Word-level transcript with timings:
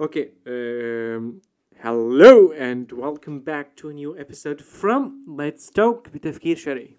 Okay. 0.00 0.26
Um, 0.46 1.40
hello 1.82 2.52
and 2.52 2.90
welcome 2.92 3.40
back 3.40 3.76
to 3.76 3.88
a 3.88 3.94
new 3.94 4.16
episode 4.18 4.60
from 4.62 5.24
Let's 5.26 5.70
Talk 5.70 6.08
بتفكير 6.14 6.56
شرعي. 6.56 6.96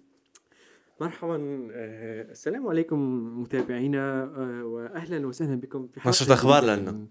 مرحبا 1.02 1.68
آه، 1.72 2.32
السلام 2.32 2.68
عليكم 2.68 3.00
متابعينا 3.42 4.24
آه، 4.38 4.64
واهلا 4.66 5.28
وسهلا 5.28 5.56
بكم 5.56 5.88
في 5.88 6.10
نشرة 6.10 6.34
أخبار 6.34 6.64
جديدة 6.64 6.76
لنا. 6.82 6.92
من 6.92 7.08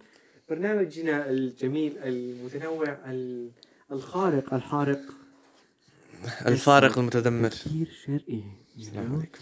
برنامجنا 0.49 1.31
الجميل 1.31 1.99
المتنوع 1.99 2.99
ال- 3.11 3.51
الخارق 3.93 4.55
الحارق 4.55 5.01
الفارق 6.47 6.99
المتدمر 6.99 7.49
تفكير 7.51 7.89
شرعي. 8.07 8.43
you 8.77 8.79
السلام 8.79 9.09
know? 9.09 9.17
عليكم 9.17 9.41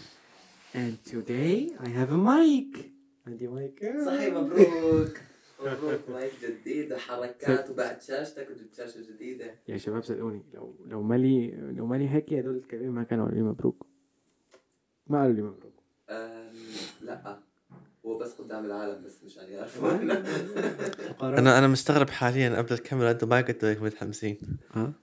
And 0.75 1.09
today 1.11 1.85
I 1.85 1.89
have 1.89 2.11
a 2.11 2.17
mic. 2.17 2.85
عندي 3.27 3.47
مايك 3.47 3.93
صحيح 4.05 4.33
مبروك 4.33 5.17
مبروك 5.61 6.09
مايك 6.09 6.31
جديد 6.43 6.93
وحركات 6.93 7.69
وبعد 7.69 8.01
شاشتك 8.01 8.47
وجبت 8.51 8.75
شاشة 8.77 8.99
جديدة. 9.15 9.45
يا 9.67 9.77
شباب 9.77 10.03
صدقوني 10.03 10.41
لو 10.53 10.75
لو 10.89 11.01
مالي 11.01 11.51
لو 11.77 11.85
مالي 11.85 12.09
هيك 12.09 12.33
هدول 12.33 12.55
الكلبين 12.55 12.89
ما 12.91 13.03
كانوا 13.03 13.25
قالوا 13.25 13.37
لي 13.39 13.43
مبروك. 13.43 13.85
ما 15.07 15.21
قالوا 15.21 15.35
لي 15.35 15.41
مبروك. 15.41 15.73
لا. 17.01 17.37
هو 18.05 18.17
بس 18.17 18.31
قدام 18.33 18.65
العالم 18.65 19.03
بس 19.05 19.23
مشان 19.25 19.43
يعرفون. 19.49 20.11
أنا 21.39 21.57
أنا 21.57 21.67
مستغرب 21.67 22.09
حاليا 22.09 22.57
قبل 22.57 22.73
الكاميرا 22.73 23.11
أنتم 23.11 23.29
ما 23.29 23.41
كنتوا 23.41 23.69
هيك 23.69 23.81
متحمسين 23.81 24.37
آه 24.75 24.93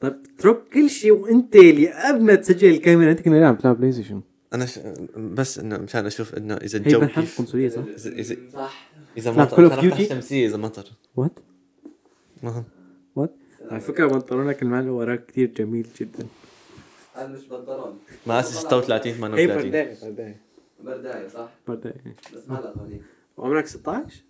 طيب 0.00 0.14
اترك 0.38 0.68
كل 0.72 0.90
شيء 0.90 1.12
وأنت 1.12 1.56
اللي 1.56 1.88
قبل 1.92 2.22
ما 2.24 2.34
تسجل 2.34 2.68
الكاميرا 2.70 3.10
أنت 3.10 3.20
كنا 3.20 3.38
نلعب 3.38 3.58
تلعب 3.58 3.78
PlayStation. 3.78 4.20
أنا 4.54 4.66
ش... 4.66 4.78
بس 5.16 5.58
إنه 5.58 5.78
مشان 5.78 6.06
أشوف 6.06 6.34
إنه 6.34 6.54
إذا 6.54 6.78
هي 6.78 6.82
الجو 6.82 7.00
كيف. 7.06 7.38
قنصليه 7.38 7.68
صح؟ 7.68 7.82
إذا- 7.82 8.24
إذا- 8.24 8.52
صح. 8.52 8.90
إذا 9.16 9.32
تلعب 9.32 9.46
مطر. 9.46 9.66
أفتح 9.66 9.80
Duty؟ 9.80 10.08
شمسيه 10.08 10.46
إذا 10.46 10.56
مطر. 10.56 10.84
وات؟ 11.16 11.38
وات؟ 13.16 13.30
على 13.70 13.80
فكرة 13.80 14.06
بنطلونك 14.06 14.62
المال 14.62 14.88
وراك 14.88 15.26
كثير 15.26 15.50
جميل 15.50 15.86
جدا. 16.00 16.26
هذا 17.14 17.28
مش 17.28 17.46
بنطلون. 17.46 17.98
مقاس 18.26 18.54
36 18.54 19.12
هي 19.12 19.18
38 19.18 19.56
برداية 19.56 19.96
برداية. 20.02 20.40
برداية 20.84 21.28
صح؟ 21.28 21.48
برداية 21.68 21.94
بس 22.34 22.48
ما 22.48 22.54
لها 22.54 23.00
وعمرك 23.36 23.66
16 23.66 24.22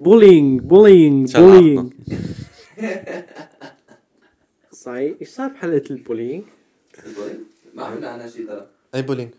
بولينج 0.00 0.60
بولينج 0.60 1.36
بولينج 1.36 1.92
صحيح. 4.72 5.16
إيش 5.20 5.28
صار 5.28 5.48
بحلقه 5.48 5.90
ال 5.90 5.95
bullying؟ 5.95 6.44
ال 7.06 7.09
bullying؟ 7.09 7.40
ما 7.74 7.84
عملنا 7.84 8.08
عنها 8.08 8.28
شيء 8.28 8.46
ترى. 8.46 8.66
أي 8.94 9.02
bullying؟ 9.02 9.30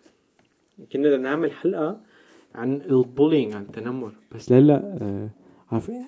كنا 0.91 1.09
بدنا 1.09 1.17
نعمل 1.17 1.51
حلقة 1.51 2.01
عن 2.55 2.81
ال 2.81 2.89
bullying 2.89 3.53
عن 3.53 3.61
التنمر. 3.61 4.11
بس 4.35 4.51
لا 4.51 4.59
لا 4.59 4.97
آه 5.01 5.29
عارفين 5.71 6.05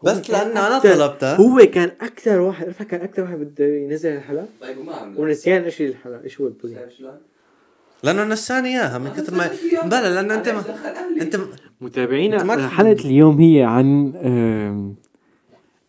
هو 0.00 0.10
بس 0.10 0.30
لأنه 0.30 0.66
أنا 0.66 0.78
طلبتها 0.78 1.36
هو 1.36 1.58
كان 1.58 1.90
أكثر 2.00 2.40
واحد 2.40 2.66
عرفت؟ 2.66 2.82
كان 2.82 3.00
أكثر 3.00 3.22
واحد 3.22 3.36
بده 3.38 3.64
ينزل 3.64 4.10
الحلقة 4.10 4.46
طيب 4.60 4.76
ونسيان 5.16 5.62
إيش 5.62 5.82
هي 5.82 5.88
الحلقة 5.88 6.24
إيش 6.24 6.40
هو 6.40 6.46
ال 6.46 6.49
bullying؟ 6.49 6.80
لأنه 8.02 8.24
نساني 8.24 8.68
إياها 8.68 8.98
من 8.98 9.10
كثر 9.10 9.34
ما 9.34 9.50
بلا 9.84 10.14
لأنه 10.14 10.34
أنت 10.34 10.48
ما... 10.48 10.62
أنت 11.20 11.40
متابعينا 11.80 12.68
حلقة 12.68 12.92
اليوم 12.92 13.40
هي 13.40 13.62
عن 13.62 14.12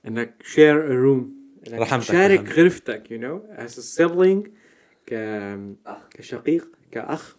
إنك 0.07 0.33
share 0.43 0.89
room 0.91 1.37
رحمتك، 1.73 2.07
تشارك. 2.07 2.49
غرفتك 2.49 3.11
you 3.11 3.19
know 3.19 3.41
as 3.57 3.71
a 3.71 3.81
sibling 3.97 4.49
ك. 5.07 5.13
كشقيق 6.09 6.67
كأخ. 6.91 7.36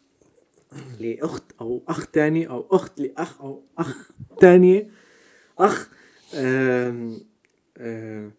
لأخت 1.01 1.45
أو 1.61 1.83
أخ 1.89 2.07
تاني 2.11 2.49
أو 2.49 2.67
أخت 2.71 3.01
لأخ 3.01 3.41
أو 3.41 3.63
أخ 3.79 4.11
تانية 4.41 4.91
أخ 5.59 5.91
آم، 6.35 7.21
آم، 7.79 8.33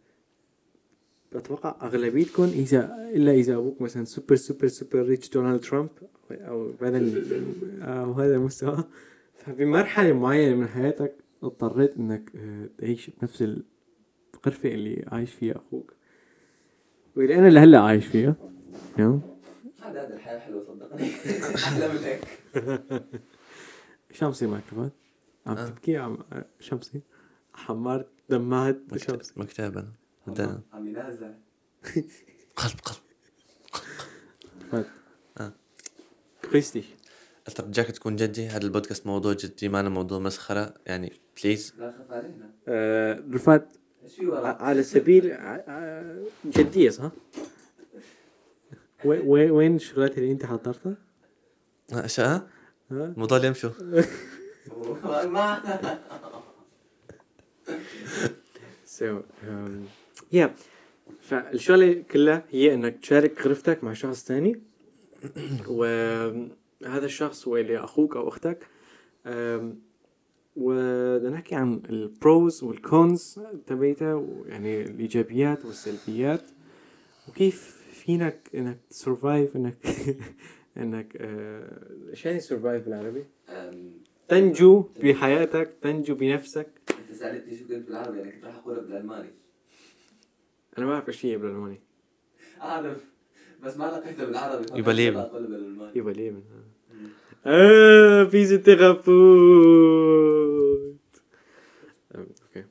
بتوقع 1.35 1.75
أغلبيتكم 1.81 2.43
إذا 2.43 3.09
إلا 3.13 3.31
إذا 3.31 3.55
أبوك 3.55 3.81
مثلا 3.81 4.05
super 4.05 4.35
super 4.35 4.67
super 4.67 5.01
rich 5.01 5.29
دونالد 5.29 5.59
ترامب 5.59 5.89
أو 6.31 6.71
بهذا 6.81 6.99
أو 7.81 8.13
هذا 8.13 8.35
المستوى. 8.35 8.83
فبمرحلة 9.35 10.13
معينة 10.13 10.55
من 10.55 10.67
حياتك 10.67 11.15
اضطريت 11.43 11.97
إنك 11.97 12.31
آه، 12.35 12.69
تعيش 12.77 13.09
بنفس 13.09 13.41
الغرفة 13.41 14.69
اللي 14.69 15.05
عايش 15.07 15.33
فيها 15.33 15.55
أخوك. 15.55 15.93
واللي 17.15 17.35
أنا 17.35 17.47
لهلا 17.47 17.79
عايش 17.79 18.05
فيها 18.05 18.35
you 18.97 18.99
know؟ 18.99 19.38
هذا 19.81 20.07
هذا 20.07 20.13
الحياة 20.15 20.39
حلوة 20.39 20.63
صدقني. 20.63 21.11
أحلى 21.55 21.87
من 21.87 21.97
هيك. 21.97 22.23
شمسي 24.19 24.47
مايكروفون. 24.47 24.91
عم 25.47 25.57
آه. 25.57 25.69
تبكي؟ 25.69 25.97
عم 25.97 26.17
شمسي. 26.59 27.01
حمرت 27.53 28.07
دمعت 28.29 28.77
شمسي 28.97 29.33
مكتب 29.37 29.77
انا 29.77 29.93
بدنا 30.27 30.61
عم 30.73 30.87
ينازع. 30.87 31.29
قلب 32.55 32.79
قلب. 34.71 34.85
كريستي. 36.51 36.83
قلت 37.47 37.61
رجاك 37.61 37.87
تكون 37.87 38.15
جدي. 38.15 38.47
هذا 38.47 38.65
البودكاست 38.65 39.07
موضوع 39.07 39.33
جدي 39.33 39.69
ما 39.69 39.79
أنا 39.79 39.89
موضوع 39.89 40.19
مسخرة. 40.19 40.73
يعني 40.85 41.13
بليز 41.43 41.73
لا 41.77 41.91
خف 41.91 42.11
علينا. 42.11 42.49
آه 42.67 43.23
رفات 43.31 43.73
على 44.43 44.83
سبيل 44.83 45.37
جدية 46.45 46.89
صح؟ 46.89 47.11
وين 49.05 49.75
الشغلات 49.75 50.17
اللي 50.17 50.31
انت 50.31 50.45
حضرتها؟ 50.45 50.97
الموضوع 52.91 53.37
اللي 53.37 53.47
يمشوا 53.47 53.69
سو 58.85 59.19
يا 60.31 60.55
فالشغلة 61.21 62.03
كلها 62.11 62.43
هي 62.49 62.73
إنك 62.73 62.99
تشارك 62.99 63.41
غرفتك 63.47 63.83
مع 63.83 63.93
شخص 63.93 64.23
تاني. 64.23 64.61
وهذا 65.67 67.05
الشخص 67.05 67.47
هو 67.47 67.57
اللي 67.57 67.77
أخوك 67.77 68.15
أو 68.15 68.27
أختك. 68.27 68.67
أم، 69.25 69.79
وبدنا 70.55 71.29
نحكي 71.29 71.55
عن 71.55 71.81
ال 71.89 72.04
pros 72.04 72.63
وال 72.63 72.88
cons 72.88 73.39
تبعتها 73.67 74.27
يعني 74.45 74.81
الإيجابيات 74.81 75.65
والسلبيات. 75.65 76.43
وكيف 77.27 77.78
فينك 77.99 78.49
إنك 78.55 78.77
ت 78.89 78.97
survive 78.97 79.55
إنك 79.55 79.77
إنك 80.77 81.17
آه، 81.21 81.91
إيش 82.09 82.25
يعني 82.25 82.39
survive 82.39 82.85
بالعربي؟ 82.85 83.23
تنجو 84.27 84.83
بحياتك 85.03 85.73
تنجو 85.81 86.15
بنفسك. 86.15 86.67
أنت 86.99 87.17
سالتني 87.17 87.57
شو 87.57 87.63
قلت 87.63 87.87
بالعربي؟ 87.87 88.21
أنا 88.21 88.31
كنت 88.31 88.45
راح 88.45 88.55
أقولها 88.55 88.81
بالألماني. 88.81 89.29
أنا 90.77 90.85
ما 90.85 90.91
بعرف 90.91 91.07
إيش 91.07 91.25
هي 91.25 91.37
بالألماني. 91.37 91.79
اعرف 92.61 93.03
بس 93.63 93.77
ما 93.77 93.85
لقيتها 93.85 94.25
بالعربي. 94.25 94.79
يبقى 94.79 94.93
بالألماني. 95.33 95.91
يبقى 95.97 96.13
ليه 96.13 96.31
من 96.31 96.43
آه 97.45 98.23
فيزيوثيرابوت 98.23 99.09
أوكي. 102.15 102.65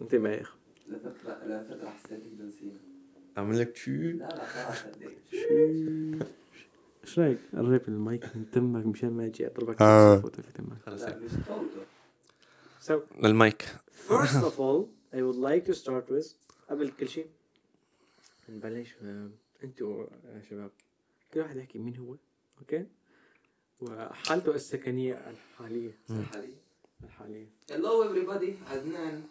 أنت 0.00 0.14
ما 0.14 0.30
يا 0.34 0.40
اخ 0.40 0.56
لفترة 0.88 1.44
لفترة 1.46 1.88
حسيت 1.88 2.20
بنسينا 2.24 2.39
اعمل 3.38 3.60
لك 3.60 3.76
شو 3.76 3.90
لا 3.90 4.24
لا 4.24 4.44
خلاص 4.44 4.84
هديك 4.86 5.18
إيش 7.04 7.18
رايك 7.18 7.38
قرب 7.52 7.88
المايك 7.88 8.36
من 8.36 8.50
تمك 8.50 8.86
مشان 8.86 9.10
ما 9.10 9.26
أجي 9.26 9.46
اضربك 9.46 9.82
آه. 9.82 10.16
فوتو 10.20 10.42
في 10.42 10.52
تمك 10.52 10.78
so 12.88 12.92
للمايك 13.24 13.62
first 14.08 14.42
of 14.44 14.58
all 14.58 14.86
I 15.12 15.16
would 15.22 15.36
like 15.48 15.64
to 15.72 15.74
start 15.74 16.10
with 16.10 16.26
قبل 16.70 16.90
كل 17.00 17.08
شيء 17.08 17.26
نبلش 18.48 18.94
أنتوا 19.64 20.06
يا 20.34 20.42
شباب 20.50 20.70
كل 21.34 21.40
واحد 21.40 21.56
يحكي 21.56 21.78
مين 21.78 21.96
هو 21.96 22.16
okay 22.60 22.86
وحالته 23.80 24.54
السكنيه 24.54 25.30
الحاليه 25.30 25.92
حالي 26.32 26.54
الحاليه 27.04 27.46
hello 27.70 28.04
everybody. 28.04 28.70
عدنان 28.70 29.22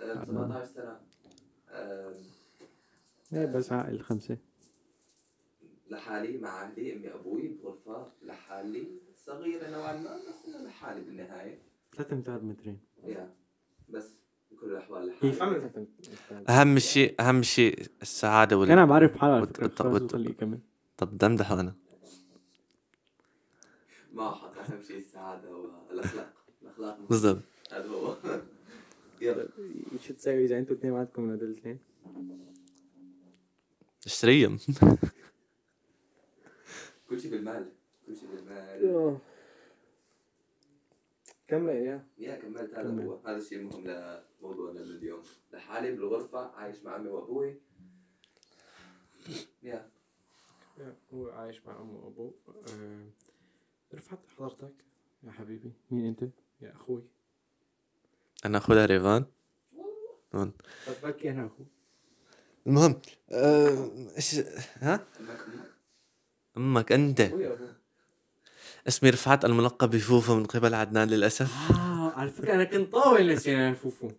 آه، 0.00 0.24
17 0.24 0.64
سنة 0.74 1.00
لا 3.32 3.44
بس 3.44 3.72
عائل 3.72 4.02
خمسة. 4.02 4.36
لحالي 5.90 6.38
مع 6.38 6.62
أهلي 6.64 6.96
أمي 6.96 7.14
أبوي 7.14 7.48
بغرفة 7.48 8.06
لحالي 8.22 8.86
صغيرة 9.16 9.70
نوعا 9.70 9.92
ما 9.96 10.16
بس 10.28 10.46
إنه 10.48 10.68
لحالي 10.68 11.00
بالنهاية. 11.00 11.58
ثلاثة 11.96 12.16
أمتار 12.16 12.42
مترين. 12.42 12.78
يا 13.04 13.34
بس 13.88 14.04
بكل 14.50 14.66
الأحوال 14.72 15.06
لحالي. 15.08 15.70
أهم 16.48 16.78
شيء 16.78 17.14
أهم 17.20 17.42
شيء 17.42 17.86
السعادة 18.02 18.56
وال 18.56 18.72
عم 18.72 18.88
بعرف 18.88 19.16
حاله 19.16 19.34
على 19.34 20.08
خليه 20.08 20.30
يكمل 20.30 20.58
طب 20.96 21.18
دمدح 21.18 21.52
أنا. 21.52 21.74
ما 24.12 24.28
أحط 24.28 24.58
أهم 24.58 24.82
شيء 24.82 24.98
السعادة 24.98 25.56
والأخلاق. 25.56 26.32
الأخلاق. 26.62 26.98
بالضبط. 27.08 27.42
هذا 27.72 27.86
هو. 27.88 28.16
يلا. 29.22 29.48
شو 30.00 30.14
تساوي 30.14 30.44
إذا 30.44 30.58
أنتوا 30.58 30.76
اثنين 30.76 30.94
عندكم 30.94 31.22
من 31.22 31.34
هدول 31.34 31.48
الاثنين؟ 31.50 31.78
اشتريهم 34.06 34.58
كل 37.08 37.20
شيء 37.20 37.30
بالمال. 37.30 37.72
كل 38.06 38.16
شيء 38.16 38.28
بالمال 38.28 39.18
كمل 41.48 41.74
يا. 41.74 42.06
يا 42.18 42.36
كملت. 42.36 42.74
هذا. 42.74 43.04
هو. 43.04 43.16
هذا 43.26 43.36
الشيء 43.36 43.58
المهم 43.58 43.84
لموضوعنا 44.40 44.78
لليوم. 44.78 45.22
لحالي 45.52 45.92
بالغرفة 45.92 46.38
عايش 46.38 46.82
مع 46.82 46.96
أمي 46.96 47.08
وأبوي. 47.08 47.60
يا. 49.62 49.90
هو 51.14 51.28
عايش 51.28 51.66
مع 51.66 51.80
أمه 51.80 51.98
وأبوه. 52.04 52.34
آه، 52.48 53.06
رفعت 53.94 54.26
حضرتك 54.26 54.74
يا 55.22 55.32
حبيبي. 55.32 55.72
مين 55.90 56.06
أنت؟ 56.06 56.24
يا 56.60 56.72
أخوي. 56.72 57.02
أنا 58.44 58.58
أخويا 58.58 58.86
ريفان. 58.86 59.24
بكي 61.02 61.30
أنا 61.30 61.46
أخوي 61.46 61.66
المهم 62.66 63.00
آه، 63.32 63.90
إيش 64.16 64.34
ها؟ 64.80 64.94
أمك 66.56 66.92
أمك 66.92 66.92
أمك 66.92 66.92
أنت. 66.92 67.20
اسمي 68.88 69.10
رفعت 69.10 69.44
الملقب 69.44 69.90
بفوفو 69.90 70.34
من 70.34 70.44
قبل 70.44 70.74
عدنان 70.74 71.08
للأسف. 71.08 71.70
آه 71.70 72.12
على 72.16 72.30
فكرة 72.30 72.54
أنا 72.54 72.64
كنت 72.64 72.92
طاوي 72.92 73.34
نسينا 73.34 73.74
فوفو 73.74 74.08
فوفو. 74.08 74.14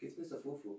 كيف 0.00 0.18
نسى 0.20 0.36
فوفو؟ 0.44 0.76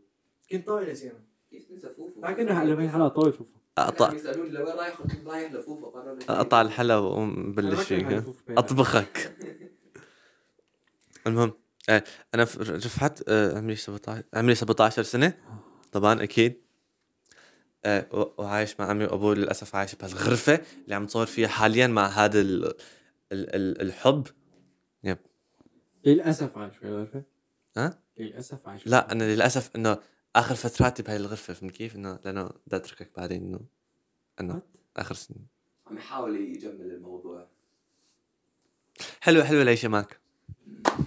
كنت 0.52 0.68
طاوي 0.68 0.92
نسينا 0.92 1.14
كيف 1.52 1.72
نسى 1.72 1.90
فوفو؟ 1.90 2.22
لكن 2.24 2.50
على 2.52 2.76
بين 2.76 2.90
حلقه 2.90 3.08
طاوي 3.08 3.32
فوفو. 3.32 3.52
أقطع. 3.78 4.06
كانوا 4.08 4.20
يسألوني 4.22 4.50
لوين 4.50 4.76
رايح 4.76 4.96
قلت 4.96 5.16
لهم 5.16 5.30
رايح 5.30 5.52
لفوفو 5.52 5.90
قالوا 5.90 6.18
أقطع 6.30 6.62
الحلا 6.62 6.98
وأقوم 6.98 7.40
ما 7.50 7.54
بلش 7.56 7.84
فيك 7.84 8.06
ها؟ 8.06 8.24
أطبخك. 8.58 9.34
المهم 11.28 11.52
آه، 11.90 12.04
أنا 12.34 12.44
رفعت 12.60 13.20
آه، 13.28 13.58
عمري 13.58 13.76
17 13.76 14.24
عمري 14.34 14.56
17 14.56 15.04
سنة. 15.04 15.34
طبعا 15.92 16.24
أكيد. 16.24 16.62
آه، 17.86 18.34
وعايش 18.38 18.80
مع 18.80 18.92
أمي 18.92 19.06
وأبوي 19.06 19.36
للأسف 19.36 19.76
عايش 19.76 19.96
بهالغرفة 19.96 20.62
اللي 20.84 20.96
عم 20.96 21.06
تصور 21.06 21.26
فيها 21.26 21.48
حاليا 21.48 21.88
مع 21.88 22.08
هذا 22.08 22.42
ال... 22.42 22.66
ال... 22.66 22.76
ال... 23.56 23.82
الحب. 23.82 24.28
للأسف 26.08 26.58
عايش 26.58 26.78
في 26.78 26.88
الغرفه 26.88 27.24
ها؟ 27.78 28.00
للأسف 28.18 28.68
عايش 28.68 28.88
لا 28.88 29.12
أنا 29.12 29.24
للأسف 29.24 29.76
إنه 29.76 29.98
آخر 30.36 30.56
فتراتي 30.56 31.04
بهاي 31.04 31.18
الغرفه 31.18 31.54
فهمت 31.54 31.72
كيف؟ 31.72 31.96
إنه 31.96 32.20
لأنه 32.26 32.50
بدي 32.68 32.76
أتركك 32.76 33.12
بعدين 33.18 33.42
إنه 33.42 33.60
إنه؟ 34.40 34.62
آخر 34.98 35.16
سنين 35.16 35.48
عم 35.88 35.98
يحاول 35.98 36.36
يجمل 36.36 36.92
الموضوع. 36.92 37.48
حلوة 39.22 39.44
حلوة 39.44 39.62
العيشه 39.62 39.88
معك. 39.88 40.20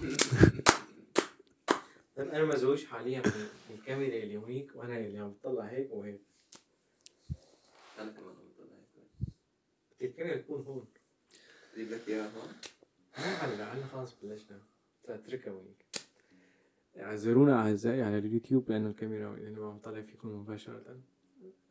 أنا 2.17 2.45
مزوج 2.45 2.85
حاليا. 2.85 3.21
الكاميرا 3.73 4.15
اللي 4.23 4.37
هونيك 4.37 4.75
وأنا 4.75 4.97
اللي 4.97 5.19
عم 5.19 5.31
بطلع 5.31 5.63
هيك 5.65 5.91
وهيك. 5.91 6.21
أنا 7.99 8.11
كمان 8.11 8.29
عم 8.35 8.49
بطلع 8.57 8.75
هيك. 10.01 10.09
الكاميرا 10.11 10.37
تكون 10.37 10.61
هون. 10.61 10.85
جيب 11.75 11.89
لك 11.91 12.07
إياها 12.07 12.29
هون. 12.29 12.53
هلا 13.13 13.73
هلا 13.73 13.85
خلاص 13.85 14.15
بلشنا. 14.23 14.61
تتركها 15.03 15.51
هونيك. 15.51 15.85
اعذرونا 16.97 17.55
أعزائي 17.55 18.01
على 18.01 18.17
اليوتيوب 18.17 18.71
لأنه 18.71 18.89
الكاميرا 18.89 19.35
لأنه 19.35 19.69
عم 19.69 19.77
طلع 19.79 20.01
فيكم 20.01 20.27
مباشرة. 20.29 20.99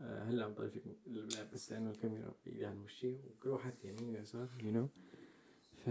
آه، 0.01 0.23
هلا 0.25 0.45
عم 0.45 0.55
طلع 0.55 0.69
فيكم 0.69 0.95
لا 1.07 1.43
بس 1.53 1.73
لأنه 1.73 1.91
الكاميرا 1.91 2.35
بايدي 2.47 2.67
عن 2.67 2.79
وشي 2.79 3.15
وكل 3.15 3.49
واحد 3.49 3.75
يمين 3.85 4.15
يسار 4.15 4.49
you 4.63 4.71
know 4.71 4.89
ف. 5.77 5.91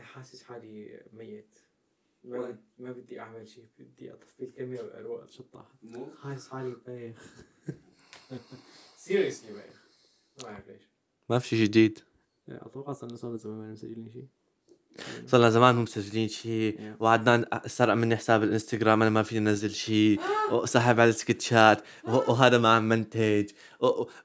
حاسس 0.00 0.42
حالي 0.42 1.00
ميت. 1.12 1.58
ما 2.24 2.56
ما 2.78 2.92
بدي 2.92 3.20
أعمل 3.20 3.48
شيء 3.48 3.64
بدي 3.78 4.12
أطفي 4.12 4.44
الكاميرا 4.44 4.82
واروق 4.82 5.22
اتشطح 5.22 5.64
مو؟ 5.82 6.06
حاسس 6.22 6.48
حالي 6.48 6.76
بايخ. 6.86 7.16
سيريسلي 8.96 9.52
بايخ. 9.52 9.82
ما 10.38 10.44
بعرف 10.44 10.68
ليش. 10.68 10.82
ما 11.30 11.38
في 11.38 11.48
شيء 11.48 11.64
جديد. 11.64 11.98
أتوقع 12.48 12.92
صار 12.92 13.16
صار 13.16 13.36
زمان 13.36 13.56
ما 13.58 13.72
مسجلين 13.72 14.10
شيء 14.12 14.26
صار 15.26 15.40
لنا 15.40 15.50
زمان 15.50 15.74
مو 15.74 15.82
مسجلين 15.82 16.28
شيء 16.28 16.76
Yeah. 16.78 17.02
وعدنان 17.02 17.44
سرق 17.66 17.94
مني 17.94 18.16
حساب 18.16 18.42
الإنستغرام 18.42 19.02
أنا 19.02 19.10
ما 19.10 19.22
فيني 19.22 19.50
أنزل 19.50 19.70
شيء 19.70 20.20
وسحب 20.52 21.00
على 21.00 21.10
السكتشات. 21.10 21.82
و- 22.04 22.10
وهذا 22.10 22.58
ما 22.58 22.68
عم 22.76 22.88
منتج. 22.88 23.50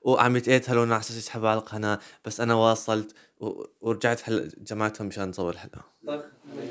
وعم 0.02 0.36
يتقتلوا 0.36 0.86
على 0.86 0.98
أساس 0.98 1.18
يسحبوا 1.18 1.50
على 1.50 1.60
القناة. 1.60 2.00
بس 2.26 2.42
أنا 2.42 2.54
واصلت 2.54 3.16
ورجعت 3.82 4.30
هلا 4.30 4.50
جمعتهم 4.58 5.08
مشان 5.08 5.30
نصور 5.30 5.54
الحلقة 5.54 5.92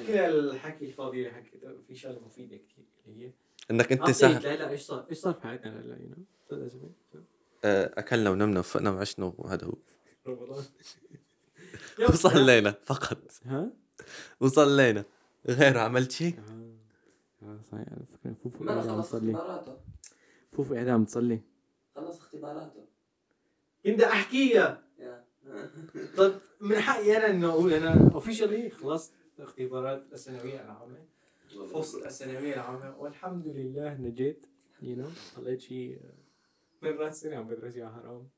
كل 0.06 0.12
الحكي 0.14 0.85
الفاضي 0.85 1.19
اللي 1.19 1.31
حكيته 1.31 1.82
في 1.88 1.94
شغله 1.94 2.20
مفيده 2.20 2.56
كثير 2.56 2.85
اللي 3.06 3.26
هي 3.26 3.32
إنك 3.70 3.93
أنت. 3.93 4.11
سهل. 4.11 4.43
لا 4.43 4.56
لا 4.56 4.70
إيش 4.70 4.81
صار؟ 4.81 5.06
إيش 5.11 5.19
صار 5.19 5.35
في 5.35 5.43
حياتنا؟ 5.43 5.81
هلا 5.81 5.99
آه، 7.64 7.93
أكلنا 7.99 8.31
ونمنا 8.31 8.61
وفقنا 8.61 8.91
وعشنا 8.91 9.32
وهذا 9.38 9.67
هو. 9.67 9.75
رمضان. 10.26 10.64
وصلينا 12.11 12.75
فقط. 12.85 13.19
ها؟ 13.44 13.70
وصلينا 14.41 15.05
غير 15.47 15.79
عملت 15.79 16.12
شيء؟ 16.12 16.35
آه 16.38 16.76
آه، 17.43 17.61
صحيح. 17.73 17.87
على 17.93 18.06
فكره 18.12 18.35
فوفو 18.43 18.64
خلص 18.67 19.08
تصلي. 19.08 19.32
اختباراته. 19.32 19.76
فوفو 20.53 20.75
قاعد 20.75 20.88
عم 20.88 21.05
تصلي. 21.05 21.41
خلص 21.97 22.19
اختباراته. 22.19 22.87
كنت 23.85 24.00
احكيها 24.00 24.82
طيب 26.17 26.35
من 26.61 26.81
حقي 26.81 27.17
أنا 27.17 27.31
إنه 27.31 27.50
أقول 27.50 27.73
أنا 27.73 28.11
officially 28.14 28.70
خلصت. 28.70 29.12
اختبارات 29.38 30.12
الثانوية 30.12 30.64
العامة 30.64 31.04
فصل 31.72 32.06
الثانوية 32.06 32.54
العامة 32.54 32.98
والحمد 32.98 33.46
لله 33.46 33.94
نجيت 33.94 34.46
you 34.82 34.96
know 34.96 35.08
طلعت 35.36 35.60
شيء 35.60 36.00
من 36.82 36.90
راس 36.90 37.20
سنه 37.20 37.36
عم 37.36 37.48
بدرس 37.48 37.76
يا 37.76 37.88
حرام 37.88 38.28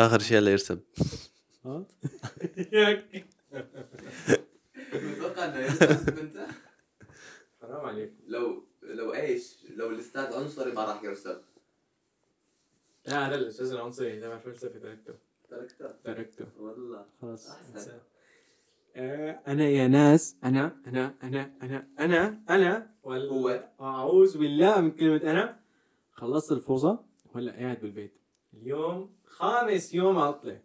آخر 0.00 0.18
شيء 0.18 0.38
اللي 0.38 0.50
يرسب 0.50 0.80
ها؟ 1.64 1.86
متوقع 4.92 5.44
إنه 5.44 5.58
يرسم 5.58 6.18
أنت؟ 6.18 6.46
حرام 7.62 7.86
عليك. 7.86 8.12
لو 8.26 8.64
لو 8.82 9.14
إيش؟ 9.14 9.66
لو 9.70 9.90
الأستاذ 9.90 10.34
عنصري 10.34 10.72
ما 10.72 10.84
راح 10.84 11.02
يرسم. 11.02 11.40
لا 13.06 13.28
لا 13.28 13.34
الأستاذ 13.34 13.72
العنصري 13.72 14.20
تبع 14.20 14.36
الفلسفه 14.36 14.78
تركته. 14.78 15.14
تركته؟ 15.50 15.92
تركته. 16.04 16.46
والله. 16.58 17.06
خلاص 17.20 17.50
أحسن. 17.50 17.98
أنا 18.96 19.64
يا 19.68 19.88
ناس 19.88 20.36
أنا 20.44 20.76
أنا 20.86 21.14
أنا 21.22 21.52
أنا 21.62 21.88
أنا 21.98 22.42
أنا. 22.50 22.94
هو. 23.04 23.70
أعوذ 23.80 24.38
بالله 24.38 24.80
من 24.80 24.90
كلمة 24.90 25.30
أنا. 25.30 25.60
خلصت 26.12 26.52
الفوزه 26.52 26.98
وهلا 27.34 27.52
قاعد 27.52 27.80
بالبيت؟ 27.80 28.14
اليوم 28.54 29.14
خامس 29.24 29.94
يوم 29.94 30.18
عطلة. 30.18 30.60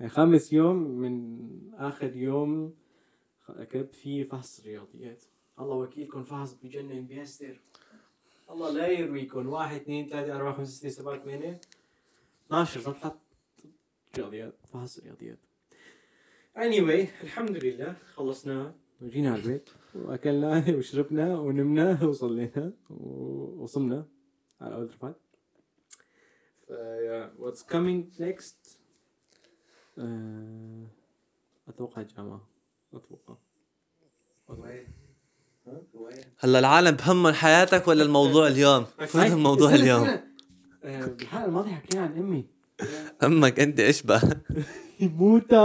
يعني 0.00 0.10
خامس 0.10 0.52
يوم 0.52 0.76
من 0.76 1.38
آخر 1.74 2.16
يوم 2.16 2.74
كتبت 3.48 3.94
فيه 3.94 4.24
فحص 4.24 4.60
رياضيات. 4.66 5.24
الله 5.60 5.76
وكيلكم 5.76 6.22
فحص 6.22 6.54
بجنن 6.54 7.06
بيستر. 7.06 7.60
الله 8.50 8.70
لا 8.70 8.86
يرويكم 8.86 9.48
واحد 9.48 9.80
اثنين 9.80 10.08
ثلاثة 10.08 10.36
أربعة 10.36 10.52
خمسة 10.56 10.72
ستة 10.72 10.88
سبعة 10.88 11.18
ثمانية 11.18 11.60
12 12.46 12.80
صفحة 12.80 13.18
رياضيات 14.16 14.54
فحص 14.66 15.00
رياضيات. 15.00 15.38
Anyway 16.58 17.06
الحمد 17.24 17.56
لله 17.64 17.94
خلصنا. 18.16 18.74
وجينا 19.00 19.30
على 19.32 19.42
البيت 19.42 19.70
وأكلنا 19.94 20.64
وشربنا 20.78 21.38
ونمنا 21.38 22.04
وصلينا 22.04 22.72
ووصلنا 22.90 24.06
على 24.60 24.74
أول 24.74 24.90
what's 27.38 27.62
coming 27.62 28.20
next? 28.20 28.78
آه، 29.98 30.86
أتوقع 31.68 32.02
الجامعة 32.02 32.48
أتوقع. 32.94 33.34
هلا 36.38 36.58
العالم 36.58 36.90
بهمهم 36.96 37.32
حياتك 37.32 37.88
ولا 37.88 38.02
الموضوع 38.02 38.46
اليوم؟ 38.46 38.84
فهم 38.84 39.42
موضوع 39.48 39.68
استنى، 39.68 39.82
اليوم. 39.82 40.04
استنى. 40.04 40.22
آه، 40.84 41.06
بالحلقة 41.06 41.44
الماضية 41.44 41.70
حكينا 41.74 42.02
عن 42.02 42.16
أمي. 42.18 42.57
أمك 43.24 43.60
أنت 43.60 43.80
اشبه 43.80 44.22
موتى 45.00 45.56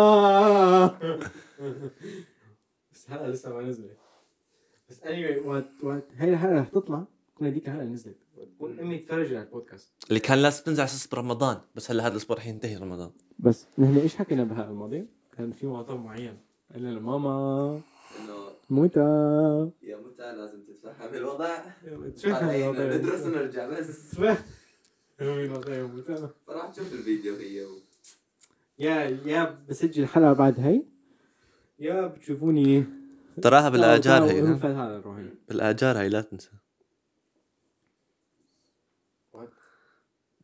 بس 2.91 3.09
هلا 3.09 3.31
لسه 3.31 3.53
ما 3.53 3.61
نزلت. 3.61 3.97
بس 4.89 4.99
anyway 4.99 5.45
وقت 5.45 5.69
وقت 5.83 6.03
هاي 6.17 6.33
الحلقة 6.33 6.59
رح 6.59 6.69
تطلع. 6.69 7.03
تكون 7.35 7.47
هذيك 7.47 7.67
الحلقة 7.67 7.83
نزلت. 7.85 8.17
امي 8.61 8.97
تفرج 8.97 9.33
على 9.33 9.43
البودكاست. 9.45 9.93
اللي 10.09 10.19
كان 10.19 10.37
لازم 10.37 10.63
تنزل 10.63 10.81
على 10.81 10.89
أساس 10.89 11.07
برمضان 11.07 11.57
بس 11.75 11.91
هلا 11.91 12.03
هذا 12.03 12.11
الأسبوع 12.11 12.37
رح 12.37 12.47
ينتهي 12.47 12.75
رمضان. 12.75 13.11
بس 13.39 13.67
نحن 13.77 13.97
إيش 13.97 14.15
حكينا 14.15 14.43
بالحلقة 14.43 14.69
الماضية؟ 14.69 15.05
كان 15.37 15.51
في 15.51 15.67
موضوع 15.67 15.95
معين 15.95 16.37
قلنا 16.75 16.89
لماما 16.89 17.81
إنه 18.19 18.33
موتى 18.69 18.99
يا 19.81 19.97
متى 19.97 20.35
لازم 20.35 20.63
تتفهم 20.63 21.13
الوضع. 21.13 21.57
شو 22.17 22.31
طالعين 22.31 22.71
ندرس 22.71 23.25
ونرجع 23.25 23.67
بس. 23.69 24.15
فراح 26.47 26.71
تشوف 26.71 26.93
الفيديو 26.93 27.35
هي 27.35 27.65
و... 27.65 27.81
يا 28.79 28.93
يا 29.25 29.65
بسجل 29.69 30.07
حلقة 30.07 30.33
بعد 30.33 30.59
هاي 30.59 30.85
يا 31.79 32.07
بتشوفوني 32.07 32.85
تراها 33.41 33.69
بالاجار 33.69 34.23
هي 34.23 34.41
بالاجار 35.49 35.97
هي 35.97 36.09
لا 36.09 36.21
تنسى 36.21 36.49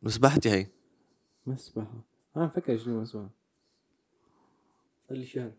مسبحتي 0.02 0.50
هي 0.50 0.66
مسبحة 1.46 2.04
أنا 2.36 2.48
فكر 2.48 2.76
شنو 2.78 3.00
مسبحة 3.00 3.30
صار 5.08 5.16
لي 5.16 5.24
شهر 5.24 5.52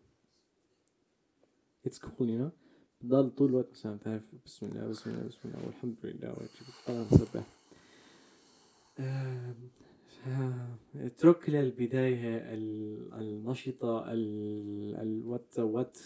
اتس 1.86 2.00
كول 2.00 2.30
يو 2.30 2.38
نو 2.38 2.52
بضل 3.02 3.30
طول 3.30 3.50
الوقت 3.50 3.72
مثلا 3.72 3.96
بتعرف 3.96 4.24
بسم 4.46 4.66
الله 4.66 4.88
بسم 4.88 5.10
الله 5.10 5.28
بسم 5.28 5.40
الله 5.46 5.66
والحمد 5.66 5.96
لله 6.04 6.30
وهيك 6.30 6.52
بتطلع 6.62 7.06
مسبح 7.12 7.44
اترك 10.96 11.50
للبداية 11.50 12.38
ال- 12.54 13.14
النشطة 13.14 14.12
ال 14.14 14.96
ال 15.02 15.22
وات 15.26 15.60
وات 15.60 15.98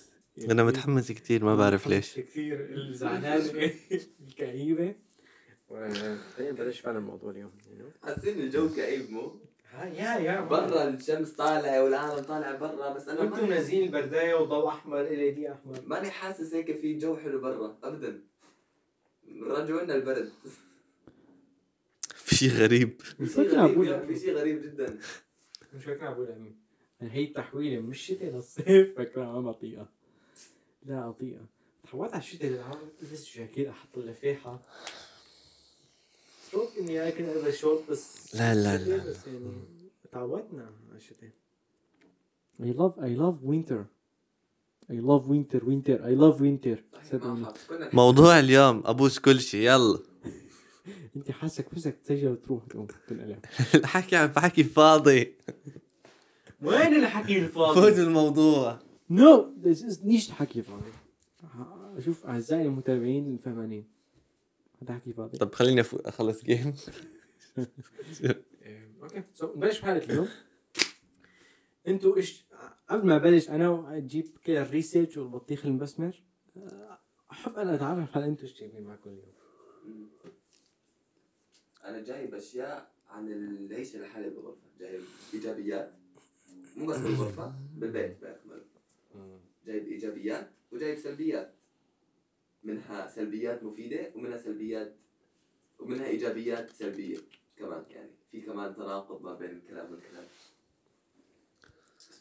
أنا 0.52 0.64
متحمس 0.64 1.12
كتير 1.12 1.44
ما 1.46 1.56
بعرف 1.56 1.88
ليش. 1.88 2.20
كثير 2.20 2.70
الزعلانة 2.74 3.36
الكئيبة. 4.30 4.96
خلينا 5.70 6.52
نبلش 6.52 6.80
فعلا 6.80 6.98
الموضوع 6.98 7.32
اليوم. 7.32 7.52
حاسين 8.04 8.40
الجو 8.40 8.70
كئيب 8.70 9.10
مو؟ 9.12 9.40
ها- 9.72 9.86
يا 9.86 10.20
يا. 10.20 10.42
برا 10.42 10.90
الشمس 10.90 11.32
طالعة 11.32 11.84
والعالم 11.84 12.24
طالع 12.24 12.56
برا 12.56 12.94
بس 12.94 13.08
أنا 13.08 13.20
وأنتم 13.20 13.36
ماني- 13.42 13.50
منزلين 13.56 13.84
البرداية 13.84 14.34
وضوء 14.36 14.68
أحمر 14.68 15.02
ال 15.02 15.36
دي 15.36 15.52
أحمر. 15.52 15.80
ماني 15.88 16.10
حاسس 16.12 16.54
هيك 16.54 16.78
في 16.78 16.98
جو 16.98 17.16
حلو 17.18 17.42
برا 17.42 17.78
ابدا. 17.84 18.22
رجعوا 19.42 19.82
لنا 19.82 19.96
البرد. 19.96 20.30
شيء 22.36 22.52
غريب. 22.52 23.02
فكرة 23.02 23.28
شيء 23.28 23.60
غريب 23.60 23.82
أقول 23.82 24.08
في 24.08 24.20
شيء 24.20 24.34
غريب 24.34 24.62
جدا. 24.62 25.00
مش 25.74 25.84
فاكر 25.84 26.12
ابو 26.12 26.24
الامين 26.24 26.56
هي 27.02 27.24
التحويله 27.24 27.82
من 27.82 27.92
الشتاء 27.92 28.36
للصيف. 28.36 28.96
فكرة 28.98 29.26
ما 29.26 29.52
بطيئة. 29.52 29.90
لا 30.86 31.10
بطيئة. 31.10 31.46
تعودت 31.92 32.14
على 32.14 32.24
الشتاء 32.24 32.52
للعام 32.52 32.78
البس 33.02 33.38
جاكيت 33.38 33.68
أحط 33.68 33.98
اللفاحة. 33.98 34.62
شوف 36.52 36.78
إني 36.78 37.08
أكل 37.08 37.24
البس 37.24 37.56
شورت 37.58 37.92
بس 37.92 38.36
لا، 38.36 38.56
لا، 38.56 38.78
لا. 38.78 39.10
بس 39.10 39.28
يعني 39.28 39.52
تعودنا 40.12 40.70
على 40.90 40.98
الشتاء. 40.98 41.30
I 42.62 42.66
love 42.66 42.96
I 43.00 43.12
love 43.24 43.38
winter. 43.52 43.82
I 44.90 44.98
love 45.10 45.24
winter 45.34 45.62
winter. 45.72 45.98
I 46.12 46.14
love 46.24 46.40
winter. 46.40 46.78
كنا 47.18 47.90
موضوع 47.94 48.40
اليوم 48.40 48.84
أبوس 48.86 49.20
كل 49.20 49.40
شيء. 49.40 49.62
يلا. 49.62 50.00
انت 51.16 51.32
حاسك 51.32 51.76
بسك 51.76 51.98
تسجل 52.04 52.28
وتروح 52.28 52.66
تقوم 52.66 52.88
تنقلع 53.08 53.38
الحكي 53.76 54.16
عم 54.16 54.28
بحكي 54.28 54.64
فاضي 54.64 55.36
وين 56.62 56.96
الحكي 56.96 57.48
فوت 57.48 57.78
الفاضي؟ 57.78 58.02
الموضوع. 58.02 58.80
no 59.10 59.54
this 59.62 59.84
is 59.84 60.06
نيش 60.06 60.32
حكي 60.32 60.62
فاضي 60.62 60.92
شوف 62.00 62.26
أعزائي 62.26 62.66
المتابعين 62.66 63.34
الفهمانين. 63.34 63.88
هذا 64.82 64.94
حكي 64.94 65.14
فاضي. 65.14 65.38
طب 65.38 65.56
خليني 65.56 65.82
أخلص 65.82 66.44
جيم 66.44 66.76
okay 69.04 69.24
so 69.34 69.56
نبلش 69.56 69.80
بحلقه 69.80 70.06
اليوم. 70.06 70.28
أنتوا 71.88 72.18
إيش 72.18 72.46
قبل 72.90 73.08
ما 73.08 73.16
أبلش 73.16 73.50
أنا 73.50 73.98
أجيب 73.98 74.38
كده 74.44 74.62
ال 74.62 74.68
research 74.68 75.18
والبطيخ 75.18 75.66
المسمر 75.66 76.24
أه، 76.58 77.00
أحب 77.32 77.56
أنا 77.56 77.76
أتعرف 77.76 78.18
على 78.18 78.26
أنتوا 78.26 78.44
إيش 78.44 78.60
جايبين 78.60 78.84
معكم 78.84 79.10
اليوم. 79.10 79.36
أنا 81.86 82.04
جايب 82.04 82.36
أشياء 82.36 82.92
عن 83.10 83.32
العيشه 83.32 84.00
لحالي 84.00 84.30
بالغرفة. 84.30 84.68
جايب 84.80 85.02
إيجابيات 85.34 85.94
مو 86.76 86.86
بس 86.86 86.98
بالغرفة 86.98 87.54
بالبيت 87.76 88.22
باكمله 88.22 88.66
جايب 89.66 89.88
إيجابيات 89.88 90.50
وجايب 90.72 90.98
سلبيات. 90.98 91.54
منها 92.64 93.08
سلبيات 93.08 93.64
مفيدة 93.64 94.12
ومنها 94.16 94.38
سلبيات 94.38 94.96
ومنها 95.80 96.08
إيجابيات 96.08 96.70
سلبية 96.70 97.18
كمان 97.58 97.86
يعني. 97.90 98.12
في 98.32 98.42
كمان 98.42 98.76
تناقض 98.76 99.22
ما 99.22 99.34
بين 99.34 99.50
الكلام 99.50 99.92
والكلام. 99.92 100.26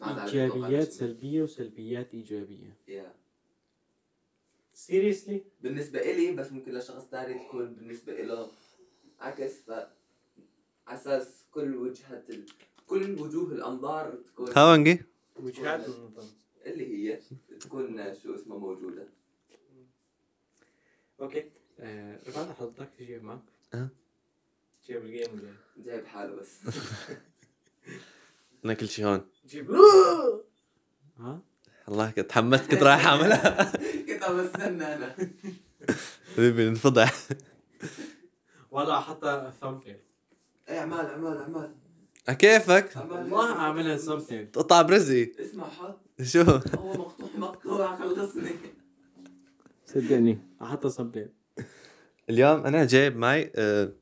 إيجابيات. 0.03 0.93
سلبية 0.93 1.43
وسلبيات 1.43 2.15
إيجابية. 2.15 2.77
يا. 2.89 3.15
سيريسلي 4.75 5.45
بالنسبة 5.63 6.01
إلي 6.01 6.33
بس 6.37 6.53
ممكن 6.53 6.75
لشخص 6.75 7.05
ثاني 7.11 7.47
تكون 7.47 7.75
بالنسبة 7.75 8.23
له 8.23 8.51
عكس 9.25 9.53
ف 9.53 9.73
أساس 10.89 11.45
كل 11.51 11.77
وجهة 11.77 12.23
ال... 12.31 12.47
كل 12.87 13.19
وجوه 13.21 13.53
الأنظار 13.53 14.15
تكون 14.27 14.53
هاونجي 14.57 15.03
وجهات 15.37 15.87
اللي 16.67 16.87
هي 16.87 17.21
تكون 17.61 18.15
شو 18.23 18.35
اسمها 18.35 18.59
موجودة. 18.59 19.07
أوكي. 21.21 21.51
آه، 21.81 22.19
رفعت 22.29 22.57
حضرتك 22.57 22.89
في 22.99 23.05
جيب 23.05 23.25
معك. 23.25 23.41
جيب 24.87 25.05
الجيم 25.05 25.57
جايب 25.77 26.07
حاله 26.07 26.35
بس. 26.35 26.59
أنا 28.65 28.75
كل 28.75 28.89
شيء 28.89 29.07
هون. 29.07 29.27
جيب. 29.47 29.71
ها؟ 31.19 31.41
الله 31.89 32.11
كنت 32.11 32.31
تحمست 32.31 32.71
كنت 32.71 32.83
رايح 32.83 33.07
أعملها. 33.07 33.73
كنت 34.07 34.23
عم 34.23 34.45
بستنى 34.45 34.95
أنا. 34.95 35.17
حبيبي 36.37 36.69
انفضح. 36.69 37.15
والله 38.75 39.01
حتى 39.01 39.53
ثامبنيل 39.61 39.97
إيه 40.69 40.79
أعمال 40.79 41.07
أعمال 41.07 41.37
أعمال. 41.39 41.75
كيفك؟ 42.39 42.97
أعمال. 42.97 43.13
والله 43.13 43.53
أعملها 43.53 43.97
ثامبنيل 43.97 44.51
تقطع 44.51 44.83
برزي. 44.83 45.33
اسمع 45.41 45.69
حط. 45.69 45.99
شو؟ 46.23 46.41
هو 46.43 46.93
مقطوع 46.93 47.29
مقطوع 47.37 47.97
خلصني. 47.97 48.51
صدقني. 49.87 50.39
احطها 50.63 50.89
ثامبنيل 50.89 51.29
اليوم 52.31 52.67
أنا 52.67 52.85
جايب 52.85 53.17
معي 53.17 53.53
آه، 53.57 53.93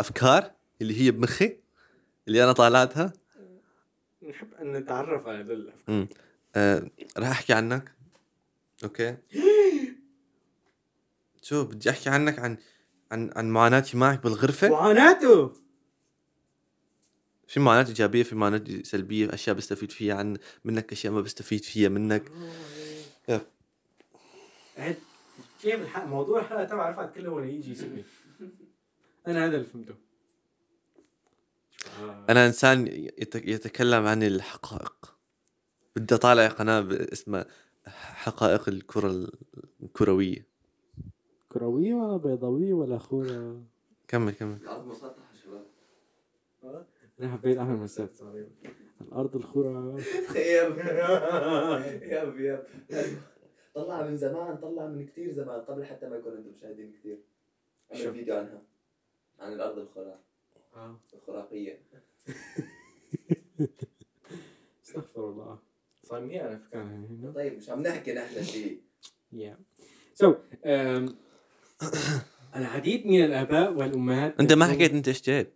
أفكار 0.00 0.50
اللي 0.80 1.00
هي 1.00 1.10
بمخي 1.10 1.58
اللي 2.28 2.44
أنا 2.44 2.52
طالعتها. 2.52 3.12
نحب 4.28 4.54
أن 4.54 4.72
نتعرف 4.72 5.26
على 5.26 5.38
هذول 5.38 5.60
الافكار 5.60 6.06
آه، 6.56 6.90
راح 7.18 7.28
أحكي 7.30 7.52
عنك. 7.52 7.92
أوكي. 8.84 9.16
شو 11.42 11.64
بدي 11.64 11.90
أحكي 11.90 12.10
عنك 12.10 12.38
عن 12.38 12.56
عن 13.14 13.30
عن 13.36 13.50
معاناتي 13.50 13.96
معك 13.96 14.22
بالغرفة؟ 14.22 14.68
معاناته؟ 14.68 15.52
في 17.48 17.60
معاناة 17.60 17.88
إيجابية 17.88 18.22
في 18.22 18.34
معاناة 18.34 18.64
سلبية 18.82 19.34
أشياء 19.34 19.56
بستفيد 19.56 19.90
فيها 19.92 20.14
عن 20.14 20.36
منك 20.64 20.92
أشياء 20.92 21.12
ما 21.12 21.20
بستفيد 21.20 21.64
فيها 21.64 21.88
منك. 21.88 22.22
عد 24.78 24.96
كيف 25.62 25.74
الحق 25.80 26.04
موضوع 26.04 26.40
الحلقة 26.40 26.64
تبع 26.64 26.90
رفعت 26.90 27.14
كله 27.14 27.30
ولا 27.30 27.46
يجي 27.46 27.72
يسمي 27.72 28.04
أنا 29.26 29.46
هذا 29.46 29.56
اللي 29.56 29.66
فهمته. 29.66 29.94
آه. 32.02 32.26
أنا 32.30 32.46
إنسان 32.46 32.86
يت- 32.86 33.34
يتكلم 33.34 34.06
عن 34.06 34.22
الحقائق. 34.22 35.16
بدي 35.96 36.14
أطالع 36.14 36.46
قناة 36.48 36.88
اسمها 36.90 37.46
حقائق 37.96 38.68
الكرة 38.68 39.28
الكروية. 39.82 40.53
كروية 41.54 41.94
ولا 41.94 42.16
بيضاوية 42.16 42.72
ولا 42.74 42.98
خورة؟ 42.98 43.62
كمل 44.08 44.32
كمل. 44.32 44.56
الأرض 44.62 44.86
مسطحة 44.86 45.32
شباب. 45.44 45.66
أنا 47.20 47.32
حبيت 47.32 47.58
اعمل 47.58 47.76
مسات 47.76 48.10
الأرض 49.00 49.36
الخورة. 49.36 49.96
خير. 50.28 50.78
يب 52.02 52.40
يب. 52.40 52.62
طلع 53.74 54.02
من 54.06 54.16
زمان 54.16 54.56
طلع 54.56 54.86
من 54.86 55.06
كثير 55.06 55.32
زمان. 55.32 55.60
قبل 55.60 55.84
حتى 55.84 56.08
ما 56.08 56.16
يكون 56.16 56.36
عنده 56.36 56.50
مشاهدين 56.50 56.92
كثير 56.92 57.18
شو؟ 57.92 58.04
عمل 58.04 58.14
فيديو 58.14 58.34
عنها 58.36 58.62
عن 59.38 59.52
الأرض 59.52 59.78
الخرا 59.78 60.18
آه. 60.76 60.96
الخراقيه 61.14 61.78
استغفر 64.84 65.30
الله. 65.30 65.58
صايمين 66.02 66.40
على 66.40 66.60
هنا. 66.74 67.32
طيب 67.34 67.56
مش 67.56 67.70
عم 67.70 67.82
نحكي 67.82 68.12
نحن 68.12 68.42
شيء 68.42 68.80
Yeah. 69.34 69.56
So, 70.20 70.26
um, 70.64 71.16
العديد 72.56 73.06
من 73.06 73.24
الآباء 73.24 73.72
والأمهات 73.72 74.40
أنت 74.40 74.52
ما 74.52 74.66
حكيت 74.66 74.92
أنت 74.92 75.08
إيش 75.08 75.22
جايب. 75.22 75.46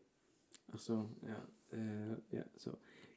Uh, 1.73 1.77
yeah. 2.37 2.65
So, 2.65 2.71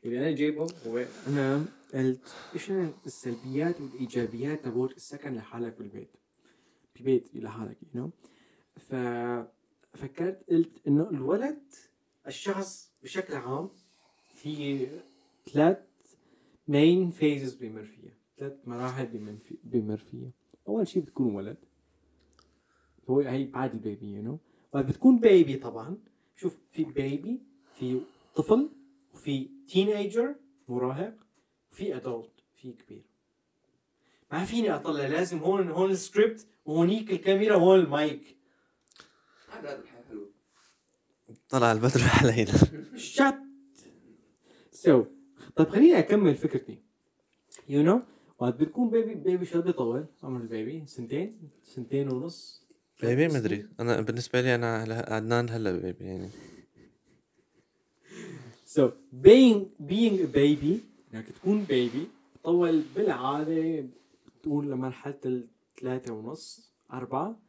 اللي 0.06 0.20
أنا 0.20 0.32
جايبه 0.32 0.68
هو 0.88 1.06
أنا 1.28 1.66
قلت 1.94 2.34
إيش 2.54 2.72
السلبيات 3.06 3.82
والإيجابيات 3.82 4.66
تبعت 4.66 4.92
السكن 4.92 5.36
لحالك 5.36 5.78
بالبيت 5.78 6.10
ببيت 7.00 7.30
لحالك 7.36 7.78
you 7.82 7.98
know 7.98 8.10
ففكرت 8.82 10.44
قلت 10.50 10.72
إنه 10.88 11.10
الولد 11.10 11.60
الشخص 12.28 12.92
بشكل 13.04 13.34
عام 13.34 13.70
في 14.36 14.88
ثلاث 15.54 15.78
main 16.68 17.12
phases 17.12 17.54
بيمر 17.54 17.84
فيها 17.86 18.14
ثلاث 18.38 18.54
مراحل 18.66 19.06
بيمر 19.06 19.36
في- 19.38 19.58
بيمر 19.64 19.98
فيها 19.98 20.32
أول 20.68 20.88
شيء 20.88 21.04
بتكون 21.04 21.36
ولد 21.36 21.58
هو 23.12 23.20
هي 23.20 23.46
بعد 23.46 23.74
ال 23.74 23.82
baby 23.82 24.14
you 24.14 24.22
know 24.22 24.38
بعد 24.74 24.88
بتكون 24.88 25.20
baby 25.20 25.56
طبعا. 25.56 25.98
شوف 26.36 26.58
في 26.72 26.84
baby 26.84 27.42
في 27.74 28.02
طفل 28.36 28.70
وفي 29.14 29.50
teenager 29.68 30.36
مراهق 30.68 31.16
وفي 31.72 31.96
adult 31.96 32.32
في 32.56 32.72
كبير. 32.72 33.04
ما 34.32 34.46
فيني 34.46 34.76
أطلع 34.76 35.08
لازم 35.08 35.38
هون 35.38 35.70
هون 35.70 35.92
السكريبت 35.92 36.48
وهونيك 36.66 37.12
الكاميرا 37.12 37.56
وهون 37.56 37.80
المايك. 37.80 38.38
هذا 39.50 39.80
الحياة 39.80 40.02
طلع 41.50 41.72
البدر 41.72 42.02
علينا. 42.22 42.52
shit. 42.96 43.36
so 44.72 45.06
طيب 45.56 45.70
خليني 45.70 46.00
أكمل 46.00 46.36
فكرتي. 46.36 46.80
you 47.70 47.84
know 47.84 48.02
وقت 48.40 48.56
بتكون 48.56 48.90
baby 48.90 49.16
baby 49.16 49.46
شو 49.46 49.62
بيطول 49.62 50.06
عمر 50.24 50.42
ال 50.42 50.50
baby 50.50 50.86
سنتين 50.86 51.50
سنتين 51.64 52.12
ونص. 52.12 52.61
بيبي 53.02 53.28
ما 53.28 53.38
ادري 53.38 53.68
أنا 53.80 54.02
بالنسبة 54.02 54.42
لي 54.42 54.56
أنا 54.56 55.04
عدنان 55.08 55.50
هلا 55.50 55.72
بيبي 55.72 56.06
يعني. 56.06 56.30
So 58.66 58.82
being 59.24 59.60
being 59.90 60.20
a 60.26 60.28
baby 60.36 60.80
إنك 61.14 61.28
تكون 61.36 61.64
بيبي 61.64 62.08
بتطول 62.36 62.84
بالعادة 62.96 63.86
بتقول 64.40 64.72
لمرحلة 64.72 65.20
الثلاثة 65.26 66.14
ونص 66.14 66.74
أربعة 66.94 67.40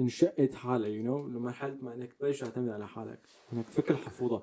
انشقت 0.00 0.54
حالها 0.54 0.88
يو 0.88 1.02
نو 1.02 1.28
لمرحلة 1.28 1.76
ما 1.82 1.94
إنك 1.94 2.12
تبلش 2.12 2.40
تعتمد 2.40 2.68
على 2.68 2.88
حالك 2.88 3.18
إنك 3.52 3.68
تفك 3.68 3.90
الحفوضة 3.90 4.42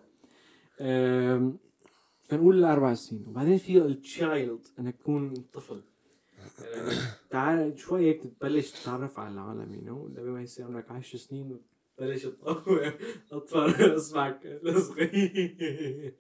فنقول 2.30 2.60
الأربع 2.60 2.94
سنين. 2.94 3.26
وبعدين 3.28 3.58
في 3.58 3.78
التشايلد 3.78 4.68
إنك 4.80 4.96
تكون 4.96 5.34
طفل. 5.54 5.82
تعال 7.32 7.80
شوي 7.80 8.06
هيك 8.06 8.24
تبلش 8.24 8.72
تتعرف 8.72 9.20
على 9.20 9.34
العالم 9.34 9.74
you 9.74 9.82
know 9.82 10.08
لما 10.08 10.32
ما 10.32 10.42
يصير 10.42 10.66
عمرك 10.66 10.92
10 10.92 11.18
سنين 11.20 11.60
بلش 12.00 12.24
تطور 12.24 12.94
اطفال 13.32 13.96
اصبعك 13.96 14.46
الصغير 14.46 16.16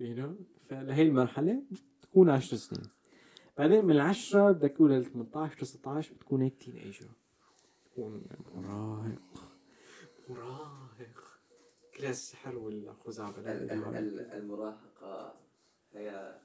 you 0.00 0.14
know 0.16 0.36
فلهي 0.68 1.02
المرحلة 1.02 1.62
تكون 2.02 2.30
10 2.30 2.56
سنين. 2.56 2.82
بعدين 3.58 3.84
من 3.84 3.90
العشرة 3.90 4.52
بدك 4.52 4.72
تقول 4.72 4.92
ل 4.92 5.04
18 5.04 5.58
19 5.58 6.14
بتكون 6.14 6.42
هيك 6.42 6.62
teenager 6.62 7.06
تكون 7.84 8.22
مراهق. 8.54 9.18
مراهق. 10.28 11.40
كل 11.98 12.04
السحر 12.06 12.56
والخزعبلة 12.56 13.52
ال- 13.52 14.20
المراهقة 14.32 15.34
هي 15.94 16.38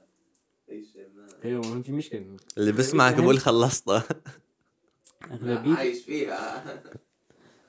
أيوه 1.45 1.61
ما 1.75 1.81
في 1.81 1.91
مشكلة. 1.91 2.37
اللي 2.57 2.71
بسمعك 2.71 3.13
بقول 3.15 3.39
خلصتها 3.39 4.03
اغلبية 5.31 5.73
عايش 5.75 6.03
فيها. 6.03 6.63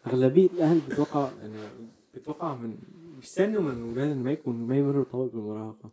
أغلبية 0.07 0.47
الأهل 0.47 0.81
بتوقع 0.91 1.31
انه 1.45 1.71
بتوقع 2.15 2.55
من 2.55 2.79
بيستنوا 3.21 3.63
من 3.63 3.83
اولادهم 3.91 4.19
ما 4.19 4.33
يكونوا 4.33 4.67
ما 4.69 4.77
يمروا 4.79 5.05
طول 5.05 5.29
بالمراهقة 5.29 5.91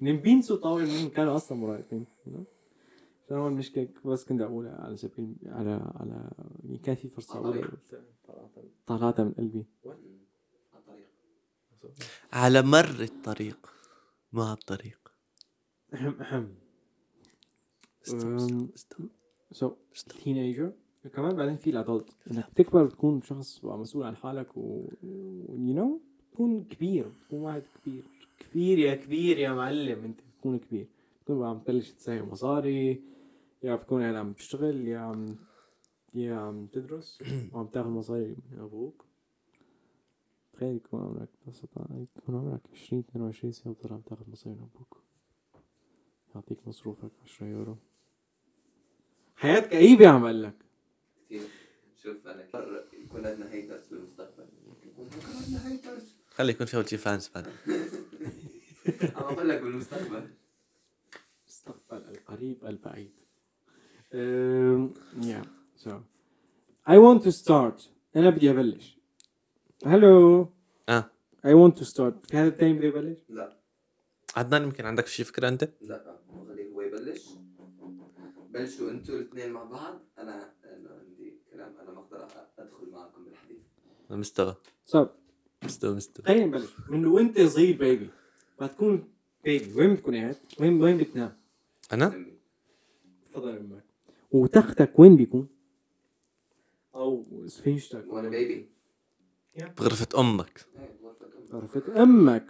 يعني 0.00 0.16
بينسوا 0.16 0.56
طول 0.56 0.82
انهم 0.82 1.08
كانوا 1.08 1.36
أصلا 1.36 1.58
مراهقين؟ 1.58 2.06
فهو 3.28 3.48
المشكلة 3.48 3.88
بس 4.04 4.24
كنت 4.24 4.40
اقولها 4.40 4.80
على 4.84 4.96
سبيل 4.96 5.34
على 5.46 5.70
على 5.94 6.30
يعني 6.64 6.78
كان 6.78 6.94
في 6.94 7.08
فرصة 7.08 7.38
اقولها 7.38 7.70
طلعتها 8.86 9.24
من 9.24 9.32
قلبي. 9.32 9.64
على 12.32 12.62
مر 12.62 13.00
الطريق 13.02 13.70
ما 14.32 14.52
الطريق 14.52 14.98
اهم 15.02 15.08
اهم 15.08 15.08
استوى 15.08 15.08
أم، 15.10 15.68
استوى 15.68 15.79
so 18.02 18.66
استوى 18.76 19.76
teenager 20.24 20.72
كمان 21.14 21.36
بعدين 21.36 21.56
في 21.56 21.70
ال 21.70 21.77
adult. 21.77 22.16
انك 22.30 22.48
تكبر 22.54 22.90
تكون 22.90 23.22
شخص 23.22 23.64
مسؤول 23.64 24.04
عن 24.04 24.16
حالك 24.16 24.56
و 24.56 24.88
you 25.02 25.74
know 25.74 26.00
تكون 26.32 26.64
كبير. 26.64 27.12
تكون 27.26 27.40
واحد 27.40 27.62
كبير. 27.82 28.02
كبير 28.38 28.78
يا 28.78 28.94
كبير 28.94 29.38
يا 29.38 29.52
معلم. 29.52 30.04
انت 30.04 30.20
تكون 30.38 30.58
كبير. 30.58 30.86
تكون 31.24 31.46
عم 31.46 31.58
تبلش 31.58 31.90
تساوي 31.90 32.22
مصاري 32.22 33.02
يا 33.62 33.74
بتكون 33.76 34.02
قاعد 34.02 34.14
عم 34.14 34.32
تشتغل 34.32 34.88
يا 34.88 34.98
عم 34.98 35.36
يا 36.14 36.34
عم 36.34 36.66
تدرس 36.66 37.18
وعم 37.52 37.66
تاخذ 37.66 37.88
مصاري 37.90 38.36
من 38.52 38.58
أبوك. 38.58 39.04
تخيل 40.52 40.76
يكون 40.76 41.00
عمرك 41.00 41.28
بس 41.46 41.64
يكون 41.64 42.34
عمرك 42.34 42.60
20 42.72 43.04
22 43.10 43.52
سنة 43.52 43.72
وتطلع 43.72 43.94
عم 43.96 44.00
تاخذ 44.00 44.30
مصاري 44.30 44.56
من 44.56 44.62
أبوك. 44.74 45.02
يعطيك 46.34 46.58
مصروفك 46.66 47.10
10 47.24 47.46
يورو. 47.46 47.76
حياة 49.36 49.60
كئيبة 49.60 50.08
عم 50.08 50.24
أقول 50.24 50.42
لك. 50.42 50.54
كثير 51.26 51.42
شوف 52.02 52.16
مرة 52.54 52.84
يكون 53.04 53.26
عندنا 53.26 53.52
haters 53.52 53.86
بالمستقبل. 53.88 54.46
يكون 54.86 55.08
عندنا 55.34 55.68
haters 55.72 56.14
خلي 56.30 56.52
يكون 56.52 56.66
في 56.66 56.76
اول 56.76 56.88
شي 56.88 56.96
fans 56.96 57.30
بعد. 57.34 57.46
عم 59.16 59.22
أقول 59.22 59.48
لك 59.48 59.60
بالمستقبل. 59.62 60.30
المستقبل 61.46 62.02
القريب 62.10 62.66
البعيد. 62.66 63.10
yeah. 64.12 65.44
So 65.76 65.90
I 66.86 66.98
want 66.98 67.22
to 67.24 67.32
start. 67.32 67.88
أنا 68.16 68.30
بدي 68.30 68.50
أبلش. 68.50 68.98
هلو 69.86 70.48
آه. 70.88 71.10
I 71.46 71.50
want 71.50 71.80
to 71.80 71.84
start. 71.84 72.26
في 72.30 72.36
هذا 72.36 72.48
التاني 72.48 72.72
بدي 72.72 72.88
أبلش 72.88 73.18
لا. 73.28 73.59
عدنان 74.36 74.62
يمكن 74.62 74.86
عندك 74.86 75.06
شي 75.06 75.24
فكرة 75.24 75.48
أنت؟ 75.48 75.68
لا 75.80 76.18
خليه 76.48 76.68
هو 76.68 76.80
يبلش. 76.80 77.28
بلشوا 78.50 78.90
أنتوا 78.90 79.14
الاثنين 79.14 79.52
مع 79.52 79.64
بعض. 79.64 80.00
أنا 80.18 80.54
عندي 80.64 81.38
كلام 81.52 81.76
أنا 81.76 81.90
ما 81.90 82.00
أقدر 82.00 82.28
أدخل 82.58 82.90
معكم 82.90 83.24
بالحديث. 83.24 83.58
مستوى 84.10 84.54
so 84.86 85.06
مستوى 85.64 85.94
مستوى 85.94 86.26
خلينا 86.26 86.46
نبلش. 86.46 86.70
من 86.88 87.06
وأنت 87.06 87.40
صغير 87.40 87.78
بيبي 87.78 88.10
بتكون 88.62 89.08
بيبي 89.44 89.74
وين 89.74 89.94
بتكون 89.94 90.16
قاعد؟ 90.16 90.36
وين 90.60 90.82
وين 90.82 90.98
بتنام؟ 90.98 91.36
أنا. 91.92 92.24
تفضل 93.30 93.56
أمك 93.56 93.84
وتختك 94.32 94.98
وين 94.98 95.16
بيكون؟ 95.16 95.48
أو 96.94 97.24
سفنجتك 97.46 98.12
وأنا 98.12 98.28
بيبي 98.28 98.68
بغرفة 99.78 100.20
أمك. 100.20 100.66
إيه 100.76 101.00
غرفة 101.52 102.02
أمي. 102.02 102.40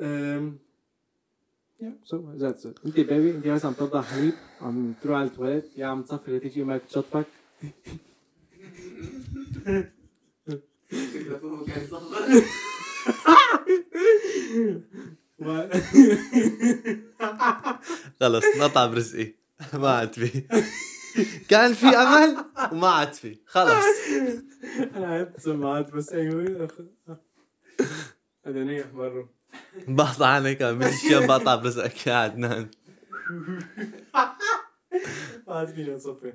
يا 0.00 1.92
سو 2.04 2.32
ذاتس 2.32 2.66
ات 2.66 2.78
انت 2.86 2.96
بيبي 3.00 3.30
انت 3.30 3.46
بس 3.48 3.64
عم 3.64 3.72
ترضع 3.72 4.02
حليب 4.02 4.34
عم 4.60 4.94
تروح 5.02 5.18
على 5.18 5.26
التواليت 5.26 5.78
يا 5.78 5.86
عم 5.86 6.02
تصفي 6.02 6.36
لتيجي 6.36 6.62
أمك 6.62 6.82
تشطفك 6.88 7.26
خلص 18.20 18.44
نطع 18.56 18.86
برزقي 18.86 19.34
ما 19.74 19.90
عاد 19.90 20.12
في. 20.12 20.42
كان 21.48 21.72
في 21.72 21.86
أمل 21.86 22.44
وما 22.72 22.88
عاد 22.88 23.12
في. 23.12 23.38
خلص. 23.46 23.84
أنا 24.96 25.32
سماعات 25.38 25.92
بس 25.92 26.12
أيوه 26.12 26.68
هذا 28.46 28.92
مرة 28.92 29.39
بقطع 29.88 30.26
عنك 30.26 30.62
من 30.62 30.86
الشيء 30.86 31.26
بقطع 31.26 31.54
برزقك 31.54 32.06
يا 32.06 32.14
عدنان 32.14 32.68
ما 35.46 35.54
عاد 35.54 35.88
اصفي 35.88 36.32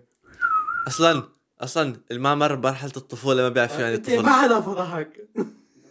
أصلا 0.87 1.23
أصلا 1.61 1.95
اللي 2.11 2.21
ما 2.21 2.35
مر 2.35 2.55
بمرحلة 2.55 2.91
الطفولة 2.97 3.41
ما 3.41 3.49
بيعرف 3.49 3.71
شو 3.71 3.79
يعني 3.79 3.95
أنت 3.95 4.09
ما 4.09 4.31
حدا 4.31 4.61
فضحك 4.61 5.27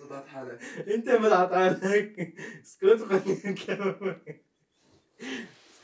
وضعت 0.03 0.27
حالك. 0.27 0.61
أنت 0.89 1.09
بدعت 1.09 1.53
حالك. 1.53 2.35
اسكت 2.65 3.01
وخلينا 3.01 3.51
نكمل. 3.51 4.17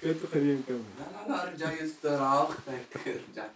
اسكت 0.05 0.24
وخلينا 0.24 0.59
نكمل. 0.59 0.83
لا 0.98 1.29
لا 1.29 1.29
لا 1.29 1.48
ارجع 1.48 1.83
يستر 1.83 2.22
أختك 2.22 2.98
ارجع. 3.07 3.48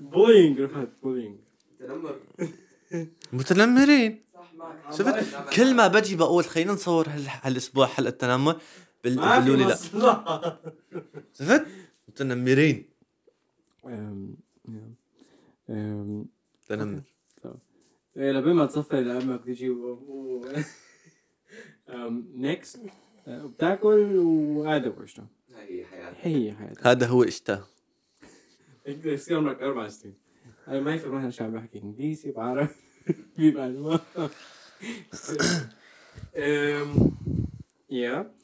bullying 0.00 0.60
رفعت 0.60 0.88
bullying 1.02 1.38
تنمر 1.78 2.20
متنمرين. 3.32 4.24
شفت؟ 4.90 5.34
كل 5.56 5.74
ما 5.76 5.86
بجي 5.88 6.16
بقول 6.16 6.44
خلينا 6.44 6.72
نصور 6.72 7.08
هال- 7.08 7.26
هالأسبوع 7.42 7.86
حلقة 7.86 8.10
تنمر 8.10 8.60
بيقولوا 9.04 9.56
لي 9.56 9.64
لا. 9.64 9.76
شفت؟ 11.34 11.66
متنمرين. 12.08 12.84
تنمر. 16.68 17.02
إيه 18.16 18.32
لبين 18.32 18.52
ما 18.54 18.66
تصفي 18.66 19.00
لأمك 19.00 19.44
تجي 19.44 19.70
و 19.70 20.42
نيكست 22.34 22.80
بتاكل 23.26 24.16
وهذا 24.18 24.88
وقشطة 24.88 25.26
هي 25.56 25.84
حياتك. 25.84 26.16
هي 26.20 26.52
حياتك. 26.54 26.86
هذا 26.86 27.06
هو 27.06 27.22
اشتهى 27.24 27.62
يقدر 28.86 29.12
يصير 29.12 29.36
عمرك 29.36 29.62
أربع 29.62 29.88
سنين. 29.88 30.14
أنا 30.68 30.80
ما 30.80 30.94
يفرق 30.94 31.10
معي 31.12 31.32
شو 31.32 31.44
عم 31.44 31.50
بحكي 31.52 31.78
إنجليزي 31.82 32.30
بعرف 32.30 32.76
في 33.36 33.50
معلومات 33.50 34.00
أم، 36.36 37.12
يا 37.90 38.34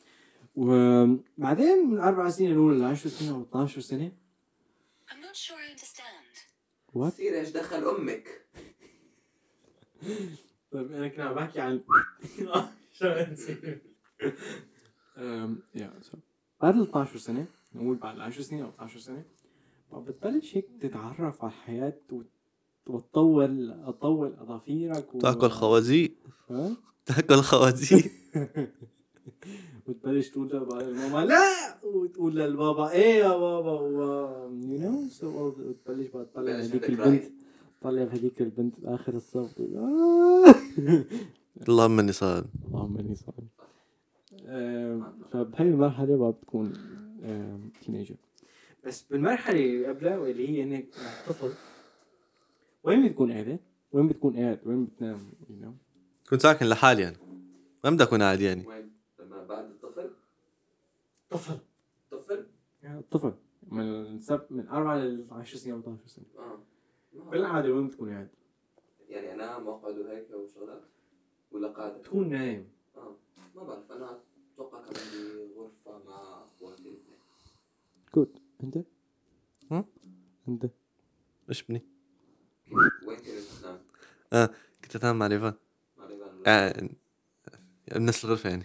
وبعدين 0.56 1.86
من 1.90 1.98
أربع 2.00 2.28
سنين 2.30 2.54
نقول 2.54 2.80
ل 2.80 2.84
10 2.84 3.10
سنين 3.10 3.32
أو 3.32 3.42
12 3.42 3.80
سنة 3.80 4.12
I'm 5.10 5.14
not 5.14 5.36
sure 5.36 5.56
I 5.56 5.72
understand. 5.74 6.38
what 6.94 7.12
تصير 7.12 7.34
إيش 7.38 7.48
دخل 7.50 7.88
أمك 7.88 8.46
طيب 10.70 10.92
أنا 10.92 11.08
كنت 11.08 11.20
عم 11.20 11.34
بحكي 11.34 11.60
عن 11.60 11.80
شو 12.92 13.08
نسيت 13.32 13.82
أم، 15.18 15.62
yeah 15.74 15.92
so 16.02 16.18
بعد 16.60 16.76
ال 16.76 16.82
12 16.82 17.18
سنة 17.18 17.46
نقول 17.74 17.96
بعد 17.96 18.14
ال 18.16 18.22
10 18.22 18.42
سنين 18.42 18.62
أو 18.62 18.68
12 18.68 18.98
سنة 18.98 19.24
بقى 19.92 20.02
بتبلش 20.04 20.56
هيك 20.56 20.66
تتعرف 20.80 21.44
على 21.44 21.52
الحياة 21.52 21.98
وت- 22.10 22.30
وتطول 22.90 23.74
تطول 23.86 24.34
أظافيرك 24.40 25.14
و... 25.14 25.18
تأكل 25.18 25.48
خوازيق. 25.50 26.12
ها؟ 26.50 26.76
تأكل 27.06 27.36
خوازيق. 27.42 28.10
وتبلش 29.86 30.28
تقول 30.28 30.48
لماما 30.50 31.24
لا! 31.24 31.44
وتقول 31.84 32.36
للبابا 32.36 32.90
إيه 32.90 33.14
يا 33.14 33.28
بابا؟ 33.36 33.80
و 33.80 34.00
you 34.52 34.78
know 34.90 35.08
so 35.08 35.46
وتبلش 35.48 36.06
بقى 36.08 36.24
تطلع 36.24 36.52
هذيك 36.52 36.88
البنت. 36.88 37.24
تطلع 37.80 38.02
هذيك 38.02 38.42
البنت 38.42 38.80
باخر 38.80 39.14
الصف. 39.14 39.52
تقول. 39.52 40.54
اللهم 41.68 41.98
إني 41.98 42.12
صائم. 42.12 42.44
اللهم 42.68 42.98
إني 42.98 43.14
صائم. 43.14 43.46
آم، 44.46 45.12
فبهي 45.32 45.68
المرحلة 45.68 46.16
بقى 46.16 46.32
بتكون 46.32 46.72
teenager 47.84 48.14
بس 48.86 49.02
بالمرحلة 49.02 49.56
اللي 49.60 49.86
قبلها 49.86 50.18
واللي 50.18 50.48
هي 50.48 50.62
إنك 50.62 50.86
طفل 51.28 51.50
وين 52.86 53.08
بتكون 53.08 53.32
قاعدة؟ 53.32 53.58
وين 53.92 54.08
بتكون 54.08 54.36
قاعد؟ 54.36 54.60
وين 54.66 54.84
بتنام؟ 54.84 55.18
you 55.50 55.56
know 55.56 55.74
كنت 56.30 56.40
ساكن 56.42 56.66
لحالي 56.66 57.02
يعني 57.02 57.16
ما 57.84 57.90
بدي 57.90 58.02
أكون 58.02 58.22
قاعد 58.22 58.40
يعني. 58.40 58.66
وين؟ 58.66 58.92
لما 59.20 59.44
بعد 59.44 59.64
الطفل؟ 59.64 60.10
طفل. 61.30 61.58
طفل؟ 62.10 62.46
طفل. 63.10 63.32
من 63.68 64.20
سب 64.20 64.46
من 64.50 64.68
أربعة 64.68 64.96
ل 64.98 65.26
10 65.30 65.58
سنين 65.58 65.74
أو 65.74 65.80
12 65.80 66.06
سنة 66.06 66.24
آه. 66.38 66.58
بالعادة 67.30 67.72
وين 67.74 67.86
بتكون 67.86 68.10
قاعد؟ 68.10 68.28
يعني 69.08 69.34
انام 69.34 69.66
واقعد 69.66 69.98
وهيك 69.98 70.30
وشغلات 70.30 70.82
ولا 71.50 71.68
قاعد 71.68 72.02
تكون 72.02 72.28
نايم. 72.28 72.68
آه. 72.96 73.16
ما 73.56 73.62
بعرف. 73.62 73.92
أنا 73.92 74.18
أتوقع 74.54 74.78
كان 74.82 74.94
عندي 75.04 75.54
غرفة 75.56 76.04
مع 76.06 76.44
اخواتي 76.44 76.82
الاثنين 76.82 77.18
جود 78.14 78.38
أنت؟ 78.62 78.78
هم؟ 79.70 79.84
أنت؟ 80.48 80.66
إيش 81.48 81.62
بني؟ 81.62 81.95
وين 82.72 84.50
كنت 84.84 85.04
انام 85.04 85.18
مع 85.18 85.26
ريفان 85.26 85.54
مع 85.98 86.06
ريفان 86.06 86.30
آه، 86.46 86.88
بنفس 87.98 88.24
الغرفة 88.24 88.50
يعني. 88.50 88.64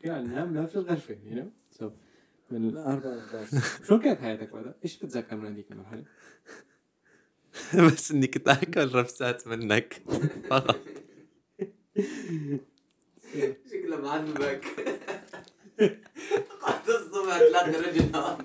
يعني 0.00 0.28
نام 0.28 0.54
نام 0.54 0.66
في 0.66 0.76
الغرفة 0.76 1.16
you 1.24 1.34
know 1.34 1.50
so 1.70 1.90
من 2.50 2.68
الأربعة 2.68 3.14
ل 3.14 3.18
11 3.18 3.84
شو 3.86 3.98
كانت 3.98 4.20
حياتك 4.20 4.54
وقتها؟ 4.54 4.74
إيش 4.84 4.96
بتتذكر 4.96 5.36
من 5.36 5.52
هذيك 5.52 5.72
المرحلة؟ 5.72 6.04
بس 7.92 8.10
إني 8.10 8.26
كنت 8.26 8.48
أكل 8.48 8.94
رفسات 8.94 9.48
منك. 9.48 10.02
شكله 13.70 14.00
معذبك 14.00 14.64
قعدت 16.62 16.88
الصبح 16.88 17.38
تلاقي 17.38 17.70
رجل 17.70 18.16
هون. 18.16 18.38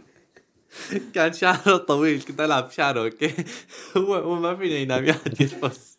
كان 1.15 1.33
شعره 1.33 1.77
طويل 1.77 2.21
كنت 2.21 2.39
ألعب 2.41 2.71
شعره 2.71 3.03
okay؟ 3.03 3.33
هو 3.97 4.15
هو 4.15 4.35
ما 4.35 4.55
فيني 4.55 4.81
ينام 4.81 5.05
يقعد 5.05 5.41
يرفس؟ 5.41 5.97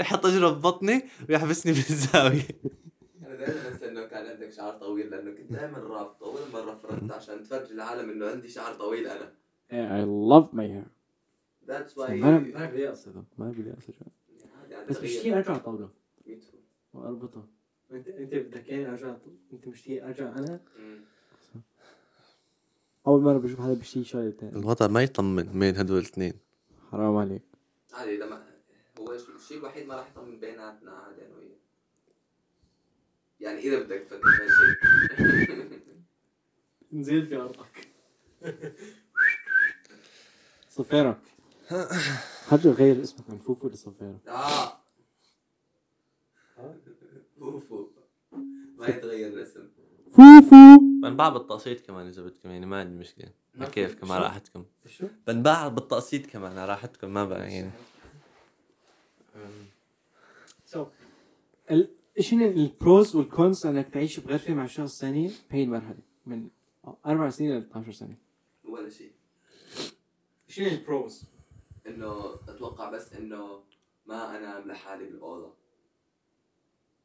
يحط 0.00 0.26
أجره 0.26 0.50
ببطني 0.50 1.02
ويحبسني 1.28 1.72
بالزاويه 1.72 2.42
أنا 3.22 3.34
دائما 3.34 3.68
انسى 3.72 3.88
إنه 3.88 4.06
كان 4.06 4.26
عندك 4.26 4.52
شعر 4.52 4.72
طويل 4.72 5.10
لأنه 5.10 5.30
كنت 5.30 5.52
دائما 5.52 5.78
رابطه 5.78 6.24
اول 6.24 6.40
مرة 6.52 6.74
فرقت 6.74 7.10
عشان 7.10 7.42
تفرج 7.42 7.72
العالم 7.72 8.10
إنه 8.10 8.26
عندي 8.26 8.48
شعر 8.48 8.74
طويل 8.74 9.06
أنا. 9.06 9.32
I 9.72 10.04
love 10.04 10.52
my 10.52 10.66
hair. 10.66 10.90
ذاتس 11.68 11.98
ما 11.98 12.04
واي 12.04 12.20
ما 12.20 12.66
بدي 12.66 12.88
أقصده 12.88 13.24
ما 13.38 13.50
بدي 13.50 13.70
أقصد 13.70 13.92
شو 13.92 14.04
بس 14.88 15.02
مشتاق 15.02 15.34
أرجع 15.36 15.56
طاولة 15.56 15.88
وأربطها 16.94 17.46
أنت 17.92 18.08
أنت 18.08 18.34
بدك 18.34 18.68
إياني 18.68 18.88
أرجع 18.88 19.16
أنت 19.52 19.68
مشتاق 19.68 20.04
أرجع 20.04 20.28
أنا؟ 20.38 20.60
أول 23.06 23.20
مرة 23.22 23.38
بشوف 23.38 23.60
حدا 23.60 23.74
بيشتري 23.74 24.04
شغلة 24.04 24.30
تاني 24.30 24.56
الوضع 24.56 24.86
ما 24.86 25.02
يطمن 25.02 25.42
بين 25.58 25.76
هدول 25.76 25.98
الاثنين. 25.98 26.32
حرام 26.92 27.16
عليك. 27.16 27.42
عادي 27.92 28.16
لما 28.16 28.46
هو 29.00 29.12
الشيء 29.12 29.58
الوحيد 29.58 29.86
ما 29.86 29.94
راح 29.94 30.08
يطمن 30.10 30.40
بيناتنا 30.40 30.90
عادي 30.92 31.26
أنا 31.26 31.36
وياه 31.36 31.56
يعني 33.40 33.58
إذا 33.58 33.78
بدك 33.82 34.00
تفكر 34.00 34.20
بهالشيء 34.22 35.70
نزل 36.92 37.26
في 37.26 37.36
أرضك. 37.36 37.88
صفيرة. 40.70 41.20
حاجة 42.48 42.68
غير 42.68 43.02
اسمك 43.02 43.30
من 43.30 43.38
فوفو 43.38 43.68
لصفيرة 43.68 44.20
آه. 44.28 44.72
فوفو. 47.38 47.86
ما 48.78 48.86
يتغير 48.88 49.28
الاسم. 49.28 49.68
فوفو 50.10 50.78
بنباع 51.02 51.28
بالتقسيط 51.28 51.80
كمان 51.80 52.06
إذا 52.06 52.22
بدكم 52.22 52.50
يعني 52.50 52.66
ما 52.66 52.80
عندي 52.80 52.96
مشكلة 52.96 53.30
ما 53.54 53.66
كيفكم؟ 53.68 54.12
على 54.12 54.24
راحتكم 54.24 54.64
شو؟ 54.86 55.06
بنباع 55.26 55.68
بالتقسيط 55.68 56.26
كمان 56.26 56.52
على 56.58 56.64
راحتكم 56.72 57.14
ما 57.14 57.24
بقى 57.24 57.52
يعني 57.52 57.70
so. 60.66 60.86
شنو 62.20 62.46
ال 62.46 62.60
pros 62.60 63.16
وال 63.16 63.33
cons 63.33 63.66
أنك 63.66 63.88
تعيش 63.88 64.20
بغرفة 64.20 64.54
مع 64.54 64.66
شخص 64.66 65.00
ثاني 65.00 65.32
بهي 65.50 65.62
المرحلة 65.64 65.98
من 66.26 66.48
أربع 67.06 67.30
سنين 67.30 67.50
ل 67.52 67.56
12 67.58 67.92
سنة 67.92 68.16
ولا 68.64 68.88
شيء 68.90 69.12
شنو 70.48 70.66
ال 70.66 70.76
pros؟ 70.76 71.24
إنه 71.86 72.34
أتوقع 72.48 72.90
بس 72.90 73.12
إنه 73.12 73.62
ما 74.06 74.36
أنام 74.38 74.68
لحالي 74.68 75.04
بالأوضة 75.04 75.52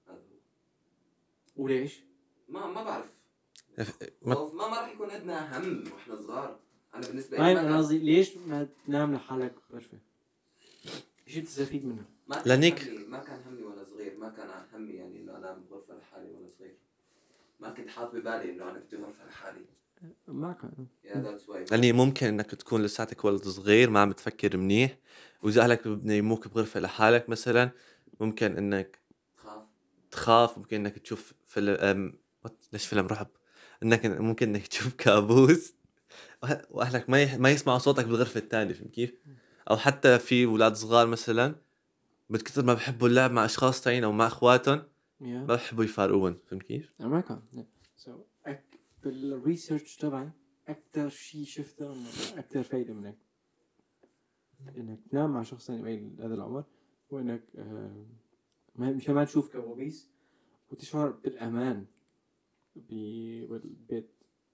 هذا 0.07 0.15
هو. 0.17 1.63
وليش؟ 1.63 1.99
ما 2.49 2.67
ما 2.67 2.83
بعرف. 2.83 3.05
ما- 4.21 4.35
خوف 4.35 4.53
ما 4.53 4.67
ما 4.67 4.77
راح 4.79 4.91
يكون 4.93 5.09
عندنا 5.09 5.57
هم 5.57 5.83
وإحنا 5.93 6.15
صغار. 6.15 6.59
أنا 6.95 7.07
بالنسبة 7.07 7.37
ما 7.37 7.51
أنا 7.51 7.77
قصدي 7.77 7.99
ليش 7.99 8.37
ما 8.37 8.67
تنام 8.87 9.15
لحالك 9.15 9.55
بغرفه؟ 9.69 9.97
شو 11.27 11.41
بتستفيد 11.41 11.85
منه؟ 11.85 12.03
ما 12.27 12.35
كان 12.41 12.57
لنيك. 12.57 12.83
همي 12.83 13.05
ما 13.07 13.17
كان 13.23 13.41
همي 13.47 13.63
وأنا 13.63 13.83
صغير. 13.83 14.17
ما 14.17 14.29
كان 14.29 14.49
همي 14.73 14.93
يعني 14.93 15.21
إنه 15.21 15.37
أنام 15.37 15.63
بغرفة 15.69 15.95
لحالي 15.97 16.31
وأنا 16.31 16.47
صغير. 16.59 16.75
ما 17.59 17.69
كنت 17.69 17.89
حاط 17.89 18.15
ببالي 18.15 18.51
إنه 18.51 18.63
أنا 18.63 18.79
بدي 18.79 18.95
غرفه 18.97 19.25
لحالي. 19.27 19.65
ما 20.27 20.55
واي 21.47 21.65
لاني 21.71 21.91
ممكن 21.91 22.27
إنك 22.27 22.51
تكون 22.51 22.83
لساتك 22.83 23.25
ولد 23.25 23.43
صغير 23.47 23.89
ما 23.89 23.99
عم 23.99 24.09
بتفكر 24.09 24.57
منيح. 24.57 24.97
وإذا 25.43 25.61
أهلك 25.61 25.87
بينيموك 25.87 26.47
بغرفة 26.47 26.79
لحالك 26.79 27.29
مثلا 27.29 27.69
ممكن 28.19 28.57
إنك 28.57 28.99
تخاف. 29.37 29.63
تخاف 30.11 30.57
ممكن 30.57 30.75
إنك 30.75 30.97
تشوف 30.99 31.33
فيلم 31.45 32.17
ليش 32.73 32.85
فيلم 32.87 33.07
رعب 33.07 33.27
إنك 33.83 34.05
ممكن 34.29 34.49
إنك 34.49 34.67
تشوف 34.67 34.93
كابوس 34.93 35.73
وأهلك 36.71 37.09
ما 37.09 37.21
يح... 37.21 37.35
ما 37.35 37.51
يسمعوا 37.51 37.77
صوتك 37.77 38.05
بالغرفة 38.05 38.39
الثانية 38.39 38.73
فهمت 38.73 38.91
كيف؟ 38.91 39.13
أو 39.69 39.77
حتى 39.77 40.19
في 40.19 40.45
أولاد 40.45 40.75
صغار 40.75 41.07
مثلا 41.07 41.55
من 42.29 42.39
كثر 42.39 42.63
ما 42.63 42.73
بحبوا 42.73 43.07
اللعب 43.07 43.31
مع 43.31 43.45
أشخاص 43.45 43.81
ثانيين 43.81 44.03
أو 44.03 44.11
مع 44.11 44.27
أخواتهم 44.27 44.83
ما 45.19 45.55
بحبوا 45.55 45.83
يفارقوهم 45.83 46.37
فهمت 46.47 46.63
كيف؟ 46.63 46.93
كان 47.21 47.41
so. 47.95 48.19
بال 49.03 49.22
research 49.22 49.95
تبعي 49.95 50.29
أكثر 50.67 51.09
شيء 51.09 51.45
شفته 51.45 51.95
أكثر 52.37 52.63
فايده 52.63 52.93
منك 52.93 53.17
إنك 54.77 54.99
تنام 55.11 55.29
مع 55.33 55.43
شخص 55.43 55.67
ثاني 55.67 55.81
بهذا 56.07 56.33
العمر 56.33 56.63
وإنك 57.09 57.43
آه، 57.55 58.05
ما 58.75 58.91
مشان 58.91 59.15
ما 59.15 59.23
تشوف 59.23 59.51
كوابيس 59.51 60.09
وتشعر 60.71 61.09
بالأمان 61.11 61.85
بالبيت 62.75 64.09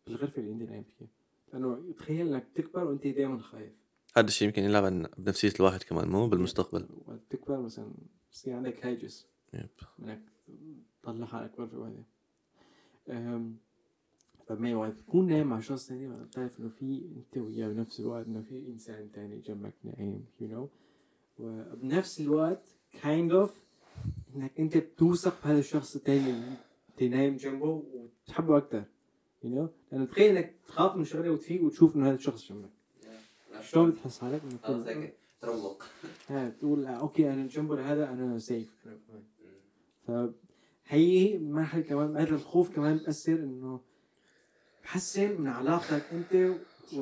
بالغرفه 0.07 0.41
اللي 0.41 0.51
انت 0.51 0.61
نايم 0.61 0.83
فيها. 0.83 1.07
لأنه 1.53 1.93
تخيل 1.97 2.33
إنك 2.33 2.47
تكبر 2.55 2.83
وأنت 2.83 3.07
دائما 3.07 3.39
خايف. 3.39 3.73
هذا 4.17 4.27
الشيء 4.27 4.47
يمكن 4.47 4.63
يلعب 4.63 4.83
بنفسية 5.17 5.53
الواحد 5.59 5.83
كمان 5.83 6.09
مو 6.09 6.27
بالمستقبل. 6.27 6.87
وقت 7.07 7.19
تكبر 7.29 7.61
مثلا 7.61 7.91
بصير 8.31 8.53
عندك 8.55 8.85
هاجس 8.85 9.27
يب. 9.53 9.69
إنك 9.99 10.21
تطلع 11.03 11.25
حالك 11.25 11.59
غرفه 11.59 11.77
واحدة. 11.79 12.03
أم، 13.09 13.57
فما 14.47 14.75
وقت 14.75 14.93
تكون 14.93 15.27
نايم 15.27 15.47
مع 15.47 15.59
شخص 15.59 15.87
ثاني 15.87 16.07
بتعرف 16.07 16.59
إنه 16.59 16.69
في 16.69 17.01
أنت 17.17 17.37
وياه 17.37 17.67
بنفس 17.67 17.99
الوقت 17.99 18.25
إنه 18.25 18.41
في 18.41 18.67
إنسان 18.67 19.11
تاني 19.11 19.39
جنبك 19.39 19.73
نايم 19.83 20.25
you 20.39 20.47
know 20.47 20.69
وبنفس 21.39 22.21
الوقت 22.21 22.75
kind 23.01 23.31
of 23.31 23.63
إنك 24.35 24.59
أنت 24.59 24.77
بتوثق 24.77 25.43
بهذا 25.43 25.59
الشخص 25.59 25.95
التاني 25.95 26.33
نايم 27.09 27.35
جنبه 27.35 27.83
وتحبه 27.93 28.57
أكثر 28.57 28.83
you 29.43 29.49
know 29.55 29.69
لأنه 29.91 30.05
تخيل 30.05 30.37
إنك 30.37 30.55
تخاف 30.67 30.95
من 30.95 31.03
شغله 31.03 31.31
وتفيق 31.31 31.63
وتشوف 31.63 31.95
إنه 31.95 32.07
هذا 32.07 32.15
الشخص 32.15 32.49
جنبك. 32.49 32.69
شلون 33.61 33.91
بتحس 33.91 34.19
حالك؟ 34.19 34.41
خلص 34.63 34.83
تكون- 34.85 34.87
هيك 35.03 35.15
تروق 35.41 35.83
ها 36.29 36.49
تقول 36.49 36.85
آه، 36.85 36.89
okay 36.89 37.33
أنا 37.33 37.47
جنبه 37.47 37.75
لهذا 37.75 38.09
أنا 38.09 38.39
safe 38.39 38.87
أنا 38.87 38.97
كمان 40.07 40.33
فهي 40.87 41.37
مرحلة 41.39 41.81
كمان 41.81 42.17
هذا 42.17 42.35
الخوف 42.35 42.75
كمان 42.75 42.97
بأثر 42.97 43.33
إنه 43.33 43.81
بحسن 44.83 45.41
من 45.41 45.47
علاقتك 45.47 46.05
أنت 46.13 46.35
و... 46.97 47.01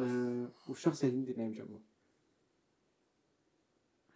والشخص 0.69 1.03
اللي 1.03 1.17
أنت 1.29 1.37
نايم 1.37 1.51
جنبه. 1.51 1.79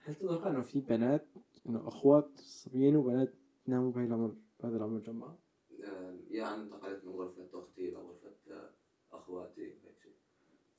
هل 0.06 0.15
تتوقع 0.15 0.50
إنه 0.50 0.62
في 0.62 0.80
بنات 0.80 1.26
إنه 1.69 1.88
أخوات 1.88 2.30
صبيين 2.39 2.96
وبنات 2.96 3.34
ناموا 3.67 3.91
بهي 3.91 4.06
العمر 4.06 4.34
بهذا 4.63 4.78
العمر 4.78 5.00
جنب 5.00 5.24
أنا 6.41 6.56
انتقلت 6.56 7.04
من 7.06 7.12
غرفة 7.12 7.48
أختي 7.54 7.91
لغرفه 7.91 8.32
آه، 8.52 8.69
أخواتي 9.12 9.62
هيك 9.62 9.78
شيء 10.04 10.13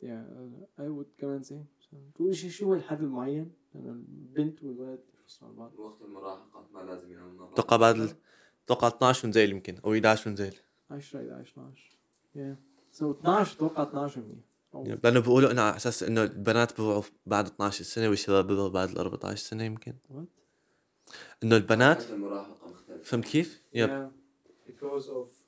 yeah 0.02 0.48
I 0.80 0.88
would 0.88 1.06
كمان 1.18 1.42
say 1.42 1.64
تقول 2.14 2.36
شيء 2.36 2.50
شو 2.50 2.66
هو 2.66 2.74
الحد 2.74 3.00
المعين؟ 3.02 3.52
لأنه 3.74 3.90
البنت 3.90 4.62
والولد 4.64 5.00
يفصلوا 5.24 5.50
عن 5.50 5.56
بعض 5.56 5.78
وقت 5.78 6.02
المراهقه 6.02 6.66
ما 6.74 6.80
لازم 6.80 7.12
يناموا 7.12 7.48
أتوقع 7.52 7.76
بعد 7.76 7.96
ال... 7.96 8.14
أتوقع 8.64 8.88
12 8.88 9.26
ونزيل 9.26 9.50
يمكن 9.50 9.76
أو 9.84 9.92
11 9.94 10.30
ونزيل 10.30 10.56
10 10.90 11.20
11 11.20 11.50
12 11.52 11.98
yeah. 12.36 12.56
سو 12.92 13.10
12 13.10 13.56
أتوقع 13.56 13.82
12 13.82 14.20
منيح 14.20 14.44
أو- 14.74 15.04
لأنه 15.04 15.20
بيقولوا 15.20 15.50
إنه 15.50 15.62
على 15.62 15.76
أساس 15.76 16.02
إنه 16.02 16.22
البنات 16.22 16.76
بيوعوا 16.80 17.02
بعد 17.26 17.46
12 17.46 17.84
سنه 17.84 18.08
والشباب 18.08 18.46
بيوعوا 18.46 18.68
بعد 18.68 18.88
ال 18.90 18.98
14 18.98 19.36
سنة 19.44 19.64
يمكن 19.64 19.92
What? 20.10 20.24
إنه 21.44 21.56
البنات 21.56 22.02
حتى 22.02 22.12
المراهقة 22.14 22.68
مختلفة 22.70 23.02
فهمت 23.02 23.24
كيف؟ 23.24 23.62
يب 23.74 23.88
Yeah. 23.88 24.10
Because 24.70 25.04
of 25.08 25.28
yeah. 25.28 25.43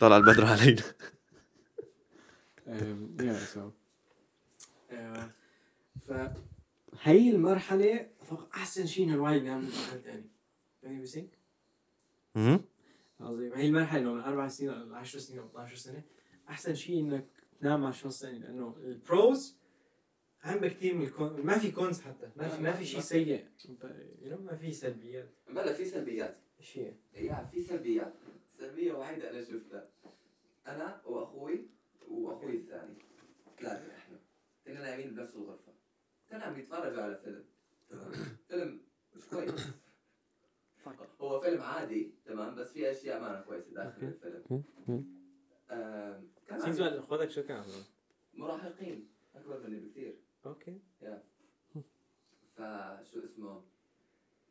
طلع 0.00 0.16
البدر 0.16 0.44
علينا. 0.46 0.82
Um, 2.66 3.20
uh, 4.90 5.18
فهي 6.00 7.30
المرحلة 7.30 8.10
أتوقع 8.22 8.46
أحسن 8.54 8.86
شيء 8.86 9.10
الواحد 9.10 9.36
ينام 9.36 9.64
مرحلة 9.64 10.00
ثانية 10.00 10.28
فاهم. 10.82 11.00
عظيم 13.20 13.52
هي 13.52 13.66
المرحلة 13.66 14.00
انه 14.00 14.12
من 14.12 14.20
أربع 14.20 14.48
سنين 14.48 14.70
ل 14.70 14.94
10 14.94 15.18
سنين 15.18 15.38
أو 15.38 15.46
12 15.46 15.76
سنة 15.76 16.02
أحسن 16.48 16.74
شيء 16.74 17.00
إنك 17.00 17.26
تنام 17.60 17.80
مع 17.80 17.90
شخص 17.90 18.22
ثاني 18.22 18.38
لأنه 18.38 18.76
البروز 18.82 19.56
أهم 20.44 20.58
بكثير 20.58 20.94
من 20.94 21.04
الكون 21.04 21.40
ما 21.40 21.58
في 21.58 21.70
كونز 21.70 22.00
حتى. 22.00 22.30
ما 22.36 22.48
في 22.48 22.62
ما 22.62 22.72
في 22.72 22.86
شيء 22.86 23.00
سيء. 23.00 23.44
ما 24.44 24.56
في 24.56 24.72
سلبيات. 24.72 25.28
بلا 25.48 25.72
في 25.72 25.84
سلبيات. 25.84 26.36
هي؟ 26.60 26.94
يا 27.14 27.48
في 27.52 27.62
سلبيات. 27.62 28.14
سلبية 28.58 28.92
واحدة 28.92 29.30
أنا 29.30 29.44
شفتها. 29.44 29.90
أنا 30.66 31.02
وأخوي 31.06 31.66
وأخوي 32.08 32.56
الثاني. 32.56 32.94
ثلاثة 33.58 33.96
إحنا. 33.96 34.18
كنا 34.66 34.80
نايمين 34.80 35.14
بنفس 35.14 35.36
الغرفة. 35.36 35.72
كنا 36.30 36.44
عم 36.44 36.60
نتفرجوا 36.60 37.02
على 37.02 37.16
فيلم. 37.16 37.44
تمام 37.90 38.12
فيلم 38.48 38.80
مش 39.16 39.24
كويس 39.30 39.66
هو 41.20 41.40
فيلم 41.40 41.62
عادي 41.62 42.14
تمام 42.24 42.54
بس 42.54 42.72
في 42.72 42.90
أشياء 42.90 43.20
ما 43.20 43.30
أنا 43.30 43.40
كويسة 43.40 43.74
داخل. 43.74 44.06
الفيلم. 44.06 44.64
كان 46.46 46.72
سؤال 46.72 46.98
اخواتك 46.98 47.30
شو 47.30 47.42
كانوا؟ 47.42 47.82
مراهقين. 48.34 49.08
أكبر 49.34 49.60
مني 49.60 49.80
بكثير. 49.80 50.18
أوكي. 50.46 50.80
فشو 52.56 53.24
اسمه؟ 53.24 53.64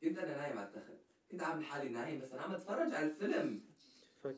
كنت 0.01 0.17
أنا 0.17 0.37
نايم 0.37 0.57
على 0.57 0.67
التخت. 0.67 1.08
كنت 1.31 1.43
عامل 1.43 1.65
حالي 1.65 1.89
نايم 1.89 2.21
بس 2.21 2.31
أنا 2.31 2.41
عم 2.41 2.51
أتفرج 2.51 2.93
على 2.93 3.05
الفيلم. 3.05 3.61
يو 4.25 4.33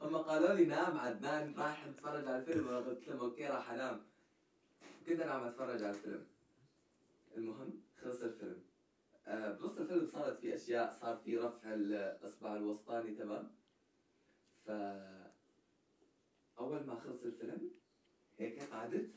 هم 0.00 0.16
قالوا 0.16 0.54
لي 0.54 0.64
نام 0.64 0.98
عدنان 0.98 1.54
راح 1.54 1.86
نتفرج 1.86 2.28
على 2.28 2.38
الفيلم. 2.38 2.66
وأنا 2.66 2.78
قلت 2.78 3.08
لهم 3.08 3.20
okay 3.20 3.46
راح 3.46 3.70
أنام. 3.70 4.06
كنت 5.06 5.20
أنا 5.20 5.32
عم 5.32 5.44
اتفرج 5.44 5.82
على 5.82 5.90
الفيلم. 5.90 6.26
المهم 7.36 7.82
خلص 8.02 8.22
الفيلم. 8.22 8.62
آه 9.26 9.52
بنص 9.52 9.78
الفيلم 9.78 10.06
صارت 10.06 10.38
في 10.40 10.54
أشياء 10.54 10.98
صار 11.00 11.16
في 11.16 11.38
رفع 11.38 11.74
الإصبع 11.74 12.56
الوسطاني 12.56 13.14
تمام؟ 13.14 13.50
ف 14.66 14.70
أول 16.58 16.86
ما 16.86 17.00
خلص 17.04 17.24
الفيلم 17.24 17.70
هيك 18.38 18.62
قعدت 18.62 19.10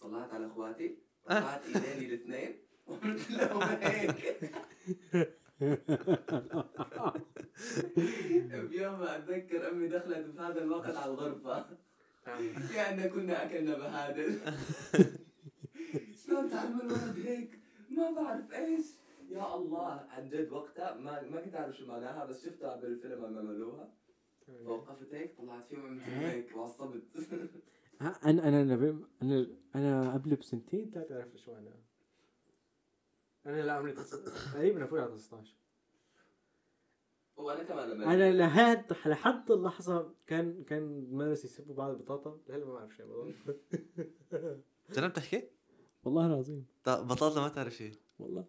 طلعت 0.00 0.32
على 0.32 0.46
إخواتي 0.46 0.98
رفعت 1.30 1.62
إيديني 1.66 2.14
الاثنين 2.14 2.58
وقلت 2.86 3.30
لهم 3.30 3.62
هيك. 3.62 4.54
بيوم 8.70 9.02
أتذكر 9.02 9.70
أمي 9.70 9.88
دخلت 9.88 10.26
بهذا 10.26 10.62
الوقت 10.62 10.96
على 10.96 11.10
الغرفة. 11.12 11.66
كأننا 12.74 13.06
كنا 13.06 13.44
أكلنا 13.44 13.78
بهادل 13.78 14.38
شلون 16.26 16.50
تعمل 16.50 16.84
ولد 16.86 17.18
هيك؟ 17.26 17.58
ما 17.90 18.10
بعرف 18.10 18.52
إيش. 18.52 18.86
يا 19.30 19.54
الله 19.54 20.06
عن 20.10 20.28
جد 20.28 20.52
وقتها 20.52 20.94
ما 20.94 21.22
ما 21.22 21.40
كنت 21.40 21.54
أعرف 21.54 21.76
شو 21.76 21.86
معناها 21.86 22.24
بس 22.24 22.44
شفتها 22.44 22.76
بالفيلم 22.76 23.24
لما 23.26 23.40
عملوها 23.40 23.92
فوقفت 24.64 25.14
هيك 25.14 25.36
طلعت 25.38 25.66
فيهم 25.68 25.98
هيك 26.00 26.56
وعصبت. 26.56 27.02
أنا 28.00 28.48
أنا 28.48 28.60
أنا 29.22 29.46
أنا 29.74 30.12
قبل 30.14 30.36
بسنتين 30.36 30.90
ثلاثة 30.94 31.16
عرفت 31.16 31.36
شو 31.36 31.52
أنا 31.52 31.70
أنا 33.46 33.60
لا 33.60 33.72
عمري 33.72 33.92
تقريبا 33.92 34.86
فوق 34.86 35.00
على 35.00 35.18
16 35.18 35.54
وأنا 37.36 37.62
كمان 37.62 37.88
لما 37.90 38.14
أنا 38.14 38.32
لهاد 38.32 38.92
لحد 39.06 39.50
اللحظة 39.50 40.14
كان 40.26 40.64
كان 40.64 40.82
المدرسة 40.82 41.46
يسبوا 41.46 41.74
بعض 41.74 41.90
البطاطا 41.90 42.38
لهلا 42.48 42.64
ما 42.64 42.72
بعرف 42.72 42.96
شيء 42.96 43.06
والله 43.06 43.34
جرب 44.90 45.12
تحكي؟ 45.12 45.48
والله 46.04 46.26
العظيم 46.26 46.66
طيب 46.84 47.06
بطاطا 47.06 47.40
ما 47.40 47.48
تعرف 47.48 47.74
شيء 47.74 47.98
والله 48.18 48.44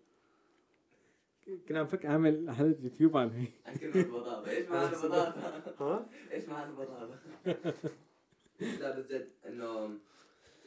كنا 1.68 1.80
عم 1.80 1.86
فكر 1.86 2.08
اعمل 2.08 2.52
حلقة 2.52 2.84
يوتيوب 2.84 3.18
عن 3.18 3.30
هي 3.30 3.48
عن 3.66 3.76
كلمة 3.76 4.20
بطاطا 4.20 4.50
إيش 4.50 4.68
معنى 4.70 4.96
بطاطا؟ 5.06 5.80
ها؟ 5.80 6.10
إيش 6.32 6.46
معنى 6.46 6.74
بطاطا؟ 6.74 7.20
لا 8.80 9.00
بس 9.00 9.12
جد 9.12 9.30
إنه 9.46 9.98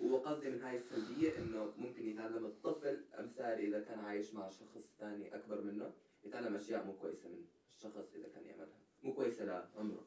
وقصدي 0.03 0.51
من 0.51 0.63
هاي 0.63 0.77
السلبية 0.77 1.39
إنه 1.39 1.73
ممكن 1.79 2.09
يتعلم 2.09 2.47
الطفل 2.47 3.05
أمثال 3.19 3.59
إذا 3.59 3.81
كان 3.81 3.99
عايش 3.99 4.35
مع 4.35 4.51
شخص 4.51 4.91
ثاني 5.01 5.35
أكبر 5.35 5.61
منه 5.61 5.93
يتعلم 6.25 6.55
أشياء 6.55 6.87
مو 6.87 6.93
كويسة 6.93 7.29
من 7.29 7.45
الشخص 7.71 8.15
إذا 8.15 8.29
كان 8.29 8.45
يعملها. 8.45 8.79
مو 9.03 9.15
كويسة 9.15 9.45
لعمره. 9.45 10.05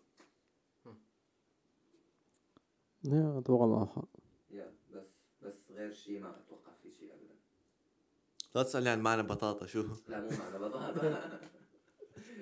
لا 3.04 3.40
أتوقع 3.40 3.66
معه 3.66 3.86
حق. 3.86 4.08
يا 4.52 4.74
بس 4.94 5.08
بس 5.42 5.72
غير 5.72 5.92
شيء 5.92 6.20
ما 6.20 6.30
أتوقع 6.30 6.72
في 6.84 6.92
شيء 6.92 7.14
ابدا. 7.14 7.36
لا 8.56 8.64
تسألني 8.64 8.90
عن 8.90 9.02
معنى 9.02 9.24
بطاطا 9.24 9.66
شو؟ 9.66 9.84
لا 10.08 10.22
مو 10.22 10.30
معنى 10.30 10.60
بطاطا. 10.60 11.40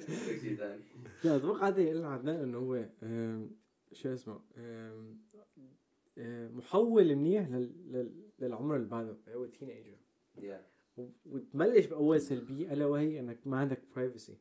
في 0.06 0.40
شيء 0.40 0.56
ثاني؟ 0.56 0.84
لا 1.24 1.36
أتوقع 1.36 1.68
هذا 1.68 1.82
يقول 1.82 2.06
عدنان 2.06 2.36
إنه 2.36 2.58
هو 2.58 2.86
شو 3.94 4.14
اسمه 4.14 4.42
محول 6.56 7.16
منيح 7.16 7.50
لل- 7.50 7.92
لل- 7.92 8.30
للعمر 8.40 8.76
اللي 8.76 8.88
بعده. 8.88 9.18
اللي 9.28 9.38
هو 9.38 9.46
teenager 9.46 9.98
yeah 10.38 10.66
وتبلش 11.26 11.86
بأول 11.86 12.22
سلبية 12.22 12.74
ألا 12.74 12.86
وهي 12.86 13.20
إنك 13.20 13.48
ما 13.48 13.58
عندك 13.58 13.82
privacy 13.96 14.38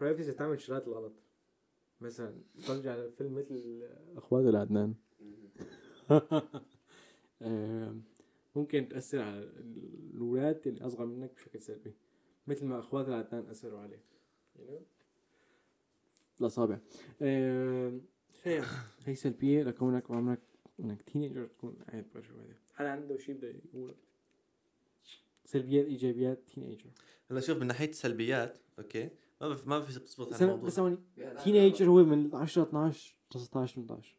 privacy 0.00 0.32
تعمل 0.32 0.60
شغلات 0.60 0.88
الغلط 0.88 1.12
مثلا 2.00 2.34
تتفرج 2.54 2.86
على 2.86 3.10
فيلم 3.10 3.34
مثل 3.34 3.82
أخوات 4.16 4.46
العدنان. 4.46 4.94
ممكن 8.56 8.88
تأثر 8.88 9.18
على 9.22 9.38
الأولاد 10.14 10.66
اللي 10.68 10.86
أصغر 10.86 11.06
منك 11.06 11.34
بشكل 11.34 11.60
سلبي. 11.60 11.94
مثل 12.46 12.66
ما 12.66 12.78
أخوات 12.78 13.08
العدنان 13.08 13.46
أثروا 13.50 13.80
عليه 13.80 14.02
you 14.56 14.60
know? 14.60 14.82
الأصابع. 16.40 16.78
هي 19.04 19.14
سلبية 19.14 19.62
لكونك 19.62 20.10
وعمرك 20.10 20.40
إنك 20.80 21.02
teenager 21.02 21.46
تكون 21.46 21.76
قاعد 21.88 22.06
برشا 22.14 22.32
بعدين 22.34 22.56
حدا 22.74 22.88
عنده 22.88 23.18
شيء 23.18 23.34
بده 23.34 23.48
يقوله 23.48 23.94
سلبيات 25.44 25.86
إيجابيات 25.86 26.42
teenager 26.54 26.90
هلا 27.30 27.40
شوف 27.40 27.58
من 27.58 27.66
ناحيه 27.66 27.88
السلبيات 27.88 28.58
okay 28.78 29.10
ما 29.40 29.48
بف... 29.48 29.66
ما 29.66 29.80
في 29.80 30.00
تزبط 30.00 30.28
بس 30.28 30.34
على 30.34 30.44
الموضوع 30.44 30.66
بس 30.66 30.72
ثواني 30.72 30.98
teenager 31.44 31.88
هو 31.88 32.04
من 32.04 32.34
10 32.34 32.62
12 32.62 33.14
19 33.30 33.74
18 33.74 34.16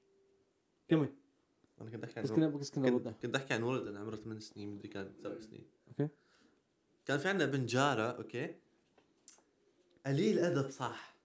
كمل 0.88 1.10
أنا 1.82 1.89
كنت 1.89 2.04
احكي 2.04 2.21
بس 2.21 2.32
عن 2.32 2.36
كنا 2.36 2.47
بس 2.47 2.71
كنا 2.71 2.89
كنت, 2.89 3.08
كنت 3.08 3.36
احكي 3.36 3.54
عن 3.54 3.63
ولد 3.63 3.88
أنا 3.88 3.99
عمره 3.99 4.15
8 4.15 4.39
سنين 4.39 4.69
مدري 4.69 4.88
كان 4.88 5.13
7 5.23 5.39
سنين 5.39 5.63
okay. 5.88 6.08
كان 7.06 7.17
في 7.17 7.28
عندنا 7.28 7.51
بنت 7.51 7.69
جاره 7.69 8.01
okay 8.02 8.56
قليل 10.06 10.39
ادب 10.39 10.69
صح 10.69 11.15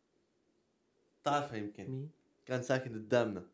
تعرفها 1.25 1.57
يمكن 1.57 1.91
مين؟ 1.91 2.20
كان 2.47 2.63
ساكن 2.63 2.95
قدامنا. 2.95 3.47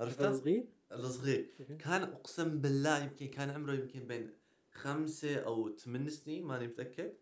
عرفتها؟ 0.00 0.32
صغير؟ 0.32 0.64
الصغير. 0.92 1.50
okay. 1.60 1.76
كان 1.76 2.02
أقسم 2.02 2.58
بالله 2.60 2.98
يمكن 3.04 3.26
كان 3.26 3.50
عمره 3.50 3.72
يمكن 3.72 4.06
بين 4.06 4.30
خمسة 4.72 5.36
أو 5.40 5.76
ثمان 5.76 6.08
سنين 6.10 6.44
ماني 6.44 6.66
متأكد. 6.66 7.12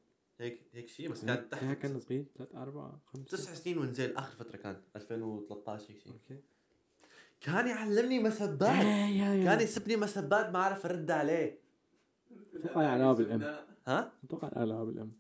هيك 0.41 0.63
هيك 0.73 0.89
شيء 0.89 1.11
بس 1.11 1.25
كان 1.25 1.37
إيه، 1.37 1.43
تحت 1.49 1.79
كان 1.79 2.01
صغير 2.01 2.25
ثلاث 2.39 2.55
أربعة 2.55 3.01
خمسة. 3.07 3.37
تسع 3.37 3.55
سنين 3.55 3.79
ونزل 3.79 4.17
آخر 4.17 4.37
فترة 4.37 4.57
كان 4.57 4.83
2013 4.97 5.91
هيك 5.91 5.99
شيء 5.99 6.13
okay. 6.13 6.41
كان 7.41 7.67
يعلمني 7.69 8.19
مسبات 8.19 8.83
كان 9.45 9.61
يسبني 9.61 9.97
مسبات 9.97 10.47
ما 10.51 10.59
أعرف 10.59 10.87
أرد 10.87 11.11
عليه. 11.11 11.61
أتوقع 12.55 12.81
العناوة 12.81 13.15
بالأم. 13.15 13.67
ها؟ 13.87 14.13
أتوقع 14.25 14.49
العناوة 14.49 14.85
بالأم. 14.85 15.13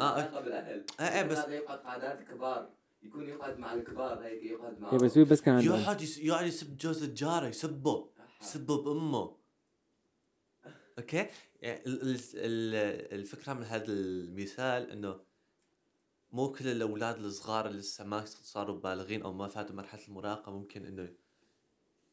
آه، 0.00 0.40
بالاهل 0.40 0.84
آه، 1.00 1.02
آه، 1.02 1.22
بس- 1.22 1.38
قعدات 1.68 2.22
كبار. 2.22 2.70
يكون 3.06 3.28
يقعد 3.28 3.58
مع 3.58 3.74
الكبار 3.74 4.20
هيك 4.24 4.42
يقعد 4.42 4.80
معهم 4.80 4.94
yeah 4.94 4.98
بس 4.98 5.18
هو 5.18 5.24
بس 5.24 5.40
كان 5.40 5.54
عنده. 5.54 5.78
يقعد 5.80 6.00
يس... 6.00 6.18
يقعد 6.18 6.46
يسب 6.46 6.76
جوز 6.76 7.02
الجارة 7.02 7.46
يسبه 7.46 8.10
يسبه 8.42 8.82
بأمه 8.82 9.36
okay 10.98 11.26
يعني 11.62 11.86
ال... 11.86 12.02
ال... 12.02 12.16
ال- 12.34 13.14
الفكرة 13.20 13.52
من 13.52 13.62
هذا 13.62 13.84
المثال 13.88 14.90
إنه 14.90 15.20
مو 16.32 16.52
كل 16.52 16.68
الأولاد 16.68 17.18
الصغار 17.24 17.66
اللي 17.66 17.78
لسه 17.78 18.04
ما 18.04 18.24
صاروا 18.24 18.80
بالغين 18.80 19.22
أو 19.22 19.32
ما 19.32 19.48
فاتوا 19.48 19.76
مرحلة 19.76 20.00
المراهقة 20.08 20.52
ممكن 20.52 20.86
إنه 20.86 21.08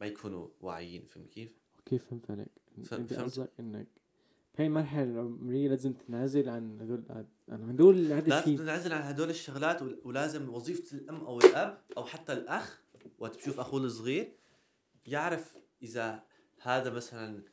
ما 0.01 0.07
يكونوا 0.07 0.47
واعيين 0.61 1.05
فهمت 1.05 1.29
كيف؟ 1.29 1.57
كيف 1.85 2.05
فهمت 2.09 2.31
عليك؟ 2.31 2.47
أنت 2.77 2.87
فهمت. 2.87 3.13
قصدك 3.13 3.49
إنك 3.59 3.87
بهي 4.57 4.67
المرحلة 4.67 5.03
العمرية 5.03 5.69
لازم 5.69 5.93
تنازل 5.93 6.49
عن 6.49 6.77
هدول 7.49 7.61
عن 7.63 7.69
هدول 7.69 8.11
هذا 8.11 8.21
لازم 8.29 8.39
الشيء. 8.39 8.57
تنعزل 8.57 8.93
عن 8.93 9.01
هدول 9.01 9.29
الشغلات 9.29 9.81
ول- 9.81 10.01
ولازم 10.03 10.49
وظيفة 10.49 10.97
الأم 10.97 11.15
أو 11.25 11.39
الأب 11.39 11.81
أو 11.97 12.05
حتى 12.05 12.33
الأخ 12.33 12.81
وقت 13.19 13.37
بشوف 13.37 13.59
أخوه 13.59 13.81
الصغير 13.81 14.35
يعرف 15.05 15.57
إذا 15.81 16.23
هذا 16.61 16.89
مثلا 16.89 17.43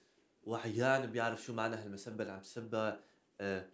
وعيان 0.45 1.07
بيعرف 1.11 1.43
شو 1.45 1.53
معنى 1.53 1.77
هالمسبة 1.77 2.23
اللي 2.23 2.33
عم 2.33 2.41
تسبها. 2.41 3.01
آه 3.41 3.69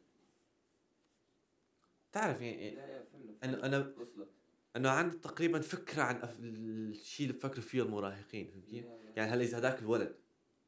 تعرف 2.12 2.40
يعني 2.40 2.78
أنا 3.44 3.92
وصلت. 3.98 4.28
انه 4.76 4.90
عندي 4.90 5.16
تقريبا 5.18 5.60
فكرة 5.60 6.02
عن 6.02 6.20
الشيء 6.40 7.26
اللي 7.26 7.38
بفكروا 7.38 7.62
فيه 7.64 7.82
المراهقين 7.82 8.46
فهمت 8.50 8.64
كيف؟ 8.66 8.84
يعني 9.16 9.30
هلا 9.30 9.42
إذا 9.42 9.58
هذاك 9.58 9.78
الولد 9.78 10.16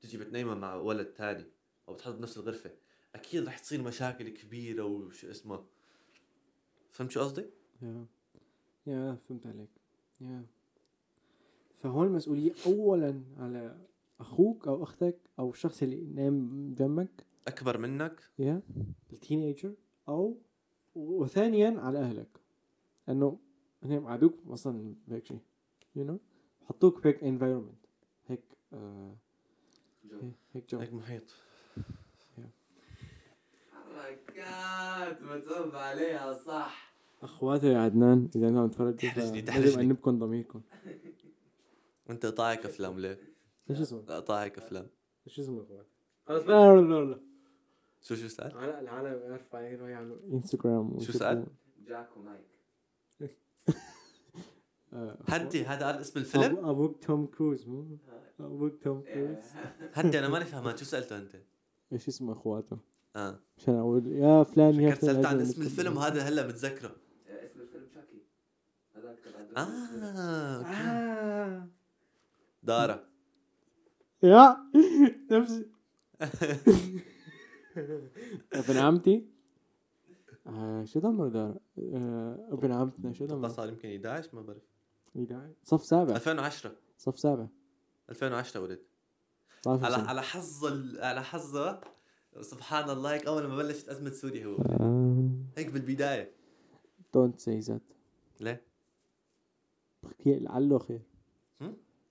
تجي 0.01 0.19
بتنيمه 0.19 0.55
مع 0.55 0.75
ولد 0.75 1.09
ثاني 1.17 1.45
أو 1.89 1.95
بتحط 1.95 2.13
بنفس 2.13 2.37
الغرفة 2.37 2.71
أكيد 3.15 3.45
رح 3.45 3.59
تصير 3.59 3.83
مشاكل 3.83 4.29
كبيرة 4.29 4.85
وشو 4.85 5.31
اسمه. 5.31 5.65
فهمت 6.91 7.11
شو 7.11 7.21
قصدي؟ 7.21 7.45
يا 7.83 8.07
يا 8.87 9.19
فهمت 9.29 9.47
عليك. 9.47 9.71
يا. 10.21 10.47
فهون 11.75 12.07
المسؤولية 12.07 12.55
أولا 12.67 13.23
على 13.37 13.77
أخوك 14.21 14.69
أو 14.69 14.83
أختك 14.83 15.19
أو 15.39 15.51
الشخص 15.51 15.83
اللي 15.83 16.05
نام 16.05 16.73
جنبك. 16.73 17.27
أكبر 17.47 17.79
منك. 17.79 18.21
يا. 18.39 18.63
ال 19.13 19.19
teenager. 19.19 19.75
أو 20.09 20.39
وثانيا 20.95 21.81
على 21.81 21.99
أهلك. 21.99 22.41
إنه 23.09 23.39
هن 23.83 24.07
عادوك 24.07 24.35
أصلا 24.49 24.95
بهيك 25.09 25.27
شيء. 25.27 25.39
you 25.97 26.05
know 26.05 26.19
حطوك 26.69 27.03
بهيك 27.03 27.25
هيك 28.27 28.43
آه 28.73 29.17
جو. 30.05 30.33
هيك 30.53 30.69
جو. 30.71 30.79
هيك 30.79 30.93
محيط. 30.93 31.35
حركات 33.99 35.23
متعوب 35.23 35.75
عليها 35.75 36.33
صح 36.33 36.93
أخواتي 37.23 37.67
يا 37.67 37.79
عدنان 37.79 38.29
إذا 38.37 38.49
أنتم 38.49 38.59
عم 38.59 38.69
تتفرجوا 38.69 38.93
تحرجني- 39.11 39.43
تحرجني. 39.43 39.83
أنبكم 39.83 40.19
ضميركم 40.19 40.61
أنت 42.11 42.27
قطاعك 42.27 42.65
أفلام 42.67 42.99
ليه؟ 42.99 43.19
إيش 43.71 43.81
اسمه؟ 43.81 44.03
لا 44.09 44.17
قطاعك 44.17 44.59
أفلام 44.59 44.87
إيش 45.27 45.41
اسمه 45.41 45.63
اخوات؟ 45.63 45.87
خلص 46.27 46.43
لا 46.47 46.75
لا 46.77 46.81
لا 46.81 47.05
لا 47.05 47.21
شو 48.03 48.15
شو 48.15 48.29
سأل؟ 48.29 48.53
العالم 48.53 48.79
العالم 48.79 49.21
يعرف 49.31 49.43
بعدين 49.53 49.81
يعملوا 49.89 50.17
انستغرام 50.33 51.01
شو 51.01 51.13
سأل؟ 51.13 51.47
جاك 51.87 52.09
ومايك 52.17 52.45
هدي 55.29 55.65
هذا 55.65 55.87
قال 55.87 55.95
اسم 56.01 56.19
الفيلم؟ 56.21 56.65
أبوك 56.67 57.05
توم 57.05 57.27
كروز 57.27 57.69
مو 57.69 57.97
أبوك 58.41 58.83
توم 58.83 59.03
كروز. 59.15 59.39
هدي 59.95 60.19
أنا 60.19 60.29
ماني 60.29 60.45
فهمان 60.45 60.77
شو 60.77 60.85
سألته 60.85 61.19
أنت؟ 61.19 61.37
إيش 61.93 62.09
اسمه 62.09 62.33
أخواته؟ 62.33 62.79
آه. 63.19 63.41
عشان 63.59 63.75
أقول 63.75 64.07
يا 64.07 64.43
فلان 64.43 64.81
يا 64.81 64.91
كنت 64.95 65.05
سألت 65.05 65.27
عن 65.27 65.41
اسم 65.41 65.63
الفيلم 65.63 65.97
وهذا 65.97 66.23
هلا 66.23 66.47
متذكره 66.47 66.97
اسم 67.29 67.61
الفيلم 67.61 67.87
تشاكي 67.87 68.23
هذاك 68.97 69.19
تبع 69.21 69.63
آه 69.63 70.57
أوكي. 70.59 70.69
آه. 70.71 71.69
دارا 72.63 73.05
يا 74.23 74.57
نفسي. 75.33 75.71
أبن 78.55 78.77
عمتي. 78.77 79.29
آه 80.47 80.85
شو 80.85 81.01
دمر 81.01 81.29
دار 81.29 81.59
آه 81.79 82.49
أبن 82.53 82.73
عمتنا 82.73 83.13
شو 83.13 83.27
دمر؟ 83.27 83.49
صار 83.49 83.69
يمكن 83.69 83.89
11 83.89 84.29
ما 84.37 84.43
بعرف. 84.43 84.63
صف 85.65 85.85
سابع. 85.85 86.15
2010 86.17 86.73
صف 86.99 87.19
سابع. 87.21 87.47
2010 88.11 88.61
ولد. 88.61 88.81
12 89.61 89.85
على 89.85 89.95
على 90.09 90.23
حظ 90.23 90.65
ال- 90.65 91.01
على 91.05 91.23
حظه 91.23 91.81
سبحان 92.41 92.91
الله 92.91 93.13
هيك 93.15 93.27
أول 93.27 93.47
ما 93.47 93.57
بلشت 93.57 93.89
أزمة 93.89 94.11
سوريا 94.11 94.47
هو. 94.47 94.57
آه. 94.57 95.31
هيك 95.57 95.71
بالبداية. 95.71 96.33
don't 97.15 97.41
say 97.41 97.59
that 97.59 97.83
ليه؟ 98.41 98.63
بحكي 100.03 100.39
لعله 100.39 100.79
خير؟ 100.79 101.03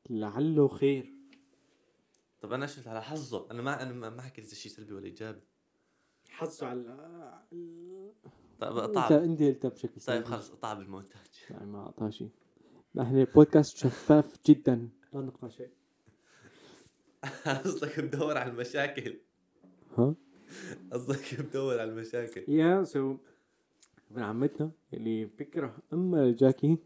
لعله 0.09 0.67
خير. 0.67 1.13
طب 2.41 2.53
أنا 2.53 2.67
شفت 2.67 2.87
على 2.87 3.01
حظه. 3.03 3.51
أنا 3.51 3.61
ما 3.61 3.81
أنا 3.81 4.09
ما 4.09 4.21
حكيت 4.21 4.45
اذا 4.45 4.55
شيء 4.55 4.71
سلبي 4.71 4.93
ولا 4.93 5.05
إيجابي. 5.05 5.41
حظه 6.29 6.67
على 6.67 6.83
طيب 8.59 8.77
انت 8.77 8.97
اقطع 8.97 9.15
انت 9.15 9.41
قلتها 9.43 9.69
بشكل 9.69 10.01
طيب. 10.01 10.23
خلص 10.23 10.49
اقطع 10.49 10.73
بالمونتاج. 10.73 11.27
لا 11.49 11.65
ما 11.65 11.79
اعطاه 11.79 12.09
شيء. 12.09 12.29
نحن 12.95 13.23
بودكاست 13.23 13.77
شفاف 13.77 14.37
جدا. 14.45 14.89
لا 15.13 15.21
نقطع 15.21 15.47
شيء. 15.47 15.69
قصدك 17.65 17.99
بدور 17.99 18.37
على 18.37 18.51
المشاكل. 18.51 19.19
ها؟ 19.97 20.15
قصدك 20.91 21.41
بدور 21.41 21.79
على 21.79 21.91
المشاكل؟ 21.91 22.43
يا 22.47 22.83
سو 22.83 23.15
ابن 24.11 24.21
عمتنا 24.21 24.71
اللي 24.93 25.25
بكره 25.25 25.77
أما 25.93 26.31
جاكي. 26.31 26.77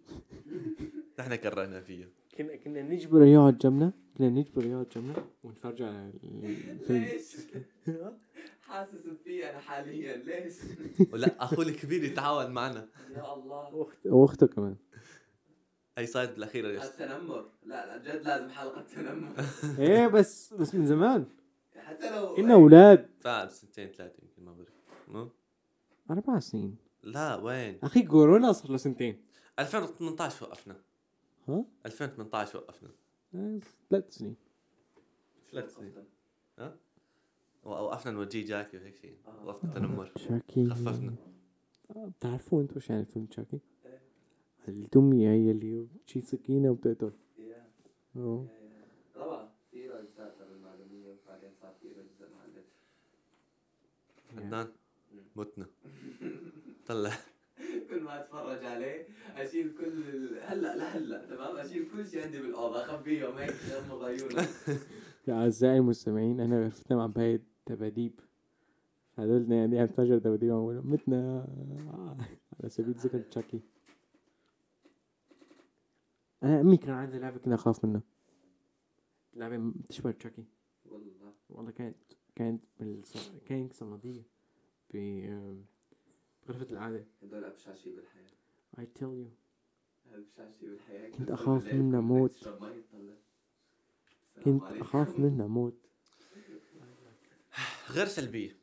نحن 1.20 1.36
كرهنا 1.36 1.82
فيه. 1.82 2.10
كنا 2.38 2.56
كنا 2.56 2.82
نجبره 2.82 3.26
يقعد 3.26 3.58
جنبنا 3.58 3.92
كنا 4.18 4.30
نجبره 4.30 4.66
يقعد 4.66 4.88
جنبنا 4.96 5.26
ونتفرج 5.44 5.82
على 5.82 6.12
الفيلم. 6.24 7.04
ليش؟ 7.04 7.36
حاسس 8.62 9.08
بفيه 9.08 9.50
أنا 9.50 9.60
حاليا 9.60 10.18
ليش؟ 10.18 10.54
ولا 11.14 11.44
أخوه 11.44 11.66
الكبير 11.66 12.04
يتعاون 12.04 12.52
معنا. 12.52 12.88
يا 13.16 13.34
الله. 13.34 13.76
واخت- 13.76 14.06
وأخته 14.06 14.48
كمان. 14.48 14.76
هي 15.98 16.06
صارت 16.06 16.34
بالاخير 16.34 16.70
التنمر. 16.84 17.46
لا 17.66 17.86
لا 17.86 17.98
جد 17.98 18.24
لازم 18.24 18.50
حلقة 18.50 18.82
تنمر 18.82 19.32
إيه 19.80 20.08
بس 20.08 20.54
بس 20.54 20.76
من 20.76 20.86
زمان. 20.86 21.26
حتى 21.92 22.16
لو 22.16 22.36
كنا 22.36 22.54
أولاد. 22.54 23.10
بعد 23.26 23.50
سنتين 23.50 23.88
ثلاثة 23.88 24.24
يمكن 24.24 24.46
ما 24.46 24.54
بعرف 24.54 24.70
مو؟ 25.08 25.30
أربع 26.12 26.40
سنين. 26.40 26.76
لا 27.04 27.36
وين؟ 27.36 27.80
أخي 27.84 28.02
كورونا 28.02 28.52
صار 28.52 28.72
له 28.72 28.78
سنتين. 28.78 29.22
2018 29.60 30.46
وقفنا. 30.46 30.76
ها؟ 31.48 31.66
2018 31.86 32.58
وقفنا. 32.60 32.90
آه، 33.36 33.60
ثلاث 33.90 34.14
سنين. 34.18 34.36
ثلاث 35.52 35.76
سنين. 35.76 35.94
وقفنا 37.64 38.12
نوجيه 38.12 38.46
جاكي 38.46 38.78
وهيك 38.78 38.96
شيء 38.96 39.18
وقفنا 39.44 39.74
تنمر. 39.74 40.12
شاكي. 40.18 40.70
خففنا. 40.70 41.16
آه، 41.96 42.12
بتعرفوا 42.20 42.62
أنتوا 42.62 42.80
شو 42.82 42.94
يعني 42.94 43.06
فيلم 43.06 43.28
شاكي؟ 43.32 43.60
الدمية 44.68 45.30
هي 45.30 45.52
اللي 45.52 45.88
شي 46.06 46.22
سكينة 46.22 46.70
وبتقتل. 46.70 47.12
يا 47.38 47.68
أوه. 48.16 48.48
طبعا 49.16 49.50
في 49.72 50.00
اجزاء 50.00 50.36
ترى 50.40 50.48
المعلومية 50.56 51.10
وبعدين 51.10 51.50
صار 51.62 51.74
في 51.82 51.88
اجزاء 51.88 52.30
مع 52.30 52.46
النت 52.46 52.66
عدنان 54.38 54.68
متنا. 55.36 55.66
طلع. 56.88 57.12
كل 57.90 58.04
ما 58.04 58.22
أتفرج 58.22 58.66
عليه 58.66 59.08
أشيل 59.36 59.76
كل. 59.78 60.04
هلا 60.42 60.78
لهلا 60.78 61.26
تمام؟ 61.26 61.58
أشيل 61.58 61.88
كل 61.92 62.08
شيء 62.08 62.24
عندي 62.26 62.42
بالأوضة 62.42 62.82
اخبيهم 62.86 63.38
هيك 63.38 63.56
غمض 63.70 64.04
عيوني 64.04 64.36
يا 65.28 65.34
أعزائي 65.34 65.78
المستمعين 65.78 66.40
أنا 66.40 66.64
غرفتنا 66.64 66.98
مع 66.98 67.06
باقي 67.06 67.40
دباديب. 67.68 68.20
هذول 69.18 69.52
يعني 69.52 69.80
عم 69.80 69.86
تفجر 69.86 70.18
دباديب 70.18 70.52
عم 70.52 70.92
متنا. 70.92 71.48
على 72.60 72.70
سبيل 72.70 72.94
ذكر 72.94 73.20
تشاكي. 73.20 73.62
أنا 76.44 76.62
أمي 76.62 76.78
كان 76.78 76.90
عندها 76.92 77.20
لعبة 77.20 77.38
كنا 77.38 77.56
أخاف 77.56 77.86
منها. 77.86 78.02
لعبة 79.34 79.58
بتشبه 79.58 80.12
تشاكي. 80.12 80.44
والله. 80.86 81.34
والله 81.50 81.72
كانت 81.72 81.96
كانت 82.42 82.64
بالص... 82.80 83.32
كانت 83.46 83.74
صمدية 83.74 84.24
ب 84.94 84.98
بغرفة 86.48 86.72
العادة 86.72 87.06
هدول 87.24 87.44
أبشع 87.44 87.74
شيء 87.74 87.96
بالحياة. 87.96 88.28
I 88.78 89.00
tell 89.00 89.14
you. 89.14 89.30
أبشع 90.14 90.52
شيء 90.60 90.70
بالحياة. 90.70 91.10
كنت 91.10 91.32
أخاف 91.32 91.74
منها 91.74 92.02
موت. 92.02 92.50
كنت. 94.44 94.64
أخاف 94.64 95.20
منها 95.20 95.48
موت. 95.48 95.78
غير 97.90 98.06
سلبية. 98.06 98.58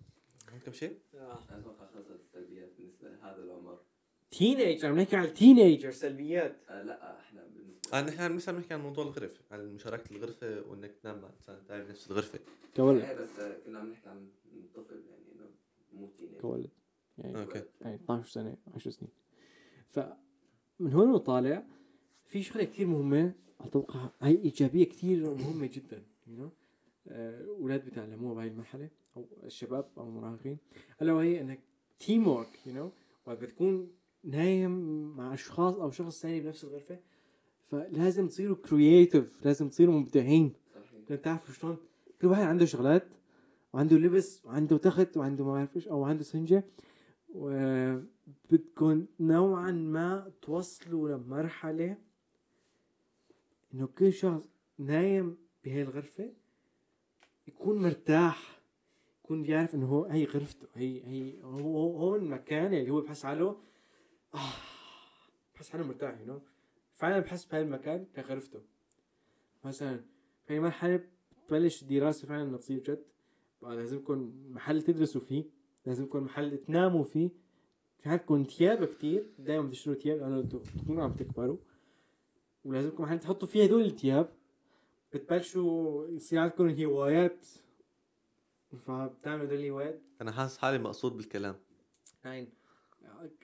عندكم 0.53 0.73
شيء؟ 0.73 0.99
أتوقع 1.15 1.87
خلصت 1.87 2.11
السلبيات 2.11 2.73
بالنسبة 2.79 3.09
لهذا 3.09 3.43
العمر. 3.43 3.79
teenager 4.31 4.89
عم 4.89 5.01
نحكي 5.01 5.17
على 5.17 5.29
ال 5.29 5.36
teenager 5.36 5.91
سلبيات. 5.91 6.61
آه 6.69 7.21
إحنا 7.95 8.01
بالنسبة 8.01 8.25
آه 8.25 8.27
نحن 8.27 8.35
مثلا 8.35 8.57
بنحكي 8.57 8.75
عن 8.75 8.81
موضوع 8.81 9.05
الغرفة 9.05 9.41
عن 9.51 9.75
مشاركة 9.75 10.17
الغرفة 10.17 10.63
وإنك 10.69 10.91
تنام 11.03 11.21
مع 11.21 11.29
انسان 11.29 11.57
ثاني 11.69 11.85
بنفس 11.85 12.11
الغرفة. 12.11 12.39
كولد 12.77 13.03
إيه 13.03 13.15
بس 13.15 13.39
آه، 13.39 13.59
كنا 13.67 13.79
عم 13.79 13.91
نحكي 13.91 14.09
عن 14.09 14.29
طفل 14.75 14.95
يعني 14.95 15.33
إنه 15.33 15.51
مو 15.93 16.11
كولد 16.41 16.71
يعني 17.19 17.41
okay. 17.43 17.63
يعني 17.81 17.95
12 17.95 18.29
سنة 18.29 18.57
10 18.75 18.91
سنين. 18.91 19.11
فمن 19.89 20.93
هون 20.93 21.11
وطالع 21.11 21.67
في 22.25 22.43
شغلة 22.43 22.65
كثير 22.65 22.87
مهمة 22.87 23.35
أتوقع 23.61 24.11
هي 24.23 24.37
إيجابية 24.37 24.85
كثير 24.85 25.35
مهمة 25.35 25.67
جدا 25.67 26.03
you 26.27 26.41
know. 26.41 26.51
أولاد 27.49 27.85
بيتعلموها 27.85 28.35
بهاي 28.35 28.49
المرحلة 28.49 28.91
أو 29.17 29.29
الشباب 29.45 29.89
أو 29.99 30.09
المراهقين. 30.09 30.59
ألا 31.03 31.13
وهي 31.13 31.41
إنك 31.41 31.61
teamwork 32.01 32.67
you 32.67 32.75
know 32.75 32.93
وقت 33.27 33.39
بتكون 33.39 33.93
نايم 34.25 34.73
مع 35.17 35.35
أشخاص 35.35 35.75
أو 35.75 35.91
شخص 35.91 36.23
ثاني 36.23 36.41
بنفس 36.41 36.65
الغرفة 36.65 36.99
فلازم 37.69 38.29
تصيروا 38.29 38.57
creative 38.57 39.45
لازم 39.47 39.69
تصيروا 39.69 39.95
مبدعين. 39.95 40.53
بدك 41.09 41.21
تعرفوا 41.21 41.55
شلون؟ 41.55 41.77
كل 42.21 42.27
واحد 42.27 42.43
عنده 42.43 42.65
شغلات 42.65 43.09
وعنده 43.73 43.97
لبس 43.97 44.45
وعنده 44.47 44.77
تخت 44.77 45.17
وعنده 45.17 45.45
ما 45.45 45.53
بعرف 45.53 45.77
إيش 45.77 45.89
أو 45.89 46.05
عنده 46.05 46.23
سنجة. 46.25 46.65
وبدكم 47.29 49.07
نوعا 49.21 49.71
ما 49.71 50.33
توصلوا 50.43 51.09
لمرحلة 51.09 51.97
إنه 53.75 53.87
كل 53.87 54.13
شخص 54.13 54.43
نايم 54.79 55.37
بهي 55.65 55.83
الغرفة 55.83 56.33
يكون 57.49 57.83
مرتاح 57.83 58.61
يكون 59.25 59.43
بيعرف 59.43 59.75
إنه 59.75 59.87
هو 59.87 60.05
هي 60.05 60.25
غرفته 60.25 60.69
هي 60.75 61.03
هي 61.07 61.43
هو 61.43 61.59
هو- 61.59 61.97
هون 61.99 62.19
المكان 62.23 62.75
اللي 62.75 62.91
هو 62.91 63.01
بحس 63.01 63.23
حاله 63.23 63.57
آه 64.35 64.39
بحس 65.55 65.71
حاله 65.71 65.85
مرتاح 65.87 66.21
يو 66.27 66.41
فعلا 66.99 67.19
بحس 67.21 67.45
بهاي 67.45 67.63
المكان 67.63 68.07
كغرفته 68.17 68.61
مثلا 69.65 70.01
في 70.47 70.61
مرحلة 70.61 71.01
بتبلش 71.45 71.83
الدراسة 71.83 72.29
فعلا 72.29 72.43
انها 72.43 72.59
تصير 72.59 72.79
جد 72.79 73.05
لازم 73.63 73.97
يكون 73.97 74.51
محل 74.51 74.83
تدرسوا 74.83 75.21
فيه 75.21 75.45
لازم 75.87 76.05
يكون 76.05 76.23
محل 76.23 76.59
تناموا 76.59 77.05
فيه. 77.05 77.31
في 77.99 78.09
عندكم 78.09 78.45
تياب 78.45 78.85
كتير 78.85 79.31
دايما 79.39 79.71
تشتروا 79.71 79.95
تياب 79.97 80.19
لأنه 80.19 80.41
أنتوا 80.41 80.61
تكونوا 80.85 81.05
عم 81.05 81.13
تكبروا. 81.13 81.57
ولازم 82.65 82.89
يكون 82.89 83.07
محل 83.07 83.19
تحطوا 83.21 83.49
فيه 83.49 83.65
هدول 83.65 83.85
التياب. 83.85 84.29
بتبلشوا 85.13 86.09
يصير 86.09 86.39
عندكم 86.39 86.69
هوايات. 86.69 87.47
فبتعملوا 88.79 89.47
هدول 89.47 89.59
الهوايات. 89.61 90.01
أنا 90.21 90.33
حاسس 90.33 90.59
حالي 90.59 90.79
مقصود 90.79 91.17
بالكلام. 91.17 91.57
هاي 92.23 92.49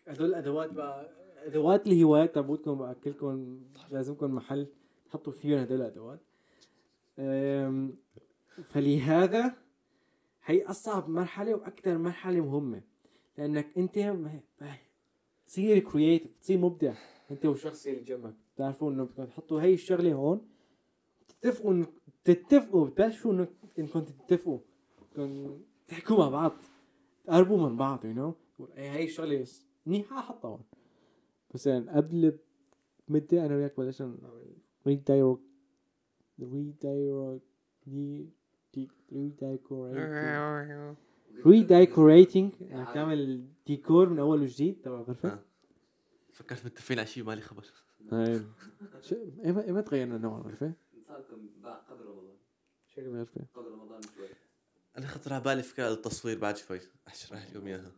هدول 0.09 0.28
الأدوات 0.28 0.70
بقى 0.72 1.23
ادوات 1.45 1.86
الهوايات 1.86 2.34
تبعتكم 2.34 2.74
بقى 2.78 2.95
كلكم 2.95 3.61
لازمكم 3.90 4.34
محل 4.34 4.66
تحطوا 5.07 5.32
فيهم 5.32 5.59
هدول 5.59 5.80
الادوات 5.80 6.20
فلهذا 8.64 9.57
هي 10.45 10.64
أصعب 10.64 11.09
مرحلة 11.09 11.55
وأكثر 11.55 11.99
مرحلة 11.99 12.40
مهمة. 12.40 12.82
لأنك 13.38 13.78
أنت 13.78 14.16
تصير 15.47 15.78
creative 15.78 16.30
تصير 16.40 16.59
مبدع. 16.59 16.95
أنت 17.30 17.47
والشخص 17.47 17.86
اللي 17.86 18.01
جنبك. 18.01 18.34
بتعرفوا 18.55 18.90
إنه 18.90 19.05
بدكم 19.05 19.24
تحطوا 19.24 19.62
هي 19.62 19.74
الشغلة 19.74 20.12
هون 20.12 20.49
تتفقوا 21.28 21.84
تتفقوا 22.24 22.86
بتبلشوا 22.86 23.47
انكم 23.78 24.01
تتفقوا. 24.01 24.59
تحكوا 25.88 26.18
مع 26.18 26.28
بعض 26.28 26.53
تقربوا 27.24 27.68
من 27.68 27.76
بعض 27.76 28.05
you 28.05 28.12
know 28.12 28.34
هي 28.76 29.05
الشغلة 29.05 29.47
منيحة 29.86 30.20
حطها 30.20 30.49
هون. 30.49 30.61
بس 31.55 31.66
يعني 31.66 31.90
قبل 31.90 32.38
مدة 33.09 33.46
أنا 33.46 33.57
وياك 33.57 33.76
بلشنا 33.76 34.16
نعمل 34.22 34.57
redirect 34.86 35.40
redirect 36.40 37.42
redecorating 39.12 40.96
ريدايكوريتنج 41.46 42.52
انك 42.62 42.94
تعمل 42.94 43.48
ديكور 43.66 44.09
من 44.09 44.18
أول 44.18 44.40
وجديد 44.42 44.80
تبع 44.82 44.94
الغرفه. 45.00 45.38
فكرت 46.32 46.66
متفقين 46.66 46.98
على 46.98 47.07
شيء 47.07 47.24
مالي 47.24 47.40
خبر. 47.40 47.62
شو- 49.00 49.16
ايمتى 49.44 49.82
تغيرنا 49.82 50.18
نوع 50.18 50.38
الغرفه؟ 50.38 50.72
بعد 51.09 51.22
قبل 51.90 52.05
رمضان. 52.07 52.36
شكل 52.86 53.02
الغرفه 53.02 53.40
قبل 53.55 53.68
رمضان 53.72 54.00
شوي 54.02 54.26
أنا 54.98 55.07
خطر 55.07 55.32
على 55.32 55.42
بالي 55.44 55.62
فكرة 55.62 55.92
التصوير 55.92 56.38
بعد 56.38 56.57
شوي. 56.57 56.80
اشرح 57.07 57.50
لكم 57.50 57.66
إياها. 57.66 57.92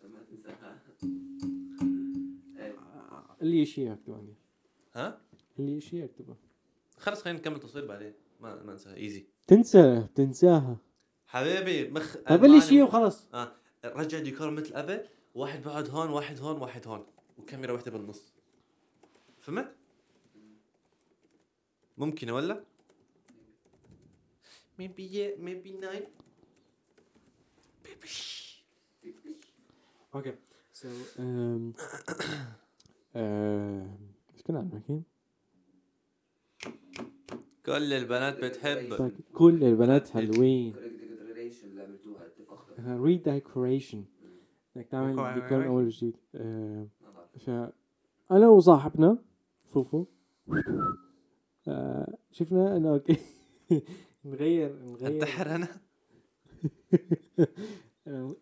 عشان 0.00 0.10
ما 0.12 0.22
تنساها. 0.22 0.82
إيه 2.56 2.76
اللي 3.42 3.66
شيء 3.66 3.92
اكتب 3.92 4.14
عندي 4.14 4.34
ها؟ 4.94 5.20
اللي 5.58 5.80
شيء 5.80 6.04
اكتبه 6.04 6.36
خلص 6.98 7.22
خلينا 7.22 7.38
نكمل 7.38 7.60
تصوير 7.60 7.86
بعدين. 7.86 8.14
ما 8.40 8.62
ما 8.62 8.72
انساها. 8.72 8.96
easy 8.96 9.26
تنسى 9.46 10.00
بتنساها 10.00 10.78
حبيبي 11.26 11.90
مخ 11.90 12.16
طيب 12.16 12.44
اللي 12.44 12.60
شيء 12.60 12.82
وخلص 12.82 13.28
آه 13.34 13.52
رجع 13.84 14.18
ديكور 14.18 14.50
مثل 14.50 14.74
قبل 14.74 15.06
واحد 15.34 15.62
بعد 15.62 15.90
هون 15.90 16.10
واحد 16.10 16.40
هون 16.40 16.60
واحد 16.60 16.86
هون. 16.86 17.06
وكاميرا 17.38 17.72
واحدة 17.72 17.90
بالنص. 17.90 18.32
فهمت؟ 19.38 19.76
ممكن 21.98 22.30
ولا؟ 22.30 22.64
maybe 24.80 25.02
yeah 25.12 25.40
maybe 25.40 25.72
nah. 25.84 26.06
okay 30.14 30.34
so 30.72 30.88
um, 30.88 31.16
إيش 33.16 34.42
كنا 34.46 34.58
عم؟ 34.58 35.02
كل 37.66 37.92
البنات 37.92 38.44
بتحب. 38.44 38.96
طيب، 38.96 39.12
كل 39.32 39.64
البنات 39.64 40.08
حلوين. 40.08 40.74
ريديكوريشن 42.78 44.04
إنك 44.76 44.86
تعمل. 44.86 45.34
ديكور 45.34 45.66
أول 45.66 45.84
وجديد 45.84 46.16
آه، 46.34 46.86
ما 47.00 47.10
بعرف 47.10 47.70
فانا 48.28 48.48
وصاحبنا 48.48 49.18
فوفو. 49.68 50.04
آه، 51.68 52.16
شفنا 52.32 52.76
إنه 52.76 52.90
أوكي. 52.90 53.16
نغير 54.24 54.76
نغير. 54.82 55.06
انتحر 55.06 55.54
أنا؟ 55.54 55.68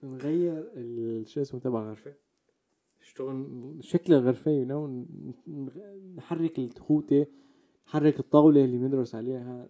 نغير 0.02 0.70
شو 1.26 1.40
اسمه 1.40 1.60
تبع 1.60 1.82
الغرفة؟ 1.82 2.14
شلون 3.00 3.78
شكل 3.82 4.14
الغرفة 4.14 4.50
يو 4.50 4.64
نو 4.64 5.06
نحرك 6.16 6.58
التخوتة 6.58 7.26
نحرك 7.86 8.20
الطاولة 8.20 8.64
اللي 8.64 8.78
بندرس 8.78 9.14
عليها 9.14 9.68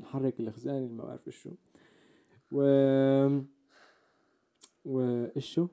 نحرك 0.00 0.40
الخزان 0.40 0.76
اللي 0.76 0.88
ما 0.94 1.04
بعرف 1.04 1.28
شو. 1.28 1.50
و 2.52 2.62
و 4.84 5.26
شو؟ 5.38 5.66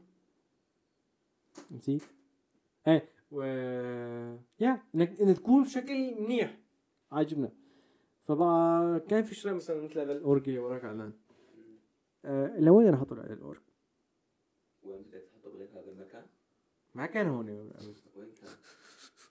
نسيت. 1.72 2.02
إيه 2.88 3.10
و 3.32 3.42
يا 4.60 4.82
انك 4.96 5.22
انك 5.22 5.38
تكون 5.38 5.64
بشكل 5.64 6.22
منيح. 6.22 6.60
عاجبنا. 7.12 7.52
فبقى 8.22 9.00
كان 9.00 9.24
في 9.24 9.36
شغله 9.36 9.56
مثلا 9.56 9.82
مثل 9.82 10.00
هذا 10.00 10.12
الاورجي 10.12 10.60
وراك 10.60 10.84
اعلان 10.86 11.14
لوين 12.60 12.88
أنا 12.88 12.98
حاطه 12.98 13.22
على 13.22 13.34
الاورج 13.34 13.62
وين 14.84 15.02
بدك 15.02 15.24
تحطه 15.32 15.50
بغير 15.50 15.70
هذا 15.72 15.92
المكان؟ 15.92 16.26
ما 16.96 17.06
كان 17.06 17.28
هون 17.28 17.50
وين 17.50 17.72
كان؟ 18.16 18.50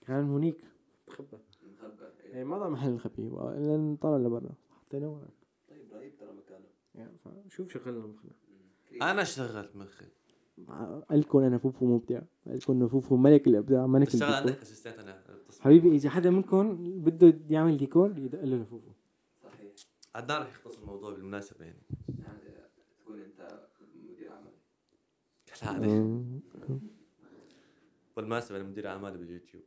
كان 0.07 0.29
هونيك. 0.29 0.63
تخبى 1.07 1.37
مخبى 1.63 2.03
يعني 2.03 2.37
إيه. 2.37 2.43
ما 2.43 2.57
ضل 2.57 2.69
محل 2.69 2.89
الخبي 2.89 3.27
الا 3.27 3.77
نطلع 3.77 4.17
لبرا. 4.17 4.55
حطيناه 4.69 5.07
وراك. 5.07 5.37
طيب 5.69 5.93
رهيب 5.93 6.17
ترى 6.17 6.29
مكانه. 6.31 7.17
فشوف 7.47 7.73
شغلنا 7.73 8.07
مخنا. 8.07 8.31
أنا 9.01 9.21
اشتغلت 9.21 9.75
مخي. 9.75 10.05
قالكم 11.09 11.39
أنا 11.39 11.57
فوفو 11.57 11.85
مبدع 11.85 12.21
قالكم 12.47 12.73
انه 12.73 12.87
فوفو 12.87 13.15
ملك 13.15 13.47
الابداع 13.47 13.87
ملك 13.87 14.07
اشتغل 14.07 14.33
عندك 14.33 14.61
اسيستنت 14.61 14.99
أنا. 14.99 15.23
حبيبي 15.59 15.95
إذا 15.95 16.09
حدا 16.09 16.29
منكم 16.29 16.75
بده 17.03 17.39
يعمل 17.49 17.77
ديكور 17.77 18.17
يدق 18.17 18.43
له 18.43 18.57
لفوفو. 18.57 18.91
صحيح. 19.43 19.71
عدنان 20.15 20.41
رح 20.41 20.49
يختص 20.49 20.77
الموضوع 20.77 21.13
بالمناسبة 21.13 21.65
يعني 21.65 21.81
يعني 22.19 22.39
تكون 22.99 23.19
انت 23.19 23.67
مدير 23.95 24.31
عمل 24.31 24.51
كالعاده 25.61 26.23
بالمناسبه 28.17 28.57
أنا 28.57 28.63
مدير 28.67 28.87
اعمال 28.87 29.17
باليوتيوب. 29.17 29.63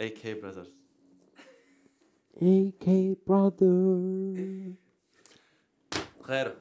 اي 0.00 0.08
كي 0.08 0.34
براذرز 0.34 0.72
اي 2.42 2.72
كي 2.80 3.16
براذر 3.26 4.72
خيره 6.22 6.56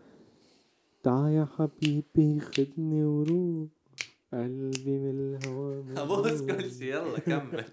تعا 1.04 1.30
يا 1.30 1.46
حبيبي 1.46 2.40
خدني 2.40 3.04
وروح. 3.04 3.70
قلبي 4.34 5.00
من 5.00 5.10
الهوى 5.10 5.84
ابوس 6.02 6.42
كل 6.42 6.72
شيء 6.72 6.94
يلا 6.94 7.20
كمل. 7.20 7.66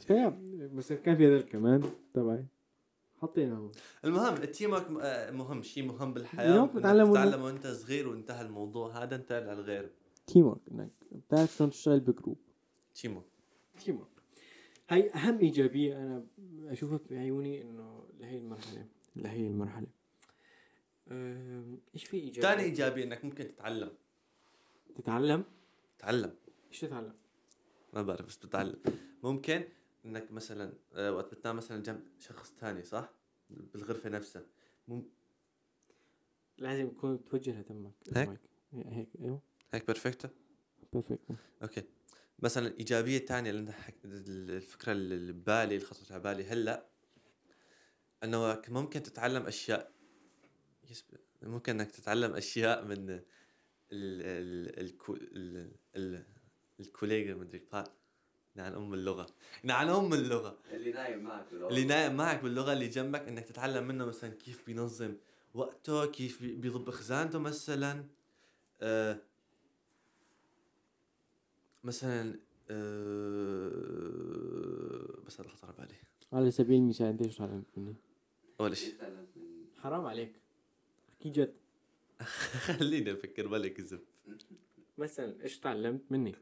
فيا 0.06 0.28
بس 0.74 0.92
كان 0.92 1.16
في 1.16 1.26
هذا 1.26 1.36
الكمان؟ 1.36 1.90
تبعي 3.18 3.30
حطيناه. 3.30 3.70
المهم 4.04 4.34
ال 4.42 4.72
teamwork 4.72 4.90
م- 4.90 4.98
آه، 5.02 5.30
مهم 5.30 5.62
شيء 5.62 5.84
مهم 5.84 6.12
بالحياة. 6.14 6.50
يلا، 6.50 6.62
إنك 6.64 6.74
بتتعلم 6.74 7.10
ولا- 7.10 7.24
تتعلم 7.24 7.42
وأنت 7.42 7.66
صغير 7.66 8.08
وانتهى 8.08 8.42
الموضوع 8.42 9.02
هذا 9.04 9.16
انتقل 9.16 9.42
على 9.48 9.52
الغير 9.52 9.90
teamwork 10.26 10.60
إنك 10.70 10.90
بتعرف 11.12 11.56
شلون 11.56 11.70
تشتغل 11.70 12.00
ب 12.00 12.05
group. 12.05 12.38
teamwork 12.94 13.26
teamwork 13.84 14.08
هي 14.88 15.10
أهم 15.10 15.38
إيجابية 15.38 15.96
أنا 15.96 16.26
أشوفها 16.66 17.00
بعيوني 17.10 17.62
إنه 17.62 18.04
لهي 18.20 18.38
المرحلة. 18.38 18.86
لهي 19.16 19.46
المرحلة. 19.46 19.86
إيش 21.94 22.04
في 22.04 22.16
إيجابية؟ 22.16 22.40
ثاني 22.48 22.62
إيجابية 22.62 23.04
إنك 23.04 23.24
ممكن 23.24 23.48
تتعلم. 23.48 23.90
تتعلم؟ 24.96 25.44
تتعلم 25.98 26.34
إيش 26.70 26.80
تتعلم؟ 26.80 27.12
ما 27.94 28.02
بعرف 28.02 28.26
بس 28.26 28.36
بتتعلم 28.36 28.76
ممكن 29.22 29.64
إنك 30.08 30.32
مثلا 30.32 30.72
آه، 30.94 31.12
وقت 31.12 31.34
بتنام 31.34 31.56
مثلا 31.56 31.82
جنب 31.82 32.08
شخص 32.18 32.52
ثاني 32.60 32.84
صح؟ 32.84 33.12
بالغرفة 33.50 34.08
نفسها. 34.08 34.46
مم... 34.88 35.02
لازم 36.58 36.86
يكون 36.86 37.24
توجه 37.24 37.60
لتمك 37.60 37.92
هيك؟ 38.16 38.40
هيك 38.72 39.08
أيوه 39.20 39.42
هيك 39.72 39.86
بيرفكتو 39.86 40.28
perfect 40.92 41.20
okay. 41.62 41.82
مثلا 42.38 42.66
الايجابيه 42.66 43.18
الثانية 43.18 43.50
اللي 43.50 43.72
حك... 43.72 43.94
الفكرة 44.04 44.92
اللي 44.92 45.32
ببالي 45.32 45.74
اللي 45.74 45.86
خطرت 45.86 46.12
على 46.12 46.22
بالي 46.22 46.44
هلأ 46.44 46.88
إنه 48.24 48.62
ممكن 48.68 49.02
تتعلم 49.02 49.46
أشياء. 49.46 49.92
ممكن 51.42 51.80
إنك 51.80 51.90
تتعلم 51.90 52.34
أشياء 52.34 52.84
من 52.84 53.10
ال 53.10 53.24
ال. 53.92 54.78
ال 55.36 55.72
ال 55.96 56.24
الكوليجا 56.80 57.34
مدري 57.34 57.58
عن 58.60 58.74
ام 58.74 58.94
اللغة 58.94 59.26
عن 59.64 59.88
ام 59.88 60.14
اللغة 60.14 60.58
اللي 60.72 60.92
نايم 60.92 61.22
معك 61.22 61.46
بالأوضة. 61.52 61.74
اللي 61.74 61.84
نايم 61.86 62.16
معك 62.16 62.42
باللغة 62.42 62.72
اللي 62.72 62.88
جنبك 62.88 63.28
إنك 63.28 63.44
تتعلم 63.44 63.88
منه 63.88 64.04
مثلا 64.06 64.30
كيف 64.30 64.66
بينظم 64.66 65.14
وقته 65.54 66.06
كيف 66.06 66.42
بي- 66.42 66.54
بيضب 66.54 66.90
خزانته 66.90 67.38
مثلا. 67.38 68.04
آه 68.80 69.18
مثلا 71.84 72.38
آه 72.70 73.68
بس 75.26 75.40
هذا 75.40 75.48
خطر 75.48 75.66
على 75.68 75.76
بالي. 75.78 75.94
على 76.32 76.50
سبيل 76.50 76.78
المثال 76.80 77.06
أنت 77.06 77.22
إيش 77.22 77.36
تعلمت 77.36 77.66
مني؟ 77.76 77.94
اول 78.60 78.76
شيء. 78.76 78.94
حرام 79.82 80.06
عليك. 80.06 80.32
أحكي 81.12 81.30
جد. 81.30 81.54
خليني 82.78 83.12
أفكر 83.12 83.46
بلا 83.48 83.68
كذب. 83.68 84.00
مثلا 84.98 85.42
إيش 85.42 85.58
تعلمت 85.58 86.00
مني؟ 86.10 86.34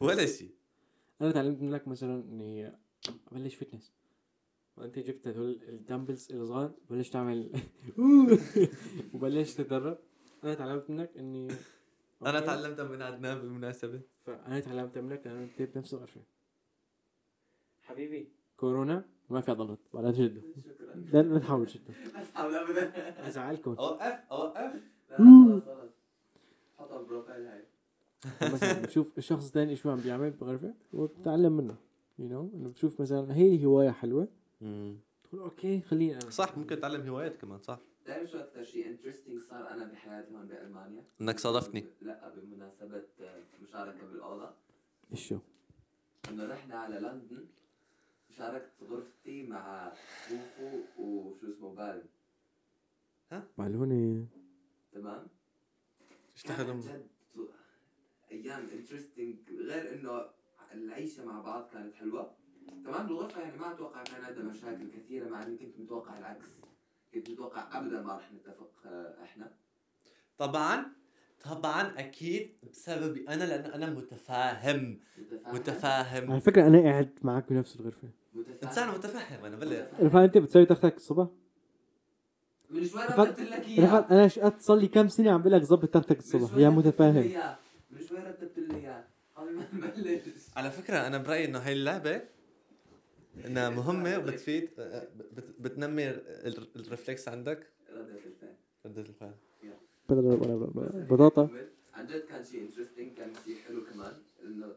ولا 0.00 0.26
شيء. 0.26 0.54
أنا 1.20 1.32
تعلمت 1.32 1.60
منك 1.62 1.88
مثلا 1.88 2.14
إني 2.24 2.72
أبلش 3.32 3.54
فتنس 3.54 3.92
وأنت 4.76 4.98
جبت 4.98 5.28
هدول 5.28 5.62
ال 5.68 5.74
dumbbells 5.74 6.32
الصغار 6.32 6.72
بلش 6.90 7.10
تعمل 7.10 7.52
وبلشت 9.14 9.60
تتدرب 9.60 9.98
أنا 10.44 10.54
تعلمت 10.54 10.90
منك 10.90 11.10
إني 11.16 11.48
أنا؟ 12.26 12.40
تعلمتها 12.40 12.84
من 12.84 13.02
عدنان 13.02 13.38
بالمناسبة. 13.40 14.00
فأنا 14.26 14.60
تعلمت 14.60 14.98
منك 14.98 15.26
لأنه 15.26 15.42
أنت 15.42 15.62
بنفس 15.62 15.94
الغرفه 15.94 16.20
حبيبي. 17.82 18.28
كورونا 18.56 19.04
ما 19.30 19.40
في 19.40 19.50
عضلات 19.50 19.78
ولا 19.92 20.10
تشدوا. 20.12 20.42
شكرا. 20.60 20.94
لا 20.94 21.22
لا 21.22 21.38
تحاول 21.38 21.66
تشدوا. 21.66 21.94
اسحب 22.14 22.50
ابدا 22.50 23.28
أزعلكم. 23.28 23.70
اوقف 23.70 24.20
اوقف 24.30 24.82
لا 25.10 25.16
خلص 25.18 25.64
خلص 25.64 25.92
حطها 26.78 26.98
بال 26.98 27.09
profile 27.09 27.46
هاي. 27.46 27.64
مثلا 28.42 28.82
بشوف 28.82 29.18
الشخص 29.18 29.46
الثاني 29.46 29.76
شو 29.76 29.90
عم 29.90 30.00
بيعمل 30.00 30.30
بالغرفه 30.30 30.74
وبتعلم 30.92 31.56
منه 31.56 31.76
you 32.18 32.28
know 32.28 32.50
إنه 32.54 32.68
بشوف 32.68 33.00
مثلا 33.00 33.36
هي 33.36 33.64
هواية 33.64 33.90
حلوة. 33.90 34.28
تقول 35.24 35.40
okay 35.40 35.80
خليني 35.80 36.14
أنا 36.14 36.30
صح 36.30 36.58
ممكن 36.58 36.80
تعلم 36.80 37.08
هوايات 37.08 37.36
كمان 37.36 37.58
صح. 37.58 37.78
بتعرف 38.04 38.30
شو 38.30 38.38
أكثر 38.38 38.64
شيء 38.64 38.88
interesting 38.88 39.40
صار 39.40 39.70
أنا 39.70 39.84
بحياتي 39.84 40.34
هون 40.34 40.46
بألمانيا؟ 40.46 41.04
إنك 41.20 41.38
صادفتني. 41.38 41.84
لا 42.02 42.32
بمناسبة 42.34 43.02
مشاركة 43.62 44.06
بالأوضة. 44.06 44.50
إيش 45.12 45.28
شو 45.28 45.38
إنه 46.30 46.46
رحنا 46.46 46.74
على 46.74 47.00
لندن 47.00 47.46
شاركت 48.30 48.72
غرفتي 48.90 49.42
مع 49.42 49.92
فوفو 50.28 51.00
وشو 51.06 51.46
اسمه 51.48 51.74
بال. 51.74 52.02
معلوني 53.58 54.26
تمام؟ 54.92 55.26
عن 56.50 56.80
جد 56.80 57.06
أيام 58.32 58.68
interesting 58.72 59.36
غير 59.68 59.94
إنه 59.94 60.20
العيشة 60.74 61.24
مع 61.24 61.40
بعض 61.40 61.68
كانت 61.72 61.94
حلوة. 61.94 62.30
كمان 62.86 63.06
بالغرفة 63.06 63.40
يعني 63.40 63.58
ما 63.58 63.72
أتوقع 63.72 64.02
كان 64.02 64.24
عندنا 64.24 64.44
مشاكل 64.50 64.86
كثيرة 64.96 65.28
مع 65.28 65.42
اني 65.42 65.56
كنت 65.56 65.78
متوقع 65.80 66.18
العكس. 66.18 66.48
كنت 67.14 67.30
متوقع 67.30 67.78
ابدا 67.78 68.02
ما 68.02 68.16
رح 68.16 68.32
نتفق 68.32 68.70
آه، 68.86 69.22
إحنا. 69.22 69.50
طبعا 70.38 70.86
طبعا 71.44 71.98
أكيد 71.98 72.52
بسببي 72.72 73.28
أنا 73.28 73.44
لأنه 73.44 73.74
أنا 73.74 73.86
متفاهم. 73.86 74.98
متفاهم؟ 75.18 75.54
متفاهم. 75.54 76.30
على 76.30 76.40
فكرة 76.40 76.66
أنا 76.66 76.80
قاعد 76.82 77.10
معك 77.22 77.52
بنفس 77.52 77.76
الغرفة. 77.80 78.08
متفاهم؟ 78.34 78.56
إنسان 78.64 78.88
متفهم 78.88 79.44
أنا 79.44 79.56
بلا 79.56 79.90
رفعت 80.00 80.24
أنت 80.24 80.38
بتسوي 80.38 80.66
تختك 80.66 80.96
الصبح؟ 80.96 81.26
من 82.70 82.84
شوي 82.86 83.00
رفعت- 83.02 83.28
رتبت 83.28 83.40
لك 83.40 83.66
إياه. 83.68 83.84
رفعت 83.84 84.12
أنا 84.12 84.28
شقت 84.28 84.60
صار 84.60 84.76
لي 84.76 84.88
كم 84.88 85.08
سنة 85.08 85.30
عم 85.30 85.40
بقول 85.40 85.52
لك 85.52 85.62
ظبط 85.62 85.88
تختك 85.88 86.16
من 86.16 86.18
الصبح 86.18 86.56
يا 86.58 86.68
متفاهم. 86.68 87.30
شوي 88.12 88.20
رتبت 88.20 88.58
لي 88.58 88.76
اياه 88.76 89.04
قبل 89.36 89.54
ما 89.54 89.66
نبلش 89.72 90.48
على 90.56 90.70
فكرة 90.70 91.06
أنا 91.06 91.18
برأيي 91.18 91.44
إنه 91.44 91.58
هاي 91.58 91.72
اللعبة 91.72 92.22
إنها 93.46 93.70
مهمة 93.80 94.18
وبتفيد 94.18 94.70
بت- 95.16 95.54
بتنمي 95.60 96.10
ال- 96.10 96.68
ال 96.76 96.83
reflex 96.83 97.28
عندك. 97.28 97.66
ردة 97.90 98.18
الفعل. 98.18 98.54
ردة 98.86 99.00
الفعل. 100.32 101.06
بطاطا. 101.10 101.48
عن 101.94 102.06
جد 102.06 102.20
كان 102.24 102.44
شيء 102.44 102.62
interesting 102.62 103.14
كان 103.16 103.32
شيء 103.44 103.56
حلو 103.56 103.84
كمان 103.84 104.22
إنه 104.42 104.74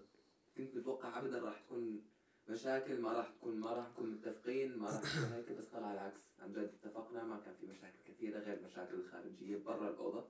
كنت 0.57 0.75
متوقع 0.75 1.19
ابدا 1.19 1.39
راح 1.39 1.59
تكون 1.61 2.01
مشاكل 2.49 3.01
ما 3.01 3.13
راح 3.13 3.29
تكون 3.29 3.59
ما 3.59 3.71
راح 3.73 3.89
نكون 3.89 4.11
متفقين 4.11 4.77
ما 4.77 4.85
راح 4.87 4.99
تكون 5.01 5.33
هيك 5.33 5.51
بس 5.57 5.65
طلع 5.65 5.93
العكس. 5.93 6.19
عن 6.39 6.51
جد 6.51 6.57
اتفقنا 6.83 7.23
ما 7.23 7.39
كان 7.45 7.53
في 7.61 7.65
مشاكل 7.65 7.97
كثيرة 8.07 8.39
غير 8.39 8.59
مشاكل 8.65 8.93
الخارجية 8.95 9.57
برا 9.57 9.89
الأوضة. 9.89 10.25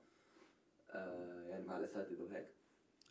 آه 0.92 1.44
يعني 1.44 1.66
مع 1.66 1.78
الأساتذة 1.78 2.22
وهيك. 2.22 2.48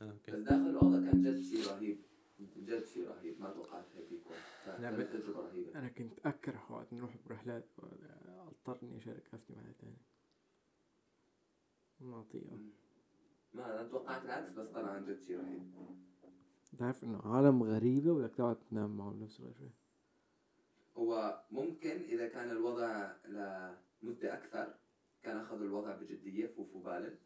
آه، 0.03 0.05
بس 0.05 0.13
أوكي 0.13 0.43
داخل 0.43 0.71
الأوضة 0.71 1.11
كان 1.11 1.23
جد 1.23 1.41
شيء 1.41 1.67
رهيب. 1.71 1.99
جد 2.41 2.85
شيء 2.85 3.09
رهيب. 3.09 3.41
ما 3.41 3.51
توقعت 3.51 3.85
هيك 3.97 4.13
يكون. 4.13 4.37
لا، 4.67 4.77
كانت 4.81 5.01
بس- 5.01 5.13
تجربة 5.23 5.41
رهيبة. 5.41 5.79
أنا 5.79 5.89
كنت 5.89 6.19
اكره 6.27 6.73
وقت 6.73 6.93
نروح 6.93 7.17
برحلات 7.27 7.65
اضطر 8.29 8.79
اني 8.83 8.97
اشارك 8.97 9.29
خفتي 9.33 9.53
مع 9.53 9.63
ثاني 9.81 9.97
معطيه 12.01 12.41
ما 13.55 13.81
أنا 13.81 13.89
توقعت 13.89 14.25
العكس 14.25 14.51
بس 14.53 14.69
طلع 14.69 14.89
عن 14.91 15.05
جد 15.05 15.21
شيء 15.21 15.39
رهيب. 15.41 15.73
بتعرف 16.73 17.05
إنه 17.05 17.21
عالم 17.25 17.63
غريبة 17.63 18.15
بدك 18.15 18.35
تقعد 18.35 18.57
تنام 18.71 18.97
معهم 18.97 19.19
بنفس 19.19 19.41
الغرفه 19.41 19.71
هو 20.97 21.41
ممكن 21.51 21.91
إذا 21.91 22.29
كان 22.29 22.51
الوضع 22.51 23.13
لمدة 23.27 24.35
أكثر 24.35 24.75
كان 25.23 25.37
اخذوا 25.37 25.67
الوضع 25.67 25.97
بجدية 25.97 26.47
فوفو 26.47 26.79
بالن. 26.83 27.19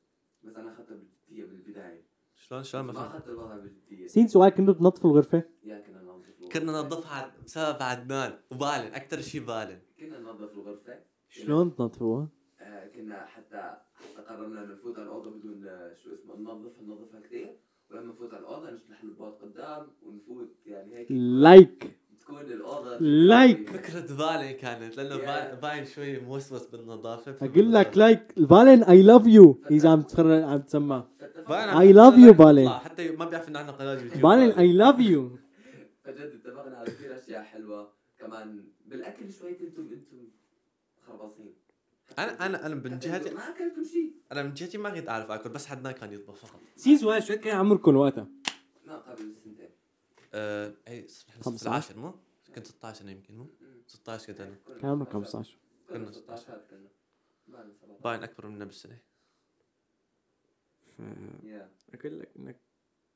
بس 0.45 0.57
أنا 0.57 0.73
أخذته 0.73 0.95
بجدية 1.29 1.45
بالبداية. 1.45 2.03
شلون 2.39 2.63
شلون 2.63 2.85
ما 2.85 3.07
أخذت 3.07 3.29
الوضع 3.29 3.57
بجديه 3.57 4.07
سين 4.07 4.27
سؤال 4.29 4.51
كنتوا 4.51 4.75
تنظفوا 4.75 5.11
الغرفة. 5.11 5.43
يا 5.65 5.81
كنا 5.81 6.03
ننظف 6.03 6.29
الغرفة. 6.39 6.61
كنا 6.61 6.73
ننظفها 6.73 7.35
بسبب 7.45 7.83
عدنان 7.83 8.39
وبالن 8.51 8.95
أكثر 8.95 9.21
شيء 9.21 9.41
بالن. 9.45 9.81
كنا 10.01 10.19
ننظف 10.19 10.53
الغرفة. 10.53 10.99
شلون 11.29 11.77
تنظفوها؟ 11.77 12.29
آه 12.61 12.87
كنا 12.89 13.27
حتى 13.27 13.77
حتى 13.95 14.23
قررنا 14.29 14.65
نفوت 14.65 14.99
على 14.99 15.07
الأوضة 15.07 15.31
بدون 15.31 15.69
آه، 15.69 15.95
شو 15.95 16.15
اسمه 16.15 16.37
ننظفها 16.37 16.83
ننظفها 16.83 17.21
كثير. 17.21 17.57
ولما 17.91 18.13
نفوت 18.13 18.35
على 18.35 18.41
الأوضة 18.41 18.71
نشلح 18.71 19.03
البوت 19.03 19.43
قدام 19.43 19.87
ونفوت 20.03 20.49
يعني 20.67 20.97
هيك. 20.97 21.07
like 21.11 21.98
like. 23.01 23.71
فكرة 23.71 24.01
بالن 24.01 24.51
كانت 24.53 24.97
لأنه 24.97 25.55
باين 25.55 25.87
شوي 25.87 26.19
موسوس 26.21 26.67
بالنظافة 26.67 27.37
أقول 27.43 27.73
لك 27.73 27.99
like 27.99 28.23
البالن 28.39 28.83
I 28.83 29.03
love 29.03 29.27
you 29.27 29.63
اذا 29.71 29.91
عم 29.91 30.03
تفرج 30.03 30.43
عم 30.43 30.59
تسمع. 30.59 31.05
love 31.49 32.15
you، 32.15 32.31
بالن. 32.31 32.59
يطلع 32.59 32.79
حتى 32.79 33.11
ما 33.11 33.25
بيعرف 33.25 33.49
انه 33.49 33.59
عندنا 33.59 33.77
قناة 33.77 33.93
يوتيوب 33.93 34.23
بالن 34.23 34.51
I 34.51 34.73
love 34.73 34.99
you 34.99 35.39
فجد 36.05 36.19
اتفقنا 36.19 36.77
على 36.77 36.91
كثير 36.91 37.19
أشياء 37.19 37.43
حلوة. 37.43 37.93
كمان 38.19 38.65
بالأكل 38.87 39.33
شوي 39.33 39.55
كنتم 39.55 39.83
أنتم 39.83 40.29
خربصين. 41.07 41.55
أنا 42.19 42.47
أنا 42.47 42.67
أنا 42.67 42.75
من 42.75 42.99
جهتي 42.99 43.35
ما 43.35 43.41
أكلتم 43.41 43.85
شيء. 43.85 44.13
أنا 44.33 44.43
من 44.43 44.55
جهتي 44.55 44.79
ما 44.79 44.91
كنت 44.91 45.09
أعرف 45.09 45.31
أكل 45.31 45.51
بس 45.51 45.71
عدنان 45.71 45.93
كان 45.93 46.13
يطبخ 46.13 46.35
فقط. 46.35 46.61
سؤال 47.01 47.23
شو 47.23 47.37
كان 47.37 47.57
عمركم 47.57 47.97
وقتها؟ 47.97 48.27
ما 48.87 48.97
قبل 48.97 49.35
سنتين. 49.45 49.71
آه 50.35 50.75
اي 50.89 51.07
إحنا 51.31 51.43
15. 51.43 51.67
العاشر 51.67 51.97
مو؟ 51.97 52.15
كنت 52.59 52.67
16 52.67 53.03
أنا 53.05 53.13
يمكن 53.13 53.37
مو؟ 53.37 53.47
16 53.87 54.27
كنت 54.27 54.41
أنا. 54.41 54.57
كان 54.81 54.91
عمرك 54.91 55.09
15 55.13 55.59
كنا 55.89 55.99
كنا 55.99 56.13
16 56.13 56.63
كنا 56.71 56.89
بعد 57.49 57.73
17 57.73 58.01
باين 58.05 58.23
أكبر 58.23 58.47
منا 58.47 58.65
بالسنة. 58.65 58.99
ف 60.97 60.99
يا 61.43 61.71
أقول 61.95 62.21
لك 62.21 62.31
إنك 62.37 62.61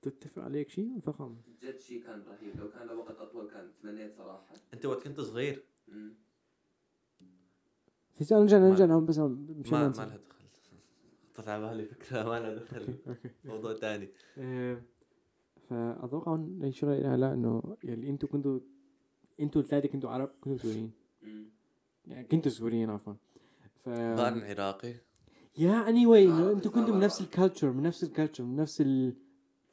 تتفق 0.02 0.42
عليك 0.42 0.68
شيء 0.68 1.00
فخم. 1.00 1.36
جد 1.62 1.78
شيء 1.80 2.02
كان 2.04 2.22
رهيب. 2.22 2.56
لو 2.60 2.70
كان 2.70 2.86
لوقت 2.86 3.16
أطول 3.16 3.50
كان 3.50 3.72
تمنيت 3.82 4.16
صراحة. 4.16 4.54
أنت 4.74 4.86
وقت 4.86 5.02
كنت 5.08 5.20
صغير. 5.20 5.64
مم. 5.88 6.14
في 8.14 8.24
سؤال 8.24 8.40
نرجع 8.40 8.58
نرجع 8.58 8.84
نعمل 8.84 9.04
بس 9.04 9.18
مشان 9.18 9.72
ما 9.72 9.88
ما 9.88 9.94
لها 9.94 10.16
دخل. 10.16 10.20
خطرت 11.32 11.48
على 11.48 11.68
بالي 11.68 11.84
فكرة 11.86 12.22
ما 12.24 12.40
لها 12.40 12.54
دخل. 12.54 12.98
موضوع 13.44 13.74
ثاني 13.74 14.08
آه، 14.38 14.82
فأتوقع 15.68 16.36
لا 17.16 17.32
إنه 17.32 17.76
يلي 17.84 18.10
أنتوا 18.10 18.28
كنتوا 18.28 18.60
أنتوا 19.40 19.62
الثلاثه 19.62 19.88
كنتوا 19.88 20.10
عرب 20.10 20.30
كنتوا 20.40 20.58
سوريين. 20.58 20.92
يعني 22.06 22.24
كنتوا 22.24 22.50
سوريين 22.50 22.90
عفوا. 22.90 23.14
ف 23.74 23.88
بان 23.88 24.40
عراقي. 24.42 24.94
يا 25.58 25.88
anyway 25.88 26.52
أنتوا 26.52 26.70
كنتوا 26.70 26.94
من. 26.94 27.00
نفس 27.00 27.20
ال 27.20 27.27
culture 27.27 27.72
من 27.72 27.82
نفس 27.82 28.04
ال 28.04 28.09
culture 28.09 28.44
من 28.44 28.56
نفس 28.56 28.82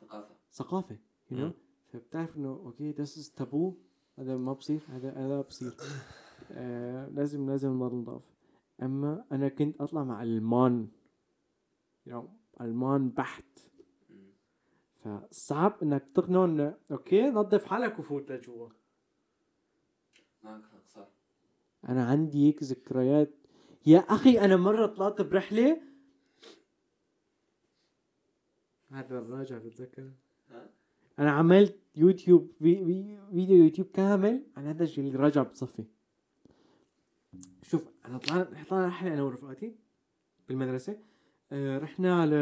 ثقافة. 0.01 0.35
الثقافه 0.51 0.97
you 1.31 1.37
know. 1.37 1.51
فبتعرف 1.85 2.37
إنه 2.37 2.49
okay 2.49 2.91
this 2.91 3.17
is 3.17 3.31
taboo 3.31 3.73
هذا 4.19 4.37
ما 4.37 4.53
بصير 4.53 4.81
هذا 4.89 5.11
هذا 5.11 5.41
بصير. 5.41 5.73
آه 6.51 7.07
لازم 7.07 7.49
لازم 7.49 7.79
ما 7.79 7.87
نضاف 7.87 8.29
أما 8.81 9.25
أنا 9.31 9.49
كنت 9.49 9.81
أطلع 9.81 10.03
مع 10.03 10.23
ألمان 10.23 10.87
you 12.05 12.21
know 12.21 12.29
ألمان 12.61 13.09
بحت. 13.09 13.45
فصعب 15.03 15.77
إنك 15.83 16.05
تقنعه 16.13 16.45
إنه 16.45 16.77
okay 16.91 17.29
نظف 17.29 17.65
حالك 17.65 17.99
وفوت 17.99 18.31
لجوا. 18.31 18.69
معك 20.43 20.61
حق 20.63 20.87
صح. 20.87 21.07
أنا 21.89 22.05
عندي 22.05 22.47
هيك 22.47 22.63
ذكريات. 22.63 23.31
يا 23.85 23.99
أخي 23.99 24.39
أنا 24.39 24.55
مرة 24.57 24.85
طلعت 24.85 25.21
برحلة. 25.21 25.81
هذا 28.91 29.19
الراجع 29.19 29.57
بتذكر؟ 29.57 30.11
ها؟ 30.51 30.69
أنا 31.19 31.31
عملت 31.31 31.75
يوتيوب 31.95 32.51
في 32.51 32.85
في 32.85 33.17
video 33.31 33.63
YouTube 33.63 33.87
كامل 33.93 34.43
عن 34.57 34.65
هذا 34.67 34.83
الشيء 34.83 35.03
اللي 35.07 35.17
راجع 35.17 35.43
بتصفي 35.43 35.83
شوف 37.63 37.87
أنا 38.05 38.17
طلعنا 38.17 38.63
طلعنا 38.69 38.87
رحلة 38.87 39.13
أنا 39.13 39.23
ورفقاتي 39.23 39.75
بالمدرسة. 40.47 40.97
آه 41.51 41.77
رحنا 41.77 42.21
على 42.21 42.35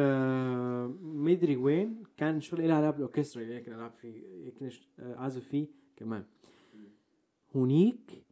مدري 1.02 1.56
وين. 1.56 2.04
كان 2.18 2.42
شغل 2.42 2.68
لها 2.68 2.76
علاقه 2.76 2.92
بالاوركسترا 2.92 3.42
اللي 3.42 3.56
هيك 3.56 3.68
العب 3.68 3.92
فيه 4.02 4.22
هيك 4.46 4.64
نش- 4.64 4.88
آه، 5.00 5.16
عازف 5.16 5.48
فيه 5.48 5.68
كمان. 5.96 6.24
هونيك 7.56 8.24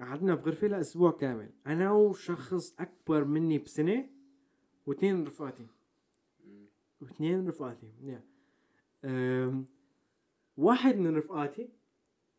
قعدنا 0.00 0.34
بغرفة 0.34 0.66
لأسبوع 0.66 1.10
كامل. 1.10 1.50
أنا 1.66 1.92
وشخص 1.92 2.74
أكبر 2.80 3.24
مني 3.24 3.58
بسنة 3.58 4.10
واثنين 4.86 5.26
رفقاتي. 5.26 5.66
واثنين 7.00 7.48
رفقاتي 7.48 7.92
yeah. 8.02 8.20
واحد 10.56 10.96
من 10.96 11.16
رفقاتي 11.16 11.68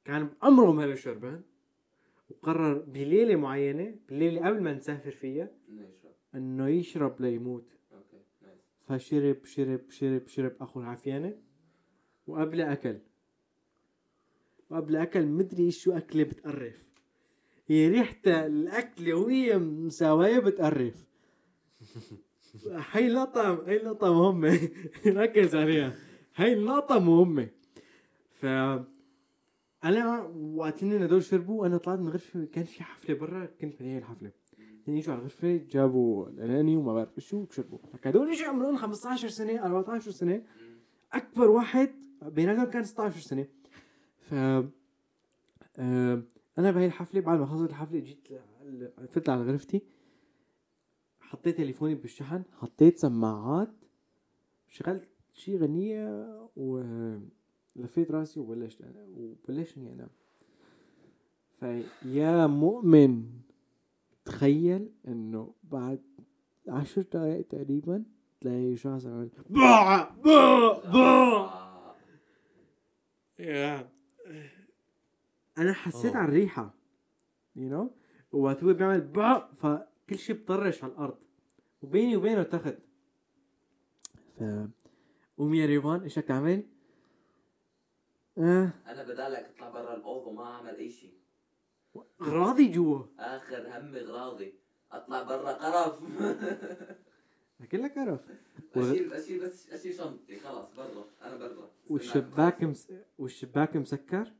كان 0.05 0.29
بعمره 0.41 0.71
ما 0.71 0.85
له 0.85 0.95
شربان 0.95 1.41
وقرر 2.29 2.77
بليلة 2.77 3.35
معينة 3.35 3.95
بالليلة 4.07 4.47
قبل 4.47 4.61
ما 4.61 4.73
نسافر 4.73 5.11
فيها 5.11 5.51
إنه 6.35 6.67
يشرب. 6.67 7.21
ليموت. 7.21 7.77
فشرب 8.87 9.45
شرب 9.45 9.89
شرب 9.89 10.27
شرب 10.27 10.55
أخو 10.61 10.79
العافيانة 10.79 11.37
وقبل 12.27 12.61
أكل. 12.61 12.99
وقبل 14.69 14.95
أكل 14.95 15.25
مدري 15.25 15.71
شو 15.71 15.91
أكلة 15.91 16.23
بتقرف. 16.23 16.89
هي 17.67 17.87
ريحة 17.89 18.21
الأكلة 18.25 19.13
وهي 19.13 19.57
مساواية 19.57 20.39
بتقرف. 20.39 21.05
هاي 22.93 23.09
لقطة 23.09 23.63
هاي 23.67 23.77
لقطة 23.77 24.13
مهمة 24.13 24.69
ركز 25.07 25.55
عليها. 25.55 25.95
هاي 26.35 26.53
اللقطة 26.53 26.99
مهمة 26.99 27.49
ف 28.31 28.45
أنا 29.83 30.23
وقت 30.55 30.83
اللي 30.83 31.05
هدول 31.05 31.23
شربوا 31.23 31.67
أنا 31.67 31.77
طلعت 31.77 31.99
من 31.99 32.07
الغرفة 32.07 32.45
كان 32.45 32.63
في 32.63 32.83
حفلة 32.83 33.15
برا 33.15 33.45
كنت 33.45 33.79
بهي 33.79 33.97
الحفلة. 33.97 34.31
هن 34.87 34.97
اجوا 34.97 35.13
على 35.13 35.19
الغرفة 35.19 35.57
جابوا 35.57 36.29
الأناني 36.29 36.77
وما 36.77 36.93
بعرف 36.93 37.09
شو 37.17 37.37
وشربوا. 37.37 37.79
لك 37.93 38.07
هدول 38.07 38.31
اجوا 38.31 38.47
عمرهم 38.47 38.77
15 38.77 39.27
سنة 39.27 39.65
14 39.65 40.11
سنة. 40.11 40.43
أكبر 41.13 41.49
واحد 41.49 41.89
بيناتهم 42.21 42.65
كان 42.65 42.83
16 42.83 43.19
سنة. 43.19 43.47
ف 44.29 44.33
آه، 45.79 46.23
أنا 46.57 46.71
بهي 46.71 46.85
الحفلة 46.85 47.21
بعد 47.21 47.39
ما 47.39 47.45
خلصت 47.45 47.69
الحفلة 47.69 47.99
جيت 47.99 48.27
فتت 49.09 49.29
على 49.29 49.41
غرفتي 49.41 49.81
حطيت 51.19 51.57
تليفوني 51.57 51.95
بالشحن 51.95 52.43
حطيت 52.51 52.97
سماعات 52.97 53.69
شغلت 54.67 55.09
شي 55.33 55.57
غنية 55.57 56.49
ولفيت 56.55 58.11
راسي 58.11 58.39
وبلشت 58.39 58.81
وبلشت 59.17 59.77
إني 59.77 59.93
أنام 59.93 60.09
فيا 61.59 62.47
مؤمن 62.47 63.29
تخيل 64.25 64.89
إنه 65.07 65.53
بعد 65.63 66.01
عشر 66.67 67.01
دقايق 67.01 67.47
تقريبا 67.47 68.03
تلاقي 68.41 68.75
شخص 68.75 69.05
عمل 69.05 69.29
با 69.49 70.09
با 70.23 70.73
با 70.91 71.03
آه. 71.03 71.95
يا 73.39 73.96
أنا 75.57 75.73
حسيت 75.73 76.11
أوه. 76.11 76.17
على 76.17 76.27
الريحة 76.29 76.73
you 77.55 77.69
know 77.69 77.91
وقت 78.31 78.63
هو 78.63 78.73
بيعمل 78.73 79.01
با 79.01 79.53
فكل 79.55 80.17
شيء 80.17 80.35
بطرش 80.35 80.83
على 80.83 80.93
الأرض 80.93 81.17
وبيني 81.81 82.15
وبينه 82.15 82.43
تخت 82.43 82.77
ف 84.37 84.43
قوم 85.37 85.53
يا 85.53 85.65
ريفان 85.65 86.01
إيش 86.01 86.19
بدك 86.19 86.27
تعمل؟ 86.27 86.63
آه. 88.37 88.73
أنا 88.87 89.03
بدالك 89.03 89.53
أطلع 89.55 89.69
برا 89.69 89.95
الاوضه 89.95 90.27
وما 90.27 90.43
أعمل 90.43 90.75
أي 90.75 90.89
شيء. 90.89 91.13
راضي 92.21 92.67
جوا. 92.71 93.03
آخر 93.19 93.77
همي 93.77 93.99
اغراضي 93.99 94.59
أطلع 94.91 95.23
برا 95.23 95.51
قرف. 95.51 95.99
اكل 97.61 97.83
لك 97.83 97.99
قرف 97.99 98.19
اشيل 98.75 99.13
أشيل 99.13 99.39
بس 99.39 99.69
أشيل 99.69 99.93
شنطتي 99.93 100.39
خلاص 100.39 100.75
برا 100.77 101.05
أنا 101.21 101.37
برا 101.37 101.71
والشباك 101.89 102.63
مس... 102.63 102.87
والشباك 103.17 103.75
مسكر؟ 103.75 104.31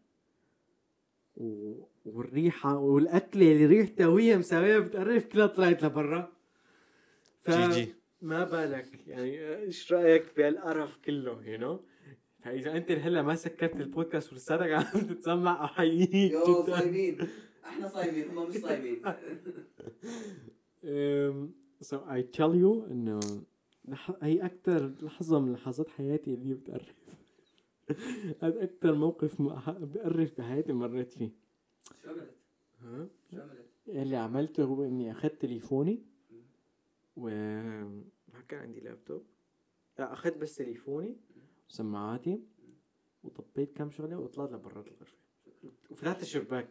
و... 1.37 1.73
والريحة 2.05 2.77
والأكلة 2.77 3.51
اللي 3.51 3.65
ريحتها 3.65 4.07
وهي 4.07 4.37
مساوية 4.37 4.79
بتقرف 4.79 5.25
كلها 5.25 5.47
طلعت 5.47 5.83
لبرا. 5.83 6.33
ف... 7.41 7.51
GG. 7.51 7.95
ما 8.21 8.43
بالك. 8.43 9.07
يعني 9.07 9.55
إيش 9.55 9.93
رأيك 9.93 10.25
بهالقرف 10.37 10.97
كله 10.97 11.43
يو 11.45 11.57
نو 11.57 11.79
فإذا 12.43 12.77
أنت 12.77 12.91
هلا 12.91 13.21
ما 13.21 13.35
سكرت 13.35 13.75
البودكاست 13.75 14.33
ولساتك 14.33 14.71
عم 14.77 15.01
تتسمع 15.01 15.65
أحييك 15.65 16.31
you 16.31 16.65
صايمين. 16.65 17.27
أحنا 17.65 17.87
صايمين 17.87 18.29
هم 18.29 18.49
مش 18.49 18.55
صايمين. 18.55 19.01
so 21.81 21.95
I 22.07 22.21
tell 22.21 22.53
you 22.55 22.91
إنه 22.91 23.19
لح... 23.87 24.11
هي 24.21 24.45
أكثر 24.45 24.93
لحظة 25.01 25.39
من 25.39 25.53
لحظات 25.53 25.89
حياتي 25.89 26.33
اللي 26.33 26.53
بتقرف. 26.53 26.95
هذا 28.41 28.63
أكثر 28.63 28.95
موقف 28.95 29.41
بقرف 29.41 30.37
بحياتي 30.37 30.73
مريت 30.73 31.13
فيه. 31.13 31.31
شو 32.03 32.09
عملت؟ 32.09 32.35
ها؟ 32.81 33.07
شو 33.31 33.41
عملت؟ 33.41 33.67
اللي 33.87 34.15
عملته 34.15 34.63
هو 34.63 34.83
إني 34.83 35.11
أخذت 35.11 35.41
تليفوني 35.41 36.03
و 37.15 37.29
ما 38.33 38.41
كان 38.47 38.59
عندي 38.59 38.79
لابتوب. 38.79 39.23
لا 39.99 40.13
أخذت 40.13 40.37
بس 40.37 40.55
تليفوني 40.55 41.17
وسماعاتي 41.69 42.41
وطبيت 43.23 43.77
كم 43.77 43.89
شغلة 43.89 44.19
وطلعت 44.19 44.51
لبرات 44.51 44.87
الغرفه 44.87 45.17
وفتحت 45.89 46.21
الشباك. 46.21 46.69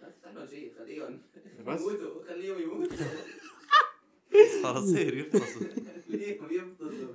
لا 0.00 0.10
تفتح 0.10 0.32
له 0.32 0.46
شيء 0.46 0.74
خليهم 0.78 1.20
بس؟ 1.66 1.80
يموتوا 1.80 2.24
خليهم 2.24 2.62
يموتوا. 2.62 2.96
صار 4.62 4.76
يصير 4.82 5.14
يخلص. 5.18 5.54
خليهم 6.08 6.50
يفطسوا. 6.50 7.14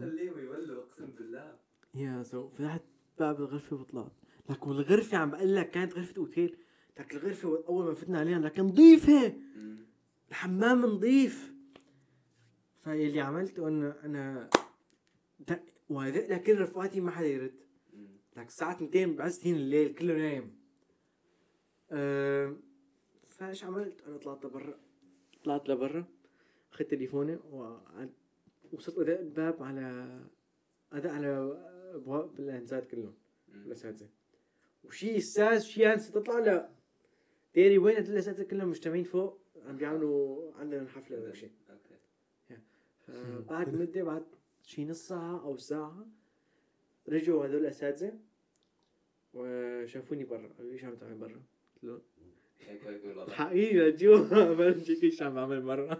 خليهم 0.00 0.38
يولوا 0.38 0.82
اقسم 0.82 1.06
بالله. 1.06 1.58
يا 1.94 2.22
سو 2.22 2.48
فتحت 2.48 2.82
باب 3.18 3.40
الغرفة 3.40 3.76
وطلعت 3.76 4.12
لك 4.50 4.66
والغرفة 4.66 5.16
عم 5.18 5.30
بقول 5.30 5.54
لك 5.56 5.70
كانت 5.70 5.92
غرفة 5.94 6.16
أوتيل. 6.16 6.56
لك 7.00 7.14
الغرفة 7.14 7.64
أول 7.68 7.84
ما 7.84 7.94
فتنا 7.94 8.18
عليها 8.18 8.38
لكن 8.38 8.62
نظيفة. 8.62 9.28
مم. 9.56 9.76
الحمام 10.28 10.86
نظيف. 10.86 11.54
فاللي 12.82 13.20
عملته 13.20 13.68
إنه 13.68 13.94
أنا 14.04 14.50
دق 15.38 15.62
ودق 15.88 16.26
لكل 16.30 16.58
رفقاتي 16.60 17.00
ما 17.00 17.10
حدا 17.10 17.26
يرد. 17.26 17.54
لك 18.36 18.46
الساعة 18.46 18.72
2 18.84 19.16
بعد 19.16 19.30
سنين 19.30 19.54
الليل 19.56 19.94
كله 19.94 20.14
نايم. 20.14 20.58
أه 21.90 22.56
فايش 23.28 23.64
عملت؟ 23.64 24.00
أنا 24.06 24.16
طلعت 24.16 24.44
لبرا 24.44 24.80
طلعت 25.44 25.68
لبرا 25.68 26.04
اخذت 26.72 26.90
تليفوني 26.90 27.38
وصرت 28.72 28.98
ادق 28.98 29.20
الباب 29.20 29.62
على 29.62 30.20
ادق 30.92 31.10
على 31.10 31.28
أبواب 31.94 32.40
الانسات 32.40 32.90
كلهم. 32.90 33.14
الاساتذه 33.54 34.08
وشي 34.84 35.16
أستاذ 35.16 35.60
شي 35.60 35.92
انسه 35.92 36.12
تطلع 36.12 36.38
لا. 36.38 36.70
ديري 37.54 37.78
وين 37.78 37.96
الاساتذه 37.96 38.42
كلهم؟ 38.42 38.68
مجتمعين 38.68 39.04
فوق 39.04 39.40
عم 39.66 39.76
بيعملوا 39.76 40.52
عندنا 40.54 40.88
حفله 40.88 41.20
ولا 41.20 41.32
شيء 41.32 41.52
بعد 43.48 43.74
مدة 43.74 44.02
بعد 44.02 44.24
شي 44.62 44.84
نص 44.84 45.08
ساعة 45.08 45.44
أو 45.44 45.56
ساعة 45.56 46.06
رجعوا 47.08 47.46
هدول 47.46 47.60
الأساتذة 47.60 48.18
وشافوني 49.34 50.24
برا. 50.24 50.48
قالوا 50.48 50.70
لي 50.70 50.72
إيش 50.72 50.84
عم 50.84 50.94
تعمل 50.94 51.14
برا؟ 51.14 51.42
قلت 51.74 51.84
له 51.84 52.00
هيك 52.60 52.82
هيك 52.86 53.30
حقيقي 53.30 53.90
لجوا 53.90 54.54
برجيك 54.54 55.04
إيش 55.04 55.22
عم 55.22 55.34
بعمل 55.34 55.96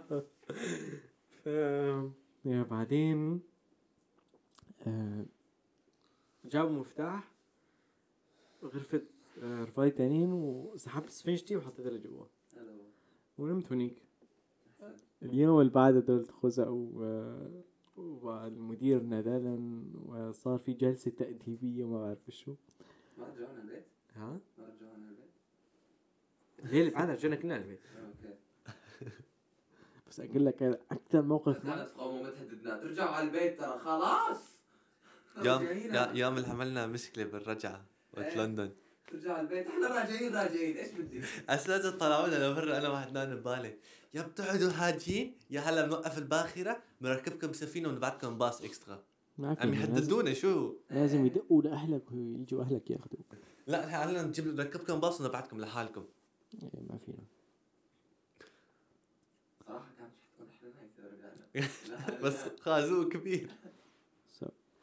ف 1.43 1.45
يا 2.45 2.63
بعدين 2.63 3.41
جابوا 6.45 6.69
مفتاح 6.79 7.31
غرفة 8.63 9.01
رفاقي 9.43 9.89
تانيين 9.91 10.33
وسحبت 10.33 11.09
سفنجتي 11.09 11.55
وحطيتها 11.55 11.91
لجوا 11.91 12.25
ونمت 13.37 13.71
هنيك 13.71 14.01
اليوم 15.23 15.59
اللي 15.59 15.71
بعده 15.71 15.99
دول 15.99 16.25
خزقوا 16.29 16.89
و- 16.93 17.61
والمدير 17.97 19.01
نادانا 19.03 19.83
وصار 20.05 20.57
في 20.57 20.73
جلسة 20.73 21.11
تأديبية 21.11 21.83
وما 21.83 22.01
بعرف 22.01 22.29
شو 22.29 22.55
ما 23.17 23.27
رجعونا 23.27 23.61
البيت؟ 23.61 23.85
ها 24.15 24.39
ما؟ 24.54 24.54
الليلة 26.65 26.87
اللي 26.87 26.91
بعدها 26.91 27.15
رجعنا 27.15 27.35
كلنا 27.35 27.55
البيت 27.57 27.79
بس 30.09 30.19
أقول 30.19 30.45
لك 30.45 30.63
هذا 30.63 30.79
أكثر 30.91 31.21
موقف 31.21 31.57
بس 31.57 31.63
كانت 31.63 31.89
قوموا 31.89 32.23
متهددنا. 32.23 32.77
ترجعوا 32.77 33.09
على 33.09 33.27
البيت 33.27 33.59
ترى 33.59 33.79
خلاص. 33.79 34.37
يوم 35.43 35.67
يوم 36.13 36.37
اللي 36.37 36.47
عملنا 36.47 36.87
مشكلة 36.87 37.23
بالرجعة 37.23 37.85
وقت 38.13 38.25
إيه. 38.25 38.37
لندن 38.37 38.71
ترجع 39.07 39.41
البيت. 39.41 39.67
إحنا 39.67 39.87
راجعين 39.87 40.35
راجعين. 40.35 40.77
إيش 40.77 40.91
بدي؟ 40.91 41.21
اساتذه 41.49 41.89
طلعوا 41.89 42.27
لنا 42.27 42.51
لبرا 42.51 42.77
أنا 42.77 42.89
واحد 42.89 43.13
نايم 43.13 43.35
ببالي. 43.35 43.77
يا 44.13 44.21
بتقعدوا 44.21 44.69
هاجين 44.69 45.37
يا 45.49 45.61
هلا 45.61 45.85
بنوقف 45.85 46.17
الباخرة. 46.17 46.81
بنركبكم 47.01 47.53
سفينة 47.53 47.89
ونبعتكم 47.89 48.37
باص 48.37 48.61
إكسترا. 48.61 49.03
ما 49.37 49.47
عم 49.59 49.73
لازم, 49.73 49.73
يهددونا 49.73 50.33
شو؟ 50.33 50.75
لازم 50.91 51.25
يدقوا 51.25 51.61
لأهلك 51.61 52.11
ويجوا 52.11 52.63
أهلك 52.63 52.91
ياخذوك. 52.91 53.35
لا 53.67 53.85
هلا 53.85 54.21
نجيب 54.21 54.47
نركبكم 54.47 54.99
باص 54.99 55.21
ونبعتكم 55.21 55.61
لحالكم. 55.61 56.05
ما 56.89 56.97
فينا 56.97 57.23
صراحة 59.67 59.87
كانت 59.97 60.99
رجعنا. 60.99 62.21
بس 62.23 62.35
خازوق 62.59 63.11
كبير. 63.11 63.51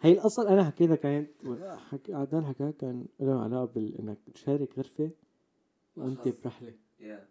هي 0.01 0.13
الاصل 0.13 0.47
أنا 0.47 0.65
حكيتها 0.65 0.97
كانت 0.97 1.31
حك... 1.91 2.11
عدنان 2.11 2.47
حكاها 2.47 2.71
كان 2.71 3.07
له 3.21 3.43
علاقة 3.45 3.65
بانك 3.65 4.19
تشارك 4.35 4.79
غرفة 4.79 5.11
وأنت. 5.97 6.29
برحلة. 6.45 6.75
يا 7.01 7.29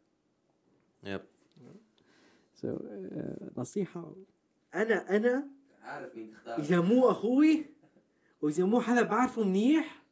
يب 1.03 1.21
so, 2.55 2.65
uh, 2.65 3.59
نصيحة. 3.59 4.15
أنا 4.75 5.15
أنا 5.15 5.47
عارف 5.81 6.15
مين 6.15 6.33
تختار. 6.33 6.59
إذا 6.59 6.81
مو 6.81 7.11
أخوي 7.11 7.65
وإذا 8.41 8.65
مو 8.65 8.81
حدا 8.81 9.01
بعرفه 9.01 9.43
منيح 9.43 10.03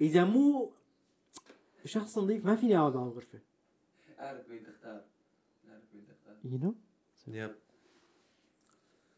إذا 0.00 0.24
مو 0.24 0.72
شخص 1.88 2.18
نظيف 2.18 2.46
ما 2.46 2.56
فيني 2.56 2.78
أقعد 2.78 2.94
معه 2.96 3.08
غرفه 3.08 3.40
عارف 4.18 4.48
مين 4.48 4.62
تختار. 4.64 5.04
عارف 5.68 5.84
مين 5.94 6.06
تختار. 6.06 6.36
You 6.44 6.62
know 6.64 6.74
يب 7.28 7.54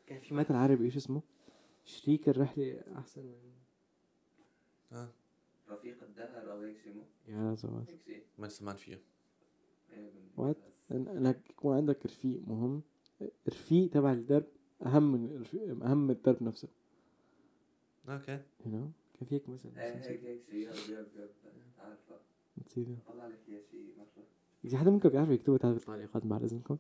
كان 0.07 0.21
في 0.21 0.35
مثل 0.35 0.55
عربي 0.55 0.85
إيش 0.85 0.97
اسمه؟ 0.97 1.23
شريك 1.85 2.29
الرحلة 2.29 2.83
أحسن 2.97 3.23
من 3.23 3.53
آه. 4.93 5.09
رفيق 5.69 6.03
الدهر 6.03 6.53
أو 6.53 6.61
هيك 6.61 6.79
شيء 6.79 7.05
يا 7.29 7.55
زواج 7.55 7.85
هيك 7.91 8.01
شيء 8.01 8.23
ما 8.39 8.49
سمعت 8.49 8.79
فيه. 8.79 9.01
إيه، 9.93 10.11
وات 10.37 10.57
انك 10.91 11.51
يكون 11.51 11.77
عندك 11.77 12.07
رفيق 12.07 12.41
مهم. 12.49 12.83
رفيق 13.49 13.91
تبع 13.91 14.13
الدرب 14.13 14.47
أهم 14.87 15.13
من 15.13 15.31
الرفيق- 15.37 15.85
أهم 15.85 16.05
من 16.05 16.11
الدرب 16.11 16.43
نفسه. 16.43 16.69
okay 18.09 18.39
you 18.61 18.67
know 18.67 18.89
كان 19.19 19.29
في 19.29 19.35
هيك 19.35 19.49
مثل 19.49 19.69
نسيت- 19.69 20.07
هيك 20.11 20.25
هيك 20.25 20.43
شيء 20.51 20.69
يب 20.71 20.91
يب 20.91 21.07
يب 21.17 21.31
عارفة. 21.79 22.21
نسيته 22.67 22.97
طلع 23.09 23.27
لك 23.27 23.39
اياه 23.49 23.63
شيء 23.71 23.95
مره 23.99 24.25
إذا 24.65 24.79
حدا 24.79 24.91
منكم 24.91 25.09
بيعرف 25.09 25.31
يكتبوا 25.31 25.59
تعال 25.59 25.75
بالتعليقات 25.75 26.27
بعد 26.27 26.43
اذنكم 26.43 26.79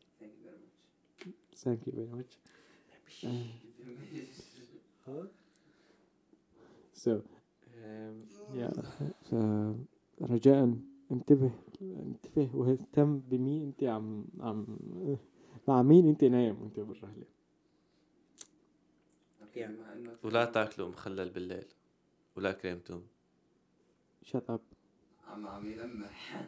thank 1.57 1.87
you 1.89 1.93
very 1.93 2.07
much 2.07 2.39
ثانك 3.21 3.65
يو 3.65 3.73
فيري 3.77 3.97
ماتش 5.07 5.31
سو 6.95 7.21
يا 8.55 8.71
ف 9.23 9.35
رجاء 10.23 10.77
انتبه 11.13 11.51
انتبه 11.81 12.57
واهتم 12.57 13.19
بمين 13.19 13.63
انت 13.63 13.85
عم 13.85 14.25
عم 14.41 14.67
مع 15.69 15.83
مين 15.83 16.09
انت 16.09 16.25
نايم 16.25 16.63
وانت 16.63 16.81
بالرحلة. 16.81 17.25
ولا 20.23 20.45
تاكلوا 20.45 20.89
مخلل 20.89 21.31
بالليل. 21.31 21.67
ولا 22.37 22.53
كريم 22.53 22.79
توم 22.79 23.07
shut 24.23 24.51
up 24.51 24.61
عم 25.31 25.47
عم 25.47 25.67
يلمح. 25.67 26.43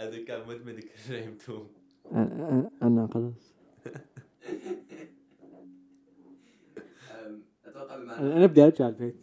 هذا 0.00 0.24
كان 0.24 0.48
مدمن 0.48 0.80
كريم 0.80 1.38
توم 1.46 1.68
أنا 2.82 3.08
خلص 3.14 3.54
أتوقع 7.64 7.96
بما 7.96 8.18
أنا 8.20 8.36
أنا 8.36 8.46
بدي 8.46 8.62
أرجع 8.64 8.88
البيت؟ 8.88 9.16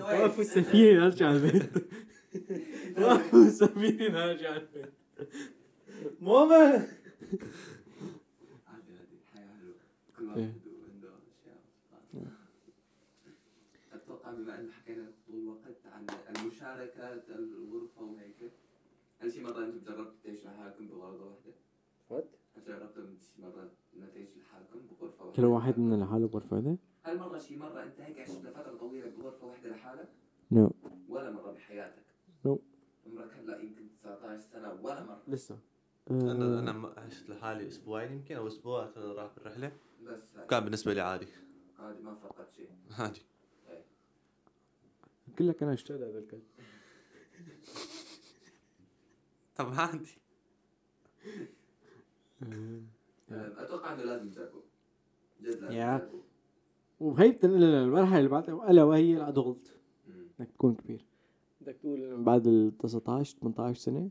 وقفوا 0.00 0.42
السفينه 0.44 1.06
أرجع 1.06 1.30
البيت. 1.32 1.72
وقفوا 3.02 3.44
السفينه 3.44 4.24
أرجع 4.24 4.56
البيت. 4.56 4.92
ماما 6.20 6.56
عادي 6.56 6.88
عادي 8.68 8.92
الحياة 9.22 9.46
حلوة 9.58 9.74
كل 10.18 10.24
واحد 10.24 10.38
إيه. 10.38 10.52
عنده 10.92 11.08
أشياء 11.08 11.60
أتوقع 13.92 14.30
بما 14.30 14.58
أن 14.60 14.70
حكينا 14.72 15.10
طول 15.26 15.40
الوقت 15.40 15.86
عن 16.40 16.46
المشاركة 16.46 17.12
الغرفة 17.28 18.02
وهيك 18.02 18.52
هل 19.20 19.32
شي 19.32 19.40
مرة 19.40 19.58
أنتم 19.64 19.78
جربتوا 19.84 20.12
تعيشوا 20.24 20.50
لحالكم 20.50 20.86
بغرفة 20.88 21.24
واحدة؟ 21.24 21.52
وات؟ 22.10 22.28
هل 22.56 22.64
جربتوا 22.64 23.04
شي 23.36 23.42
مرة 23.42 23.70
إنه 23.96 24.06
تعيشوا 24.14 24.40
لحالكم 24.42 24.78
بغرفة 25.00 25.24
واحدة؟ 25.24 25.36
كل 25.36 25.44
واحد 25.44 25.78
منا 25.78 26.04
لحاله 26.04 26.28
بغرفة 26.28 26.56
واحدة؟ 26.56 26.76
هل 27.02 27.18
مرة 27.18 27.38
شي 27.38 27.56
مرة 27.56 27.82
أنت 27.82 28.00
هيك 28.00 28.18
عشت 28.18 28.30
لفترة 28.44 28.76
طويلة 28.76 29.10
بغرفة 29.18 29.46
واحدة 29.46 29.70
لحالك؟ 29.70 30.08
نو 30.52 30.70
ولا 31.08 31.30
مرة 31.30 31.52
بحياتك؟ 31.52 32.02
No. 32.46 32.56
عمرك 33.06 33.32
هلا 33.36 33.58
يمكن 33.60 33.86
19 34.02 34.40
سنة 34.52 34.72
ولا 34.82 35.02
مرة 35.04 35.22
لسه 35.28 35.58
أنا 36.10 36.32
آه، 36.32 36.58
أنا 36.60 36.72
م- 36.72 36.86
عشت 36.86 37.28
لحالي 37.30 37.68
أسبوعين 37.68 38.12
يمكن 38.12 38.36
أو 38.36 38.46
أسبوع 38.46 38.90
أنا 38.96 39.12
راح 39.12 39.30
بالرحلة 39.36 39.72
بس 40.06 40.22
هاي. 40.36 40.46
كان 40.46 40.64
بالنسبة 40.64 40.94
لي 40.94 41.00
عادي 41.00 41.26
عادي 41.78 42.02
ما 42.02 42.14
فقدت 42.14 42.52
شيء 42.52 42.68
عادي 42.98 43.22
قلت 45.30 45.42
لك 45.42 45.62
أنا 45.62 45.72
أشتغل 45.74 46.02
هذا 46.04 46.18
الكلب. 46.18 46.42
طب 49.56 49.66
عادي. 49.72 50.10
أتوقع 53.30 53.92
إنه 53.92 54.02
لازم 54.02 54.30
تجربوا 54.30 54.60
جد 55.40 55.46
لازم 55.46 55.72
يا. 55.76 55.98
تجربوا 55.98 56.20
وهي 57.00 57.30
بتنقل 57.30 57.60
للمرحلة 57.60 58.18
اللي 58.18 58.28
بعدها 58.28 58.70
ألا 58.70 58.84
وهي 58.84 59.16
الادولت. 59.16 59.76
إنك 60.40 60.50
تكون 60.50 60.74
كبير. 60.74 61.04
بدك 61.60 61.76
تقول 61.76 62.24
بعد 62.24 62.46
ال 62.46 62.78
19 62.78 63.36
18 63.40 63.80
سنة 63.80 64.10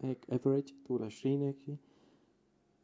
هيك 0.00 0.18
افريج 0.30 0.72
تقول 0.84 1.02
20 1.02 1.42
هيك 1.42 1.56
شيء 1.66 1.76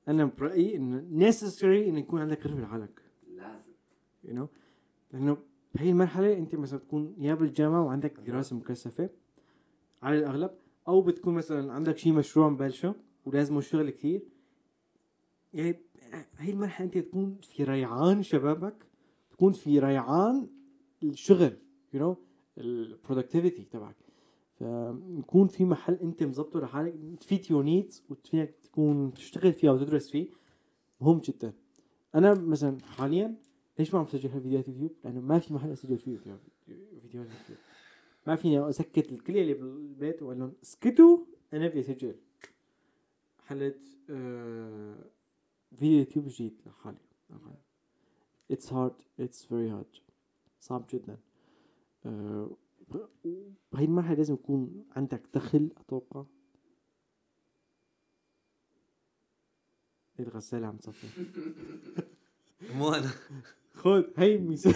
أنا 0.08 0.24
برأيي 0.24 0.76
إنه 0.76 1.30
necessary 1.30 1.64
إنه 1.88 1.98
يكون 1.98 2.20
عندك 2.20 2.46
غرفة 2.46 2.60
لحالك. 2.60 3.02
لازم. 3.28 3.72
You 4.24 4.28
know 4.28 4.48
لأنه 5.12 5.38
بهي 5.76 5.90
المرحلة 5.90 6.38
أنت 6.38 6.54
مثلا 6.54 6.78
تكون 6.78 7.14
يا 7.18 7.34
بالجامعة 7.34 7.84
وعندك 7.84 8.20
دراسة 8.20 8.56
مكثفة 8.56 9.10
على 10.02 10.18
الأغلب 10.18 10.50
أو 10.88 11.02
بتكون 11.02 11.34
مثلا 11.34 11.72
عندك 11.72 11.98
شيء 11.98 12.12
مشروع 12.12 12.48
مبلشة 12.48 12.94
ولازمه 13.26 13.60
شغل 13.60 13.90
كثير 13.90 14.22
يعني 15.54 15.80
هي 16.38 16.52
المرحلة 16.52 16.86
أنت 16.86 16.98
تكون 16.98 17.38
في 17.42 17.64
ريعان 17.64 18.22
شبابك 18.22 18.86
تكون 19.30 19.52
في 19.52 19.78
ريعان 19.78 20.48
الشغل 21.02 21.56
you 21.94 21.98
know 21.98 22.14
البرودكتيفيتي 22.58 23.64
تبعك. 23.64 23.96
فيكون 24.58 25.48
في 25.48 25.64
محل 25.64 25.94
أنت 25.94 26.22
مظبطه 26.22 26.60
لحالك 26.60 26.94
to 27.20 27.32
fit 27.32 27.50
your 27.50 27.62
needs 27.62 28.04
وفيك 28.10 28.54
تكون 28.62 29.14
تشتغل 29.14 29.52
فيها 29.52 29.72
وتدرس 29.72 30.10
فيه 30.10 30.28
مهم 31.00 31.18
جدا. 31.18 31.52
أنا 32.14 32.34
مثلا 32.34 32.78
حاليا 32.84 33.36
ليش 33.78 33.94
ما 33.94 34.00
عم 34.00 34.06
بسجل 34.06 34.28
فيديوهات 34.30 34.68
يوتيوب؟ 34.68 34.92
لأنه 35.04 35.20
ما 35.20 35.38
في 35.38 35.54
محل 35.54 35.70
أسجل 35.72 35.98
فيه 35.98 36.16
فيديو- 36.18 36.38
فيديوهات 37.02 37.28
يوتيوب. 37.30 37.58
ما 38.26 38.36
فيني 38.36 38.68
أسكت 38.68 39.12
الكل 39.12 39.36
اللي 39.38 39.54
بالبيت 39.54 40.22
وأقول 40.22 40.38
لهم 40.38 40.52
اسكتوا 40.62 41.18
أنا 41.52 41.68
بدي 41.68 41.80
أسجل. 41.80 42.14
حلت 43.46 43.84
آه 44.10 44.96
video 45.76 45.98
YouTube 45.98 46.28
جديد 46.28 46.60
لحالي. 46.66 46.98
it's 48.50 48.72
hard 48.72 48.94
it's 49.20 49.44
very 49.44 49.70
hard 49.70 49.86
صعب 50.60 50.86
جدا. 50.92 51.18
آه 52.06 52.50
بهي 53.72 53.84
المرحلة 53.84 54.14
لازم 54.16 54.34
يكون 54.34 54.84
عندك 54.96 55.22
دخل 55.34 55.70
أتوقع. 55.76 56.24
الغسالة 60.20 60.66
عم 60.66 60.76
تصفي. 60.76 61.24
مو 62.74 62.88
أنا. 62.94 63.10
خد. 63.76 64.04
هي 64.18 64.38
ميزان 64.38 64.74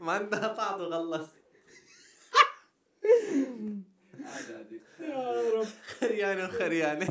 ما 0.00 0.12
عندها 0.12 0.52
بعض 0.54 0.80
وخلص. 0.80 1.28
عادي 4.24 4.54
عادي. 4.54 4.80
يا 5.00 5.50
رب. 5.54 5.66
خريانة 6.00 6.44
وخريانة 6.44 7.08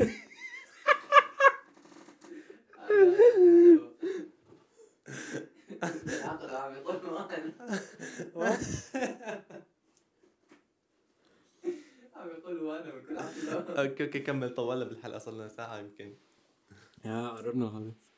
العقل 5.84 6.56
عم 6.56 6.76
يطول 6.76 7.14
معنا 7.14 7.54
عم 12.16 12.30
يقول 12.30 12.62
وأنا 12.62 12.92
بكل 12.92 13.18
عقل 13.18 13.78
أوكي 14.04 14.18
أوكي 14.18 14.20
كمل 14.20 14.56
طولنا 14.56 14.86
بالحلقة 14.86 15.18
صار 15.20 15.34
لنا 15.34 15.48
ساعة 15.48 15.78
يمكن. 15.80 16.14
يا 17.06 17.30
قربنا 17.30 17.70
خلص 17.70 18.12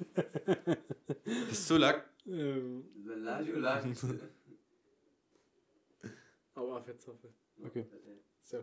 بسوا 1.50 1.78
لك؟ 1.78 2.06
أم، 2.28 2.84
الثلاجة 2.96 3.52
ولا 3.52 3.94
أو 6.58 6.76
قفت 6.76 7.00
صفر 7.00 7.30
أوكي. 7.64 7.84
سو 8.42 8.62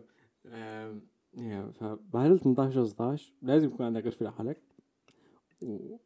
يا 1.34 1.72
فبعد 1.80 2.30
ال 2.30 2.40
18 2.40 2.84
16 2.86 3.32
لازم 3.42 3.68
يكون 3.68 3.86
عندك 3.86 4.04
غرفه 4.04 4.26
لحالك. 4.26 4.60
و 5.62 5.96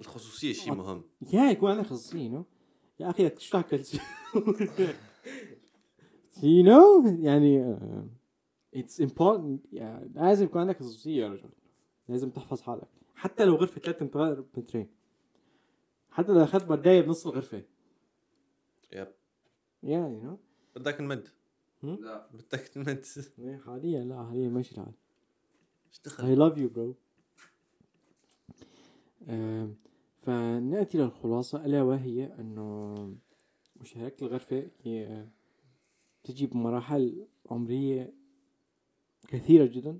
الخصوصية 0.00 0.52
شيء 0.52 0.74
مهم. 0.74 1.04
يا 1.32 1.50
يكون 1.50 1.70
عندك 1.70 1.86
خصوصية 1.86 2.28
نو 2.28 2.44
يا 3.00 3.10
أخي 3.10 3.24
بدك 3.24 3.34
تشرح 3.34 3.62
كل 3.70 3.84
شيء. 3.84 4.00
You 6.38 6.62
know 6.64 7.06
يعني 7.20 7.76
it's 8.76 9.04
important. 9.06 9.58
يعني 9.72 10.10
لازم 10.14 10.44
يكون 10.44 10.60
عندك 10.60 10.76
خصوصية 10.78 11.22
يا 11.22 11.28
رجل. 11.28 11.50
لازم 12.08 12.30
تحفظ 12.30 12.60
حالك. 12.60 12.88
حتى 13.14 13.44
لو 13.44 13.54
غرفة 13.56 13.80
3 13.80 14.04
متر 14.04 14.44
مترين 14.56 14.88
حتى 16.10 16.32
لو 16.32 16.44
أخذت 16.44 16.64
بدايه 16.64 17.00
بنص 17.00 17.26
الغرفة. 17.26 17.62
يب 18.92 19.08
يعني 19.82 20.20
نو 20.20 20.38
بدك 20.76 21.00
نمد. 21.00 21.28
لا. 21.82 22.26
بدك 22.34 22.68
تمد 22.68 23.04
إيه، 23.38 23.56
حاليا 23.56 24.04
لا 24.04 24.24
حاليا 24.24 24.48
ماشي 24.48 24.72
الحال. 24.72 24.92
إيش 25.88 25.98
I 25.98 26.02
دخل 26.04 26.50
love 26.50 26.56
you 26.56 26.74
bro. 26.76 26.94
آم، 29.28 29.76
فنأتي 30.16 30.98
للخلاصة. 30.98 31.64
ألا 31.64 31.82
وهي 31.82 32.24
أنه 32.38 32.94
مشاركة 33.76 34.24
الغرفة 34.24 34.70
هي 34.82 35.26
تجي 36.24 36.46
بمراحل 36.46 37.26
عمرية 37.50 38.12
كثيرة 39.28 39.66
جدا. 39.66 39.98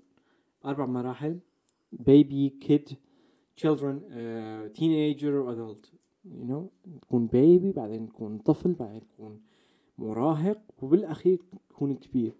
أربع 0.64 0.86
مراحل. 0.86 1.38
Baby 1.94 2.50
kid 2.60 2.96
children 3.56 3.96
uh, 4.12 4.68
teenager 4.78 5.32
or 5.40 5.52
adult. 5.52 5.90
You 6.24 6.44
know 6.50 6.70
تكون 7.00 7.28
baby 7.28 7.76
بعدين 7.76 8.08
تكون 8.08 8.38
طفل 8.38 8.72
بعدين 8.72 9.02
تكون 9.08 9.40
مراهق 9.98 10.60
وبالأخير 10.82 11.38
تكون 11.70 11.94
كبير. 11.94 12.32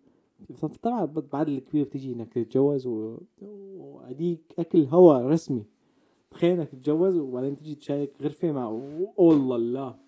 طبعا 0.83 1.05
بعد 1.05 1.49
الكبير 1.49 1.85
بتيجي 1.85 2.13
إنك 2.13 2.33
تتجوز 2.33 2.87
و... 2.87 3.19
وأديك 3.77 4.55
أكل 4.59 4.85
هوا 4.85 5.19
رسمي. 5.19 5.65
تخيل 6.31 6.59
إنك 6.59 6.69
تتجوز 6.69 7.17
وبعدين 7.17 7.57
تيجي 7.57 7.75
تشارك 7.75 8.13
غرفة 8.23 8.53
مع 8.53 8.69
والله 9.17 9.57
الله. 9.57 10.08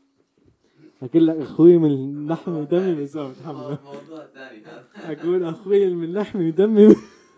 أقول 1.03 1.26
لك 1.26 1.36
أخوي 1.36 1.78
من 1.78 2.26
لحمي 2.28 2.61
ودمي 2.61 3.03
بس 3.03 3.16
ما 3.16 3.30
بتحمله 3.30 3.78
موضوع 3.84 4.26
ثاني. 4.26 4.64
هذا 4.64 5.20
أقول 5.20 5.44
أخوي 5.44 5.94
من 5.94 6.12
لحمي 6.12 6.48
ودمي 6.48 6.88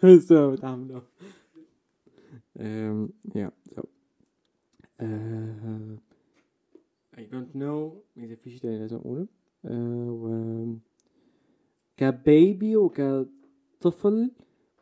بس 0.04 0.32
ما 0.32 0.50
بتحمله 0.50 1.02
um, 2.58 3.08
yeah 3.34 3.50
so 3.74 3.80
uh, 5.00 5.96
I 7.16 7.22
don't 7.32 7.54
know 7.54 7.92
إذا 8.16 8.34
في 8.34 8.50
شيء 8.50 8.60
تاني 8.60 8.78
لازم 8.78 8.96
أقوله. 8.96 9.26
Uh, 9.66 9.70
و 9.70 10.76
كبيبي 11.96 12.76
وكطفل 12.76 14.30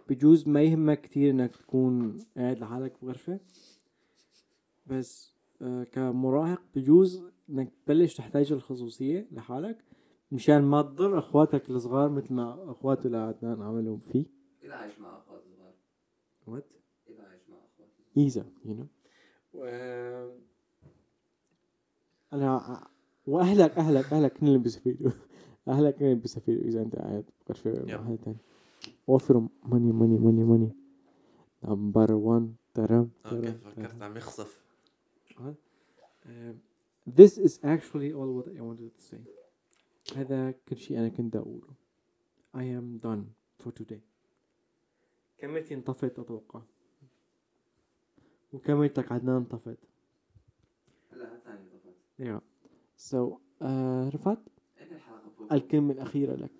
بجوز 0.09 0.49
ما 0.49 0.63
يهمك 0.63 1.01
كتير 1.01 1.31
إنك 1.31 1.57
تكون 1.57 2.17
قاعد 2.37 2.59
لحالك 2.59 2.93
بغرفة. 3.03 3.41
بس 4.87 5.30
كمراهق 5.93 6.63
بجوز 6.75 7.23
إنك 7.51 7.73
تبلش 7.87 8.15
تحتاج 8.15 8.53
الخصوصية 8.53 9.29
لحالك 9.33 9.85
مشان 10.33 10.63
ما 10.63 10.83
تضر 10.83 11.19
أخواتك 11.19 11.71
الصغار 11.71 12.09
مثل 12.09 12.35
ما 12.35 12.71
اخواته 12.71 13.09
لعدنان 13.09 13.63
عملوا 13.63 13.99
فيه 13.99 14.27
إذا 14.65 14.75
عايش 14.75 14.99
مع 15.01 15.19
أخوات 15.19 15.43
صغار. 15.57 15.73
وات 16.47 16.67
إذا 17.09 17.23
عايش 17.23 17.43
مع 17.49 17.57
صغار. 17.79 17.89
إيزا 18.17 18.45
يو 18.65 18.75
نو 18.75 18.87
أنا 22.33 22.81
وأهلك 23.27 23.79
أهلك 23.79 24.13
أهلك 24.13 24.33
كلهم 24.33 24.63
بيستفيدوا. 24.63 25.11
أهلك 25.69 25.97
كلهم 25.97 26.19
بيستفيدوا 26.19 26.63
إذا 26.63 26.83
أنت 26.83 26.97
قاعد 26.97 27.25
بغرفه 27.47 27.71
مع. 27.71 28.05
حدا 28.05 28.17
تاني 28.17 28.39
وفروا 29.07 29.49
ماني 29.65 29.93
ماني 29.93 30.19
ماني 30.19 30.45
ماني 30.45 30.71
نمبر 31.65 32.13
1 32.13 32.55
ترم 32.75 33.11
أوكي 33.27 33.53
فكرت 33.53 34.03
عم 34.03 34.17
يخصف 34.17 34.60
Um, 35.41 36.61
this 37.07 37.39
is 37.39 37.61
actually 37.65 38.13
all 38.13 38.31
what 38.37 38.49
I 38.49 38.61
wanted 38.61 38.93
to 38.97 39.03
say. 39.03 39.21
هذا 40.17 40.51
كل 40.69 40.77
شيء 40.77 40.99
أنا 40.99 41.09
كنت 41.09 41.37
أقوله. 41.37 41.75
I 42.55 42.63
am 42.63 42.99
done 42.99 43.25
for 43.65 43.71
today. 43.73 44.01
كاميرتي 45.39 45.75
انطفت 45.75 46.19
أتوقع. 46.19 46.63
وكاميرتك 48.53 49.13
عدنان 49.13 49.37
انطفت 49.37 49.79
لا 51.13 51.41
ثاني 51.45 51.69
طفت 51.69 51.95
yeah. 52.21 52.41
So 52.97 53.41
uh, 53.63 54.15
رفعت؟ 54.15 54.39
الكلمة 55.53 55.93
الأخيرة 55.93 56.35
لك. 56.35 56.51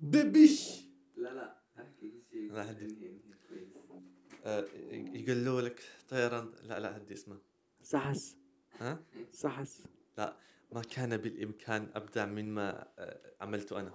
دبش! 0.00 0.84
لا 1.16 1.34
لا 1.34 1.56
أحكي 1.78 2.12
شيء. 2.30 2.52
لا، 2.52 2.70
هدي. 2.70 2.96
آه، 4.44 4.64
يقولوا 4.90 5.60
لك 5.60 5.80
طيران. 6.08 6.50
لا 6.64 6.80
لا 6.80 6.96
هدي 6.96 7.14
اسمه. 7.14 7.38
سحس 7.90 8.36
ها؟ 8.80 8.98
سحس 9.32 9.82
ما 10.72 10.82
كان 10.82 11.16
بالإمكان 11.16 11.88
ابدع 11.94 12.26
مما 12.26 12.88
آه، 12.98 13.20
عملته 13.40 13.80
أنا. 13.80 13.90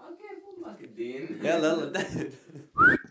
أوكي 0.66 0.86
الدين 0.86 1.24
يلا 1.46 1.74
يلا. 1.74 2.04